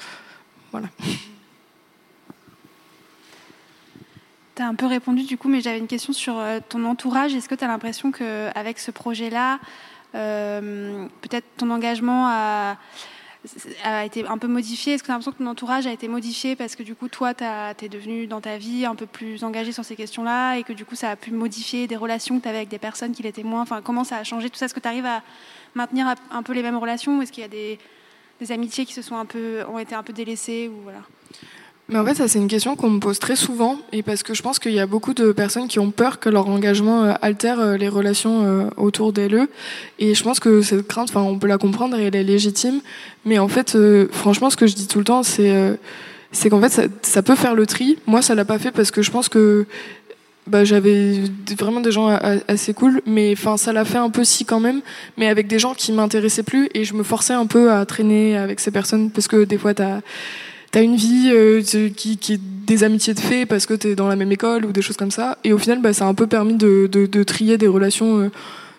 Voilà. 0.71 0.87
Un 4.63 4.75
peu 4.75 4.85
répondu 4.85 5.23
du 5.23 5.37
coup, 5.37 5.47
mais 5.49 5.61
j'avais 5.61 5.79
une 5.79 5.87
question 5.87 6.13
sur 6.13 6.37
euh, 6.37 6.59
ton 6.67 6.83
entourage. 6.85 7.33
Est-ce 7.33 7.49
que 7.49 7.55
tu 7.55 7.63
as 7.63 7.67
l'impression 7.67 8.11
qu'avec 8.11 8.79
ce 8.79 8.91
projet-là, 8.91 9.59
euh, 10.15 11.07
peut-être 11.21 11.45
ton 11.57 11.69
engagement 11.69 12.27
a, 12.27 12.77
a, 13.83 14.05
été 14.05 14.25
un 14.25 14.37
peu 14.37 14.47
modifié? 14.47 14.93
Est-ce 14.93 15.03
que 15.03 15.07
tu 15.07 15.11
as 15.11 15.15
l'impression 15.15 15.31
que 15.31 15.37
ton 15.37 15.47
entourage 15.47 15.87
a 15.87 15.91
été 15.91 16.07
modifié 16.07 16.55
parce 16.55 16.75
que 16.75 16.83
du 16.83 16.95
coup, 16.95 17.07
toi, 17.07 17.33
tu 17.33 17.43
es 17.43 17.89
devenu 17.89 18.27
dans 18.27 18.41
ta 18.41 18.57
vie 18.57 18.85
un 18.85 18.95
peu 18.95 19.05
plus 19.05 19.43
engagé 19.43 19.71
sur 19.71 19.85
ces 19.85 19.95
questions-là 19.95 20.55
et 20.55 20.63
que 20.63 20.73
du 20.73 20.85
coup, 20.85 20.95
ça 20.95 21.11
a 21.11 21.15
pu 21.15 21.31
modifier 21.31 21.87
des 21.87 21.95
relations 21.95 22.37
que 22.37 22.43
tu 22.43 22.49
avais 22.49 22.57
avec 22.57 22.69
des 22.69 22.79
personnes 22.79 23.13
qui 23.13 23.23
l'étaient 23.23 23.43
moins? 23.43 23.61
Enfin, 23.61 23.81
comment 23.83 24.03
ça 24.03 24.17
a 24.17 24.23
changé 24.23 24.49
tout 24.49 24.57
ça? 24.57 24.65
Est-ce 24.65 24.73
que 24.73 24.79
tu 24.79 24.87
arrives 24.87 25.05
à 25.05 25.21
maintenir 25.75 26.13
un 26.31 26.43
peu 26.43 26.53
les 26.53 26.63
mêmes 26.63 26.77
relations 26.77 27.21
est-ce 27.21 27.31
qu'il 27.31 27.41
y 27.41 27.45
a 27.45 27.49
des, 27.49 27.77
des 28.39 28.51
amitiés 28.51 28.85
qui 28.85 28.93
se 28.93 29.01
sont 29.01 29.15
un 29.15 29.25
peu, 29.25 29.63
ont 29.71 29.79
été 29.79 29.93
un 29.95 30.03
peu 30.03 30.13
délaissées 30.13 30.67
ou 30.67 30.81
voilà? 30.83 31.01
Mais 31.89 31.97
en 31.97 32.05
fait, 32.05 32.15
ça 32.15 32.27
c'est 32.27 32.37
une 32.37 32.47
question 32.47 32.75
qu'on 32.75 32.89
me 32.91 32.99
pose 32.99 33.17
très 33.17 33.35
souvent, 33.35 33.79
et 33.91 34.03
parce 34.03 34.21
que 34.21 34.35
je 34.35 34.43
pense 34.43 34.59
qu'il 34.59 34.73
y 34.73 34.79
a 34.79 34.85
beaucoup 34.85 35.15
de 35.15 35.31
personnes 35.31 35.67
qui 35.67 35.79
ont 35.79 35.89
peur 35.89 36.19
que 36.19 36.29
leur 36.29 36.47
engagement 36.47 37.03
euh, 37.03 37.13
altère 37.21 37.59
euh, 37.59 37.77
les 37.77 37.89
relations 37.89 38.45
euh, 38.45 38.69
autour 38.77 39.11
d'elle. 39.11 39.47
Et 39.97 40.13
je 40.13 40.23
pense 40.23 40.39
que 40.39 40.61
cette 40.61 40.87
crainte, 40.87 41.09
enfin, 41.09 41.21
on 41.21 41.39
peut 41.39 41.47
la 41.47 41.57
comprendre 41.57 41.97
et 41.97 42.05
elle 42.05 42.15
est 42.15 42.23
légitime. 42.23 42.81
Mais 43.25 43.39
en 43.39 43.47
fait, 43.47 43.77
franchement, 44.11 44.49
ce 44.49 44.55
que 44.55 44.67
je 44.67 44.75
dis 44.75 44.87
tout 44.87 44.99
le 44.99 45.03
temps, 45.03 45.23
c'est 45.23 45.77
c'est 46.31 46.49
qu'en 46.49 46.61
fait, 46.61 46.69
ça, 46.69 46.83
ça, 47.01 47.23
peut 47.23 47.35
faire 47.35 47.55
le 47.55 47.65
tri. 47.65 47.97
Moi, 48.05 48.21
ça 48.21 48.35
l'a 48.35 48.45
pas 48.45 48.59
fait 48.59 48.71
parce 48.71 48.91
que 48.91 49.01
je 49.01 49.09
pense 49.09 49.29
que 49.29 49.65
bah, 50.47 50.63
j'avais 50.63 51.21
vraiment 51.57 51.79
des 51.79 51.91
gens 51.91 52.07
assez 52.47 52.73
cool, 52.73 53.01
mais 53.05 53.33
enfin, 53.33 53.57
ça 53.57 53.73
l'a 53.73 53.85
fait 53.85 53.97
un 53.97 54.09
peu 54.09 54.23
si 54.23 54.45
quand 54.45 54.59
même, 54.59 54.81
mais 55.17 55.27
avec 55.27 55.47
des 55.47 55.59
gens 55.59 55.73
qui 55.73 55.91
m'intéressaient 55.91 56.43
plus, 56.43 56.69
et 56.73 56.83
je 56.85 56.93
me 56.93 57.03
forçais 57.03 57.33
un 57.33 57.45
peu 57.45 57.71
à 57.71 57.85
traîner 57.85 58.37
avec 58.37 58.59
ces 58.59 58.71
personnes 58.71 59.11
parce 59.11 59.27
que 59.27 59.43
des 59.43 59.57
fois, 59.57 59.73
t'as 59.73 60.01
t'as 60.71 60.83
une 60.83 60.95
vie 60.95 61.29
euh, 61.33 61.61
qui, 61.61 62.19
est 62.29 62.41
des 62.41 62.83
amitiés 62.83 63.13
de 63.13 63.19
fait 63.19 63.45
parce 63.45 63.65
que 63.65 63.73
t'es 63.73 63.95
dans 63.95 64.07
la 64.07 64.15
même 64.15 64.31
école 64.31 64.65
ou 64.65 64.71
des 64.71 64.81
choses 64.81 64.97
comme 64.97 65.11
ça. 65.11 65.37
Et 65.43 65.53
au 65.53 65.57
final, 65.57 65.81
bah, 65.81 65.93
ça 65.93 66.05
a 66.05 66.07
un 66.07 66.13
peu 66.13 66.27
permis 66.27 66.55
de 66.55 67.23
trier 67.23 67.57
des 67.57 67.67
relations 67.67 68.19
euh, 68.19 68.31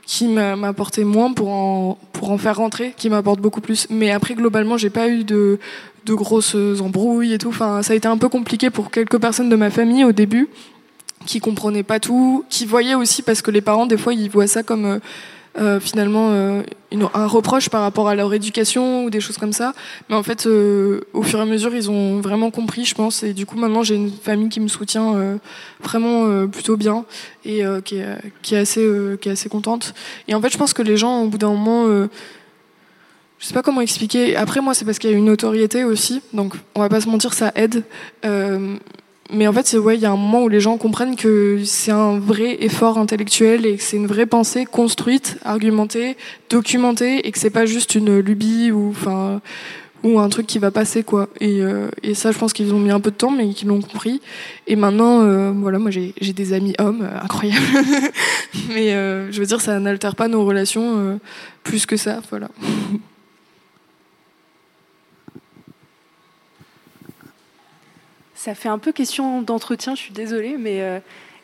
qui 0.06 0.28
m'apportaient 0.28 1.04
moins 1.04 1.32
pour 1.32 1.50
en, 1.50 1.98
pour 2.12 2.30
en 2.30 2.38
faire 2.38 2.56
rentrer, 2.56 2.94
qui 2.96 3.10
m'apportent 3.10 3.40
beaucoup 3.40 3.60
plus. 3.60 3.86
Mais 3.90 4.10
après, 4.10 4.34
globalement, 4.34 4.76
j'ai 4.76 4.90
pas 4.90 5.08
eu 5.08 5.24
de, 5.24 5.58
de 6.06 6.14
grosses 6.14 6.56
embrouilles 6.80 7.32
et 7.32 7.38
tout. 7.38 7.48
Enfin, 7.48 7.82
ça 7.82 7.92
a 7.92 7.96
été 7.96 8.08
un 8.08 8.18
peu 8.18 8.28
compliqué 8.28 8.70
pour 8.70 8.90
quelques 8.90 9.18
personnes 9.18 9.48
de 9.48 9.56
ma 9.56 9.70
famille 9.70 10.04
au 10.04 10.12
début 10.12 10.48
qui 11.26 11.40
comprenaient 11.40 11.82
pas 11.82 12.00
tout, 12.00 12.44
qui 12.48 12.66
voyaient 12.66 12.94
aussi 12.94 13.22
parce 13.22 13.42
que 13.42 13.50
les 13.50 13.60
parents, 13.60 13.86
des 13.86 13.96
fois, 13.96 14.14
ils 14.14 14.30
voient 14.30 14.46
ça 14.46 14.62
comme 14.62 14.84
euh, 14.86 14.98
euh, 15.58 15.80
finalement 15.80 16.30
euh, 16.30 16.62
un 17.14 17.26
reproche 17.26 17.68
par 17.68 17.82
rapport 17.82 18.08
à 18.08 18.14
leur 18.14 18.32
éducation 18.32 19.04
ou 19.04 19.10
des 19.10 19.20
choses 19.20 19.38
comme 19.38 19.52
ça. 19.52 19.74
Mais 20.08 20.14
en 20.14 20.22
fait, 20.22 20.46
euh, 20.46 21.00
au 21.12 21.22
fur 21.22 21.38
et 21.38 21.42
à 21.42 21.44
mesure, 21.44 21.74
ils 21.74 21.90
ont 21.90 22.20
vraiment 22.20 22.50
compris, 22.50 22.84
je 22.84 22.94
pense. 22.94 23.22
Et 23.22 23.32
du 23.32 23.46
coup, 23.46 23.58
maintenant, 23.58 23.82
j'ai 23.82 23.96
une 23.96 24.12
famille 24.12 24.48
qui 24.48 24.60
me 24.60 24.68
soutient 24.68 25.38
vraiment 25.82 26.46
plutôt 26.48 26.76
bien 26.76 27.04
et 27.44 27.62
qui 27.84 27.96
est, 27.96 28.06
qui, 28.42 28.54
est, 28.54 28.58
assez, 28.58 28.86
qui 29.20 29.28
est 29.28 29.32
assez 29.32 29.48
contente. 29.48 29.94
Et 30.28 30.34
en 30.34 30.40
fait, 30.40 30.50
je 30.50 30.58
pense 30.58 30.72
que 30.72 30.82
les 30.82 30.96
gens, 30.96 31.22
au 31.22 31.28
bout 31.28 31.38
d'un 31.38 31.50
moment, 31.50 32.08
je 33.40 33.46
sais 33.46 33.54
pas 33.54 33.62
comment 33.62 33.80
expliquer. 33.80 34.36
Après, 34.36 34.60
moi, 34.60 34.74
c'est 34.74 34.84
parce 34.84 34.98
qu'il 34.98 35.10
y 35.10 35.14
a 35.14 35.16
une 35.16 35.24
notoriété 35.24 35.82
aussi. 35.82 36.20
Donc, 36.34 36.54
on 36.74 36.80
va 36.80 36.90
pas 36.90 37.00
se 37.00 37.08
mentir, 37.08 37.32
ça 37.32 37.50
aide. 37.54 37.84
Euh, 38.26 38.76
mais 39.32 39.46
en 39.46 39.52
fait, 39.52 39.72
ouais, 39.78 39.96
il 39.96 40.00
y 40.00 40.06
a 40.06 40.10
un 40.10 40.16
moment 40.16 40.42
où 40.42 40.48
les 40.48 40.60
gens 40.60 40.76
comprennent 40.76 41.16
que 41.16 41.60
c'est 41.64 41.92
un 41.92 42.18
vrai 42.18 42.62
effort 42.64 42.98
intellectuel 42.98 43.66
et 43.66 43.76
que 43.76 43.82
c'est 43.82 43.96
une 43.96 44.06
vraie 44.06 44.26
pensée 44.26 44.64
construite, 44.64 45.38
argumentée, 45.44 46.16
documentée 46.48 47.26
et 47.26 47.32
que 47.32 47.38
c'est 47.38 47.50
pas 47.50 47.66
juste 47.66 47.94
une 47.94 48.18
lubie 48.18 48.72
ou 48.72 48.90
enfin 48.90 49.40
ou 50.02 50.18
un 50.18 50.28
truc 50.28 50.46
qui 50.46 50.58
va 50.58 50.70
passer 50.70 51.02
quoi. 51.02 51.28
Et, 51.40 51.60
euh, 51.60 51.88
et 52.02 52.14
ça, 52.14 52.32
je 52.32 52.38
pense 52.38 52.52
qu'ils 52.52 52.72
ont 52.72 52.78
mis 52.78 52.90
un 52.90 53.00
peu 53.00 53.10
de 53.10 53.16
temps, 53.16 53.30
mais 53.30 53.50
qu'ils 53.50 53.68
l'ont 53.68 53.80
compris. 53.80 54.20
Et 54.66 54.76
maintenant, 54.76 55.22
euh, 55.22 55.52
voilà, 55.54 55.78
moi 55.78 55.90
j'ai 55.90 56.12
des 56.32 56.52
amis 56.52 56.74
hommes 56.78 57.02
euh, 57.02 57.20
incroyables, 57.22 57.66
mais 58.68 58.90
je 59.30 59.38
veux 59.38 59.46
dire, 59.46 59.60
ça 59.60 59.78
n'altère 59.78 60.16
pas 60.16 60.28
nos 60.28 60.44
relations 60.44 61.20
plus 61.62 61.86
que 61.86 61.96
ça, 61.96 62.20
voilà. 62.30 62.48
Ça 68.40 68.54
fait 68.54 68.70
un 68.70 68.78
peu 68.78 68.90
question 68.90 69.42
d'entretien, 69.42 69.94
je 69.94 70.00
suis 70.00 70.14
désolée, 70.14 70.56
mais 70.56 70.80
euh, 70.80 70.98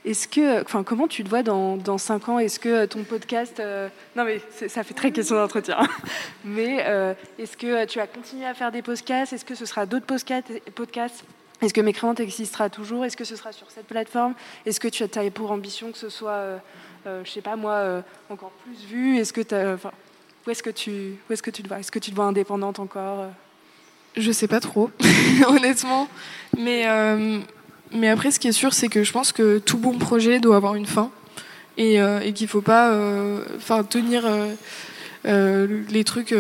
est-ce 0.07 0.27
que, 0.27 0.63
enfin, 0.63 0.83
comment 0.83 1.07
tu 1.07 1.23
te 1.25 1.29
vois 1.29 1.43
dans, 1.43 1.77
dans 1.77 1.99
5 1.99 2.31
ans? 2.31 2.39
Est-ce 2.39 2.59
que 2.59 2.87
ton 2.87 3.05
podcast, 3.05 3.61
euh, 3.61 3.91
non 4.17 4.25
mais 4.25 4.41
ça 4.51 4.83
fait 4.83 4.95
très 4.95 5.13
question 5.13 5.37
d'entretien, 5.37 5.77
mais 6.47 6.87
euh, 6.87 7.13
est-ce 7.39 7.59
que 7.59 7.85
tu 7.85 7.99
vas 7.99 8.07
continuer 8.07 8.47
à 8.47 8.55
faire 8.55 8.73
des 8.73 8.81
podcasts? 8.81 9.35
Est-ce 9.35 9.45
que 9.45 9.55
ce 9.55 9.67
sera 9.67 9.85
d'autres 9.85 10.07
podcasts? 10.07 11.25
Est-ce 11.61 11.75
que 11.75 11.83
Mécréante 11.83 12.19
existera 12.21 12.71
toujours? 12.71 13.05
Est-ce 13.05 13.19
que 13.19 13.25
ce 13.25 13.37
sera 13.37 13.53
sur 13.53 13.71
cette 13.71 13.89
plateforme? 13.89 14.33
Est-ce 14.65 14.81
que 14.81 14.89
tu 14.89 15.03
as 15.03 15.31
pour 15.31 15.51
ambition 15.51 15.93
que 15.93 15.99
ce 15.99 16.09
soit, 16.09 16.63
je 17.05 17.31
sais 17.31 17.43
pas 17.43 17.57
moi, 17.57 18.03
encore 18.31 18.53
plus 18.65 18.87
vu? 18.87 19.19
Est-ce 19.19 19.35
que 19.35 19.43
où 20.47 20.51
est-ce 20.51 20.63
que 20.63 20.71
tu, 20.71 21.17
où 21.29 21.33
est-ce 21.35 21.43
que 21.43 21.51
tu 21.51 21.63
te 21.63 21.69
vois? 21.69 21.79
Est-ce 21.79 21.93
que 21.93 21.99
tu 21.99 22.11
te 22.11 22.17
vois 22.17 22.25
indépendante 22.25 22.79
encore 22.79 23.27
je 24.17 24.33
sais 24.33 24.49
pas 24.49 24.61
trop, 24.61 24.91
honnêtement. 25.49 26.09
Mais, 26.57 26.85
euh, 26.87 27.39
mais 27.93 28.09
après, 28.09 28.31
ce 28.31 28.41
qui 28.41 28.49
est 28.49 28.53
sûr, 28.53 28.73
c'est 28.73 28.89
que 28.89 29.05
je 29.05 29.13
pense 29.13 29.33
que 29.33 29.59
tout 29.59 29.79
bon 29.79 29.99
projet 29.99 30.41
doit 30.41 30.57
avoir 30.57 30.75
une 30.75 30.87
fin. 30.87 31.11
Et, 31.79 32.01
euh, 32.01 32.21
et 32.21 32.33
qu'il 32.33 32.49
faut 32.49 32.63
pas 32.63 32.91
euh, 32.91 33.45
tenir 33.91 34.27
les 35.25 36.05
trucs 36.05 36.35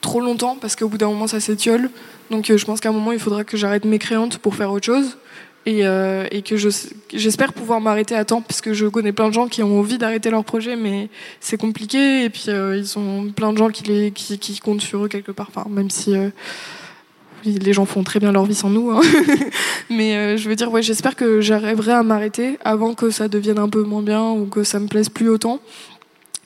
trop 0.00 0.20
longtemps, 0.20 0.56
parce 0.60 0.76
qu'au 0.76 0.88
bout 0.88 0.98
d'un 0.98 1.08
moment, 1.08 1.26
ça 1.26 1.40
s'étiole. 1.40 1.90
Donc 2.30 2.52
je 2.54 2.64
pense 2.64 2.80
qu'à 2.80 2.90
un 2.90 2.92
moment, 2.92 3.12
il 3.12 3.18
faudra 3.18 3.42
que 3.42 3.56
j'arrête 3.56 3.84
mes 3.84 3.98
créantes 3.98 4.38
pour 4.38 4.54
faire 4.54 4.70
autre 4.70 4.86
chose. 4.86 5.16
et, 5.66 5.80
et 6.30 6.42
que 6.42 6.56
je, 6.56 6.68
j'espère 7.12 7.52
pouvoir 7.52 7.80
m'arrêter 7.80 8.14
à 8.14 8.24
temps 8.24 8.40
parce 8.40 8.60
que 8.60 8.72
je 8.72 8.86
connais 8.86 9.12
plein 9.12 9.28
de 9.28 9.34
gens 9.34 9.48
qui 9.48 9.62
ont 9.62 9.80
envie 9.80 9.98
d'arrêter 9.98 10.30
leur 10.30 10.44
projet 10.44 10.76
mais 10.76 11.10
c'est 11.40 11.58
compliqué 11.58 12.24
et 12.24 12.30
puis 12.30 12.46
ils 12.48 12.98
ont 12.98 13.30
plein 13.32 13.52
de 13.52 13.58
gens 13.58 13.68
qui, 13.68 13.82
les, 13.84 14.10
qui, 14.12 14.38
qui 14.38 14.60
comptent 14.60 14.80
sur 14.80 15.04
eux 15.04 15.08
quelque 15.08 15.32
part 15.32 15.50
même 15.68 15.90
si 15.90 16.14
les 17.52 17.72
gens 17.72 17.86
font 17.86 18.02
très 18.02 18.20
bien 18.20 18.32
leur 18.32 18.44
vie 18.44 18.54
sans 18.54 18.70
nous 18.70 18.90
hein. 18.90 19.00
mais 19.90 20.16
euh, 20.16 20.36
je 20.36 20.48
veux 20.48 20.56
dire 20.56 20.70
j'espère 20.82 21.16
que 21.16 21.40
j'arriverai 21.40 21.92
à 21.92 22.02
m'arrêter 22.02 22.58
avant 22.64 22.94
que 22.94 23.10
ça 23.10 23.28
devienne 23.28 23.58
un 23.58 23.68
peu 23.68 23.82
moins 23.82 24.02
bien 24.02 24.30
ou 24.30 24.46
que 24.46 24.64
ça 24.64 24.78
me 24.78 24.86
plaise 24.86 25.08
plus 25.08 25.28
autant 25.28 25.60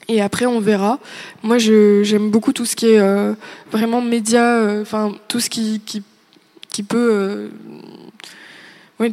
et 0.09 0.21
après, 0.21 0.47
on 0.47 0.61
verra. 0.61 0.99
Moi, 1.43 1.59
j'aime 1.59 2.31
beaucoup 2.31 2.53
tout 2.53 2.65
ce 2.65 2.75
qui 2.75 2.87
est 2.87 2.99
euh, 2.99 3.35
vraiment 3.71 4.01
média, 4.01 4.59
euh, 4.59 4.85
tout 5.29 5.41
ce 5.41 5.49
qui 5.49 5.81
qui, 5.81 6.83
peut, 6.83 7.51
oui, 8.99 9.13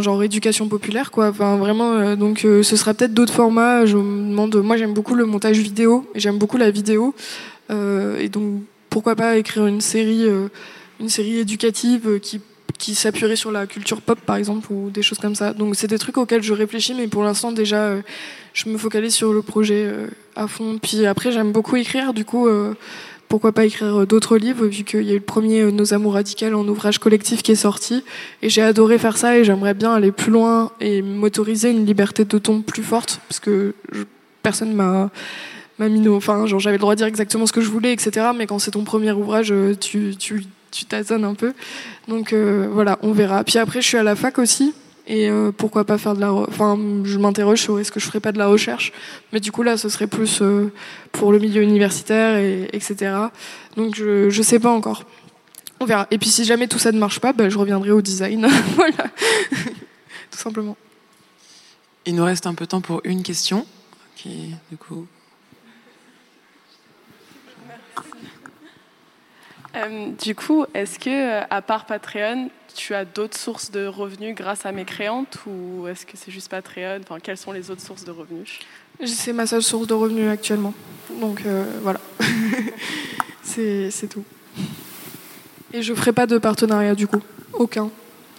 genre 0.00 0.22
éducation 0.22 0.68
populaire, 0.68 1.10
quoi. 1.10 1.30
Vraiment. 1.30 2.14
donc, 2.14 2.40
ce 2.40 2.62
sera 2.62 2.94
peut-être 2.94 3.12
d'autres 3.12 3.32
formats. 3.32 3.86
Je 3.86 3.96
me 3.96 4.30
demande. 4.30 4.54
Moi, 4.56 4.76
j'aime 4.76 4.94
beaucoup 4.94 5.14
le 5.14 5.24
montage 5.24 5.58
vidéo. 5.58 6.06
J'aime 6.14 6.38
beaucoup 6.38 6.58
la 6.58 6.70
vidéo. 6.70 7.14
Et 7.70 8.28
donc, 8.28 8.62
pourquoi 8.90 9.16
pas 9.16 9.36
écrire 9.36 9.66
une 9.66 9.80
série, 9.80 10.26
une 11.00 11.08
série 11.08 11.38
éducative 11.38 12.08
euh, 12.08 12.18
qui 12.18 12.40
qui 12.76 12.96
s'appuierait 12.96 13.36
sur 13.36 13.52
la 13.52 13.68
culture 13.68 14.02
pop, 14.02 14.18
par 14.20 14.34
exemple, 14.34 14.72
ou 14.72 14.90
des 14.90 15.00
choses 15.00 15.18
comme 15.18 15.36
ça. 15.36 15.52
Donc, 15.54 15.76
c'est 15.76 15.86
des 15.86 15.98
trucs 15.98 16.18
auxquels 16.18 16.42
je 16.42 16.52
réfléchis, 16.52 16.92
mais 16.92 17.06
pour 17.06 17.22
l'instant, 17.22 17.52
déjà. 17.52 17.76
euh, 17.76 18.02
je 18.52 18.68
me 18.68 18.76
focalise 18.76 19.14
sur 19.14 19.32
le 19.32 19.42
projet 19.42 19.84
euh, 19.86 20.08
à 20.34 20.48
fond. 20.48 20.78
Puis 20.82 21.06
après, 21.06 21.30
j'aime 21.30 21.52
beaucoup 21.52 21.76
écrire, 21.76 22.12
du 22.12 22.24
coup, 22.24 22.48
pourquoi 23.28 23.52
pas 23.52 23.64
écrire 23.64 24.06
d'autres 24.06 24.36
livres, 24.36 24.66
vu 24.66 24.84
qu'il 24.84 25.02
y 25.02 25.10
a 25.10 25.14
eu 25.14 25.18
le 25.18 25.20
premier 25.20 25.70
Nos 25.72 25.94
Amours 25.94 26.14
Radicales 26.14 26.54
en 26.54 26.66
ouvrage 26.66 26.98
collectif 26.98 27.42
qui 27.42 27.52
est 27.52 27.56
sorti. 27.56 28.04
Et 28.42 28.48
j'ai 28.48 28.62
adoré 28.62 28.98
faire 28.98 29.16
ça 29.16 29.38
et 29.38 29.44
j'aimerais 29.44 29.74
bien 29.74 29.92
aller 29.92 30.12
plus 30.12 30.30
loin 30.32 30.72
et 30.80 31.00
m'autoriser 31.02 31.70
une 31.70 31.86
liberté 31.86 32.24
de 32.24 32.38
ton 32.38 32.60
plus 32.60 32.82
forte, 32.82 33.20
parce 33.28 33.40
que 33.40 33.74
personne 34.42 34.72
m'a 34.72 35.10
m'a 35.78 35.88
mis 35.88 36.08
enfin 36.08 36.46
genre 36.46 36.60
j'avais 36.60 36.76
le 36.76 36.80
droit 36.80 36.94
de 36.94 36.98
dire 36.98 37.08
exactement 37.08 37.46
ce 37.46 37.52
que 37.52 37.60
je 37.60 37.68
voulais 37.68 37.92
etc 37.92 38.28
mais 38.36 38.46
quand 38.46 38.60
c'est 38.60 38.70
ton 38.70 38.84
premier 38.84 39.10
ouvrage 39.10 39.52
tu 39.80 40.14
tu 40.74 40.84
tâtonnes 40.84 41.24
un 41.24 41.34
peu. 41.34 41.54
Donc 42.08 42.32
euh, 42.32 42.68
voilà 42.70 42.98
on 43.02 43.12
verra. 43.12 43.44
Puis 43.44 43.58
après 43.58 43.80
je 43.80 43.88
suis 43.88 43.96
à 43.96 44.02
la 44.02 44.16
fac 44.16 44.38
aussi. 44.38 44.74
Et 45.06 45.28
euh, 45.28 45.52
pourquoi 45.52 45.84
pas 45.84 45.98
faire 45.98 46.14
de 46.14 46.20
la 46.20 46.32
enfin 46.32 46.78
je 47.04 47.18
m'interroge 47.18 47.60
sur 47.60 47.78
est-ce 47.78 47.92
que 47.92 48.00
je 48.00 48.06
ferais 48.06 48.20
pas 48.20 48.32
de 48.32 48.38
la 48.38 48.46
recherche. 48.46 48.92
Mais 49.32 49.40
du 49.40 49.52
coup 49.52 49.62
là 49.62 49.76
ce 49.76 49.88
serait 49.88 50.06
plus 50.06 50.40
euh, 50.40 50.72
pour 51.12 51.30
le 51.30 51.38
milieu 51.38 51.62
universitaire 51.62 52.38
et 52.38 52.68
etc 52.72 53.16
donc 53.76 53.94
je 53.94 54.30
je 54.30 54.42
sais 54.42 54.58
pas 54.58 54.70
encore. 54.70 55.04
On 55.80 55.84
verra. 55.84 56.06
Et 56.10 56.18
puis 56.18 56.30
si 56.30 56.44
jamais 56.44 56.68
tout 56.68 56.78
ça 56.78 56.90
ne 56.90 56.98
marche 56.98 57.20
pas 57.20 57.32
bah, 57.32 57.48
je 57.48 57.58
reviendrai 57.58 57.90
au 57.90 58.02
design. 58.02 58.48
Voilà. 58.76 59.04
Tout 60.30 60.38
simplement. 60.38 60.76
Il 62.06 62.16
nous 62.16 62.24
reste 62.24 62.46
un 62.46 62.54
peu 62.54 62.64
de 62.64 62.70
temps 62.70 62.80
pour 62.80 63.00
une 63.04 63.22
question. 63.22 63.66
Du 64.24 64.76
coup. 64.78 65.06
Euh, 69.76 70.10
du 70.22 70.34
coup, 70.34 70.66
est-ce 70.74 70.98
que, 70.98 71.40
euh, 71.40 71.44
à 71.50 71.62
part 71.62 71.86
Patreon, 71.86 72.48
tu 72.74 72.94
as 72.94 73.04
d'autres 73.04 73.36
sources 73.36 73.70
de 73.70 73.86
revenus 73.86 74.34
grâce 74.34 74.66
à 74.66 74.72
mes 74.72 74.84
créantes 74.84 75.38
ou 75.46 75.86
est-ce 75.88 76.06
que 76.06 76.16
c'est 76.16 76.30
juste 76.30 76.48
Patreon? 76.48 77.00
Enfin, 77.02 77.18
quelles 77.20 77.36
sont 77.36 77.52
les 77.52 77.70
autres 77.70 77.82
sources 77.82 78.04
de 78.04 78.10
revenus? 78.10 78.60
C'est 79.04 79.32
ma 79.32 79.46
seule 79.46 79.62
source 79.62 79.86
de 79.86 79.94
revenus 79.94 80.30
actuellement. 80.30 80.74
Donc 81.20 81.42
euh, 81.46 81.64
voilà. 81.82 82.00
c'est 83.42 84.08
tout. 84.08 84.24
Et 85.72 85.82
je 85.82 85.92
ferai 85.94 86.12
pas 86.12 86.26
de 86.26 86.38
partenariat 86.38 86.94
du 86.94 87.06
coup. 87.06 87.22
Aucun. 87.52 87.90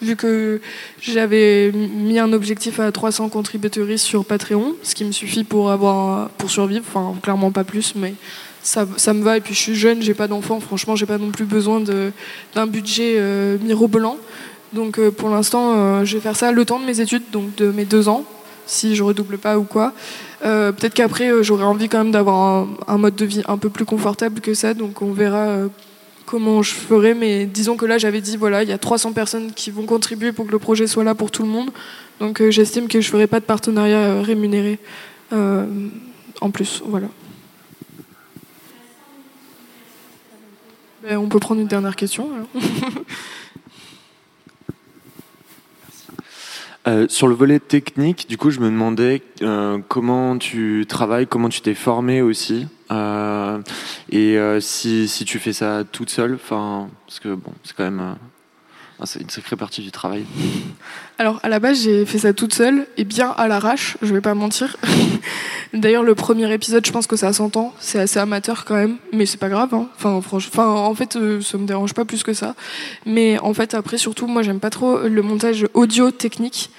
Vu 0.02 0.16
que 0.16 0.62
j'avais 1.02 1.72
mis 1.72 2.20
un 2.20 2.34
objectif 2.34 2.80
à 2.80 2.92
300 2.92 3.30
contributeuristes 3.30 4.06
sur 4.06 4.26
Patreon, 4.26 4.76
ce 4.84 4.94
qui 4.94 5.06
me 5.06 5.12
suffit 5.12 5.46
pour, 5.46 5.72
avoir, 5.72 6.30
pour 6.32 6.50
survivre. 6.50 6.84
Enfin, 6.88 7.18
clairement 7.22 7.52
pas 7.52 7.64
plus, 7.64 7.96
mais 7.96 8.14
ça, 8.66 9.14
me 9.14 9.24
va. 9.24 9.38
Et 9.38 9.42
puis 9.42 9.54
je 9.54 9.60
suis 9.60 9.76
jeune, 9.76 10.02
j'ai 10.02 10.14
pas 10.14 10.28
d'enfant. 10.28 10.60
Franchement, 10.60 10.96
j'ai 10.96 11.06
pas 11.06 11.18
non 11.18 11.32
plus 11.32 11.46
besoin 11.46 11.82
d'un 11.82 12.68
budget 12.68 13.16
euh, 13.18 13.58
mirobolant. 13.62 14.18
Donc 14.76 15.00
euh, 15.00 15.10
pour 15.10 15.30
l'instant, 15.30 15.74
euh, 15.76 16.06
je 16.06 16.16
vais 16.16 16.22
faire 16.22 16.36
ça 16.36 16.52
le 16.52 16.66
temps 16.66 16.80
de 16.80 16.86
mes 16.86 17.00
études, 17.00 17.24
donc 17.32 17.56
de 17.56 17.72
mes 17.72 17.86
deux 17.86 18.10
ans, 18.10 18.26
si 18.66 18.96
je 18.96 19.04
redouble 19.04 19.38
pas 19.38 19.58
ou 19.58 19.64
quoi. 19.64 19.94
Euh, 20.44 20.72
Peut-être 20.72 20.94
qu'après, 20.94 21.44
j'aurais 21.44 21.64
envie 21.64 21.88
quand 21.88 22.00
même 22.00 22.12
d'avoir 22.12 22.68
un, 22.88 22.98
mode 22.98 23.16
de 23.16 23.26
vie 23.26 23.42
un 23.48 23.58
peu 23.58 23.70
plus 23.70 23.86
confortable 23.86 24.42
que 24.42 24.54
ça, 24.54 24.74
donc 24.74 25.02
on 25.02 25.14
verra 25.14 25.60
comment 26.26 26.62
je 26.62 26.74
ferai. 26.74 27.14
Mais 27.14 27.46
disons 27.46 27.78
que 27.78 27.86
là, 27.86 27.98
j'avais 27.98 28.22
dit, 28.22 28.36
voilà, 28.36 28.64
il 28.64 28.70
y 28.70 28.74
a 28.74 28.78
300 28.78 29.14
personnes 29.14 29.54
qui 29.54 29.72
vont 29.72 29.86
contribuer 29.86 30.34
pour 30.34 30.46
que 30.46 30.52
le 30.52 30.60
projet 30.60 30.88
soit 30.88 31.06
là 31.06 31.16
pour 31.16 31.32
tout 31.32 31.44
le 31.44 31.50
monde. 31.50 31.70
Donc 32.20 32.42
j'estime 32.50 32.88
que 32.88 33.00
je 33.02 33.10
ferai 33.10 33.28
pas 33.28 33.40
de 33.40 33.46
partenariat 33.46 34.22
rémunéré 34.22 34.80
en 35.32 36.52
plus. 36.52 36.84
Voilà. 36.86 37.08
On 41.10 41.28
peut 41.28 41.40
prendre 41.40 41.62
une 41.62 41.68
dernière 41.68 41.96
question. 41.96 42.30
alors. 42.34 42.66
Euh, 46.88 47.08
sur 47.10 47.28
le 47.28 47.34
volet 47.34 47.60
technique, 47.60 48.30
du 48.30 48.38
coup, 48.38 48.52
je 48.52 48.60
me 48.60 48.68
demandais 48.68 49.24
euh, 49.42 49.80
comment 49.88 50.38
tu 50.38 50.86
travailles, 50.88 51.26
comment 51.26 51.50
tu 51.50 51.62
t'es 51.62 51.74
formé 51.74 52.22
aussi, 52.22 52.68
euh, 52.92 53.60
et 54.12 54.38
si, 54.60 55.08
si 55.08 55.26
tu 55.26 55.40
fais 55.40 55.52
ça 55.52 55.84
toute 55.84 56.12
seule, 56.12 56.36
enfin, 56.36 56.88
parce 57.08 57.20
que 57.20 57.34
bon, 57.34 57.54
c'est 57.64 57.76
quand 57.76 57.86
même 57.86 58.16
une 59.20 59.30
sacrée 59.30 59.56
partie 59.56 59.82
du 59.82 59.92
travail. 59.92 60.26
Alors 61.18 61.40
à 61.44 61.50
la 61.50 61.60
base 61.60 61.84
j'ai 61.84 62.06
fait 62.06 62.20
ça 62.20 62.34
toute 62.34 62.54
seule 62.54 62.88
et 62.98 63.04
bien 63.04 63.30
à 63.32 63.48
l'arrache, 63.48 63.98
je 64.02 64.14
vais 64.14 64.22
pas 64.22 64.34
mentir. 64.34 64.78
D'ailleurs 65.76 66.04
le 66.04 66.16
premier 66.16 66.52
épisode 66.54 66.86
je 66.86 66.92
pense 66.92 67.06
que 67.06 67.18
ça 67.18 67.34
s'entend, 67.34 67.74
c'est 67.80 68.00
assez 68.00 68.18
amateur 68.18 68.66
quand 68.66 68.76
même, 68.76 68.96
mais 69.12 69.26
c'est 69.26 69.38
pas 69.38 69.50
grave. 69.50 69.74
Hein. 69.74 69.88
Enfin 69.98 70.22
franchement, 70.22 70.88
en 70.88 70.96
fait 70.96 71.16
euh, 71.18 71.42
ça 71.42 71.58
me 71.58 71.68
dérange 71.68 71.94
pas 71.94 72.06
plus 72.06 72.24
que 72.24 72.34
ça. 72.34 72.56
Mais 73.06 73.38
en 73.40 73.54
fait 73.54 73.74
après 73.74 73.98
surtout 73.98 74.26
moi 74.28 74.42
j'aime 74.42 74.60
pas 74.60 74.70
trop 74.70 75.00
le 75.00 75.22
montage 75.22 75.68
audio 75.74 76.12
technique. 76.12 76.72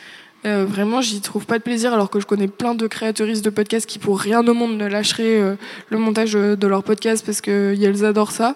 Euh, 0.47 0.64
vraiment 0.64 1.01
j'y 1.01 1.20
trouve 1.20 1.44
pas 1.44 1.59
de 1.59 1.62
plaisir 1.62 1.92
alors 1.92 2.09
que 2.09 2.20
je 2.20 2.26
connais 2.26 2.47
plein 2.47 2.74
de 2.74 2.86
créateuristes 2.86 3.44
de 3.44 3.51
podcasts 3.51 3.86
qui 3.86 3.99
pour 3.99 4.20
rien 4.20 4.47
au 4.47 4.55
monde 4.55 4.76
ne 4.76 4.86
lâcheraient 4.86 5.40
euh, 5.40 5.57
le 5.88 5.99
montage 5.99 6.36
euh, 6.36 6.55
de 6.57 6.66
leur 6.68 6.84
podcast 6.84 7.24
parce 7.26 7.40
que 7.40 7.74
elles 7.82 8.05
adorent 8.05 8.30
ça. 8.30 8.55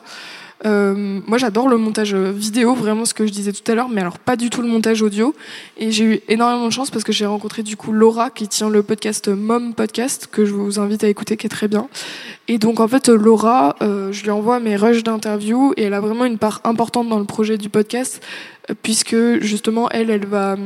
Euh, 0.67 1.21
moi, 1.27 1.39
j'adore 1.39 1.69
le 1.69 1.77
montage 1.77 2.15
vidéo, 2.15 2.75
vraiment 2.75 3.05
ce 3.05 3.15
que 3.15 3.27
je 3.27 3.33
disais 3.33 3.53
tout 3.53 3.71
à 3.71 3.75
l'heure, 3.75 3.89
mais 3.89 4.01
alors 4.01 4.19
pas 4.19 4.37
du 4.37 4.51
tout 4.51 4.63
le 4.63 4.69
montage 4.69 5.03
audio. 5.03 5.35
Et 5.79 5.91
j'ai 5.91 6.05
eu 6.05 6.21
énormément 6.29 6.67
de 6.67 6.73
chance 6.73 6.91
parce 6.91 7.05
que 7.05 7.13
j'ai 7.13 7.27
rencontré 7.27 7.63
du 7.63 7.77
coup 7.77 7.93
Laura 7.93 8.31
qui 8.31 8.49
tient 8.49 8.69
le 8.69 8.83
podcast 8.83 9.29
Mom 9.29 9.75
Podcast 9.75 10.29
que 10.31 10.45
je 10.45 10.53
vous 10.53 10.79
invite 10.79 11.05
à 11.05 11.09
écouter, 11.09 11.37
qui 11.37 11.47
est 11.47 11.51
très 11.51 11.69
bien. 11.69 11.89
Et 12.49 12.59
donc 12.59 12.81
en 12.81 12.89
fait, 12.89 13.09
Laura, 13.09 13.77
euh, 13.83 14.13
je 14.13 14.23
lui 14.23 14.31
envoie 14.31 14.61
mes 14.61 14.77
rushs 14.77 15.03
d'interview 15.03 15.73
et 15.77 15.85
elle 15.85 15.95
a 15.95 16.01
vraiment 16.01 16.25
une 16.25 16.39
part 16.39 16.61
importante 16.65 17.09
dans 17.09 17.19
le 17.19 17.25
projet 17.25 17.57
du 17.57 17.69
podcast 17.69 18.23
euh, 18.71 18.75
puisque 18.83 19.17
justement 19.41 19.89
elle, 19.91 20.11
elle 20.11 20.27
va 20.27 20.57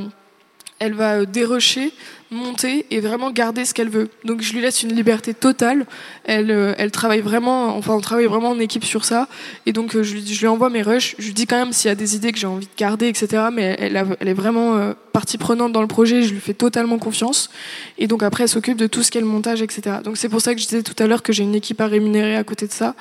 elle 0.80 0.94
va 0.94 1.24
dérocher, 1.24 1.92
monter 2.34 2.86
et 2.90 3.00
vraiment 3.00 3.30
garder 3.30 3.64
ce 3.64 3.72
qu'elle 3.72 3.88
veut. 3.88 4.08
Donc 4.24 4.42
je 4.42 4.52
lui 4.52 4.60
laisse 4.60 4.82
une 4.82 4.94
liberté 4.94 5.32
totale. 5.34 5.86
Elle, 6.24 6.50
euh, 6.50 6.74
elle 6.76 6.90
travaille 6.90 7.20
vraiment, 7.20 7.76
enfin 7.76 7.94
on 7.94 8.00
travaille 8.00 8.26
vraiment 8.26 8.50
en 8.50 8.58
équipe 8.58 8.84
sur 8.84 9.04
ça. 9.04 9.28
Et 9.66 9.72
donc 9.72 9.94
euh, 9.94 10.02
je, 10.02 10.14
lui, 10.14 10.26
je 10.26 10.40
lui 10.40 10.46
envoie 10.46 10.70
mes 10.70 10.82
rushs. 10.82 11.14
Je 11.18 11.26
lui 11.26 11.34
dis 11.34 11.46
quand 11.46 11.56
même 11.56 11.72
s'il 11.72 11.88
y 11.88 11.92
a 11.92 11.94
des 11.94 12.16
idées 12.16 12.32
que 12.32 12.38
j'ai 12.38 12.46
envie 12.46 12.66
de 12.66 12.76
garder, 12.76 13.08
etc. 13.08 13.44
Mais 13.52 13.76
elle, 13.78 14.16
elle 14.20 14.28
est 14.28 14.34
vraiment 14.34 14.76
euh, 14.76 14.92
partie 15.14 15.38
prenante 15.38 15.72
dans 15.72 15.80
le 15.80 15.88
projet. 15.88 16.22
Je 16.22 16.34
lui 16.34 16.40
fais 16.40 16.52
totalement 16.52 16.98
confiance. 16.98 17.48
Et 17.96 18.06
donc 18.06 18.22
après 18.22 18.42
elle 18.42 18.50
s'occupe 18.50 18.76
de 18.76 18.86
tout 18.86 19.02
ce 19.02 19.10
qui 19.10 19.16
est 19.16 19.22
le 19.22 19.26
montage, 19.26 19.62
etc. 19.62 19.96
Donc 20.04 20.18
c'est 20.18 20.28
pour 20.28 20.42
ça 20.42 20.54
que 20.54 20.60
je 20.60 20.66
disais 20.66 20.82
tout 20.82 21.00
à 21.02 21.06
l'heure 21.06 21.22
que 21.22 21.32
j'ai 21.32 21.44
une 21.44 21.54
équipe 21.54 21.80
à 21.80 21.86
rémunérer 21.86 22.36
à 22.36 22.44
côté 22.44 22.66
de 22.66 22.72
ça. 22.72 22.94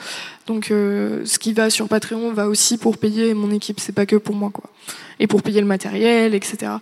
Donc 0.47 0.72
euh, 0.72 1.24
ce 1.26 1.39
qui 1.39 1.51
va 1.51 1.70
sur 1.70 1.89
Patreon 1.89 2.32
va 2.32 2.47
aussi 2.47 2.78
pour 2.78 2.97
payer 2.97 3.34
mon 3.34 3.51
équipe. 3.51 3.82
C'est 3.82 3.95
pas 3.95 4.05
que 4.05 4.16
pour 4.16 4.36
moi 4.36 4.51
quoi 4.53 4.70
et 5.20 5.28
pour 5.28 5.41
payer 5.41 5.61
le 5.61 5.68
matériel, 5.68 6.36
etc. 6.36 6.74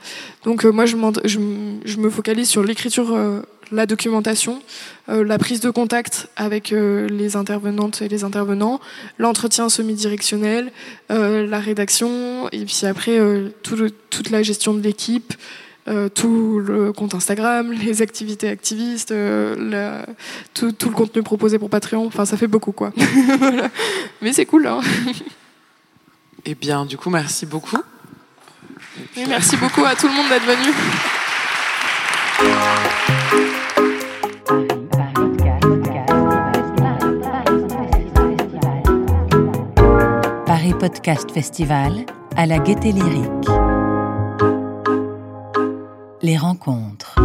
Donc 0.43 0.65
euh, 0.65 0.71
moi, 0.71 0.85
je, 0.85 0.95
me 0.95 2.09
focalise 2.09 2.49
sur 2.49 2.63
l'écriture, 2.63 3.13
euh, 3.13 3.41
la 3.71 3.85
documentation, 3.85 4.61
la 5.07 5.37
prise 5.37 5.59
de 5.59 5.69
contact 5.69 6.27
avec 6.35 6.71
euh, 6.71 7.07
les 7.09 7.35
intervenantes 7.35 8.01
et 8.01 8.07
les 8.07 8.23
intervenants, 8.23 8.79
l'entretien 9.17 9.67
semi-directionnel, 9.69 10.71
euh, 11.11 11.45
la 11.47 11.59
rédaction, 11.59 12.47
et 12.51 12.65
puis 12.65 12.85
après 12.85 13.19
euh, 13.19 13.49
tout 13.63 13.75
le- 13.75 13.91
toute 13.91 14.29
la 14.29 14.41
gestion 14.43 14.73
de 14.73 14.81
l'équipe. 14.81 15.33
euh, 15.87 16.09
tout 16.09 16.59
le 16.59 16.93
compte 16.93 17.15
Instagram, 17.15 17.71
les 17.85 18.03
activités 18.03 18.47
activistes, 18.47 19.11
euh, 19.11 19.55
la- 19.57 20.05
tout, 20.53 20.71
tout 20.71 20.89
le 20.89 20.95
contenu 20.95 21.23
proposé 21.23 21.57
pour 21.57 21.71
Patreon, 21.71 22.05
enfin 22.05 22.23
ça 22.25 22.37
fait 22.37 22.47
beaucoup 22.47 22.71
quoi. 22.71 22.93
Voilà. 23.39 23.69
Mais 24.21 24.31
c'est 24.31 24.45
cool. 24.45 24.67
Hein 24.67 24.81
Eh 26.45 26.55
bien, 26.55 26.85
du 26.85 26.97
coup, 26.97 27.09
merci 27.11 27.45
beaucoup. 27.45 27.77
Et 29.15 29.25
merci 29.27 29.57
beaucoup 29.57 29.83
à 29.85 29.95
tout 29.95 30.07
le 30.07 30.13
monde 30.13 30.27
d'être 30.29 30.45
venu. 30.45 30.71
podcast 40.73 41.31
festival 41.31 42.05
à 42.35 42.45
la 42.45 42.59
gaieté 42.59 42.91
lyrique. 42.91 43.47
Les 46.21 46.37
rencontres. 46.37 47.15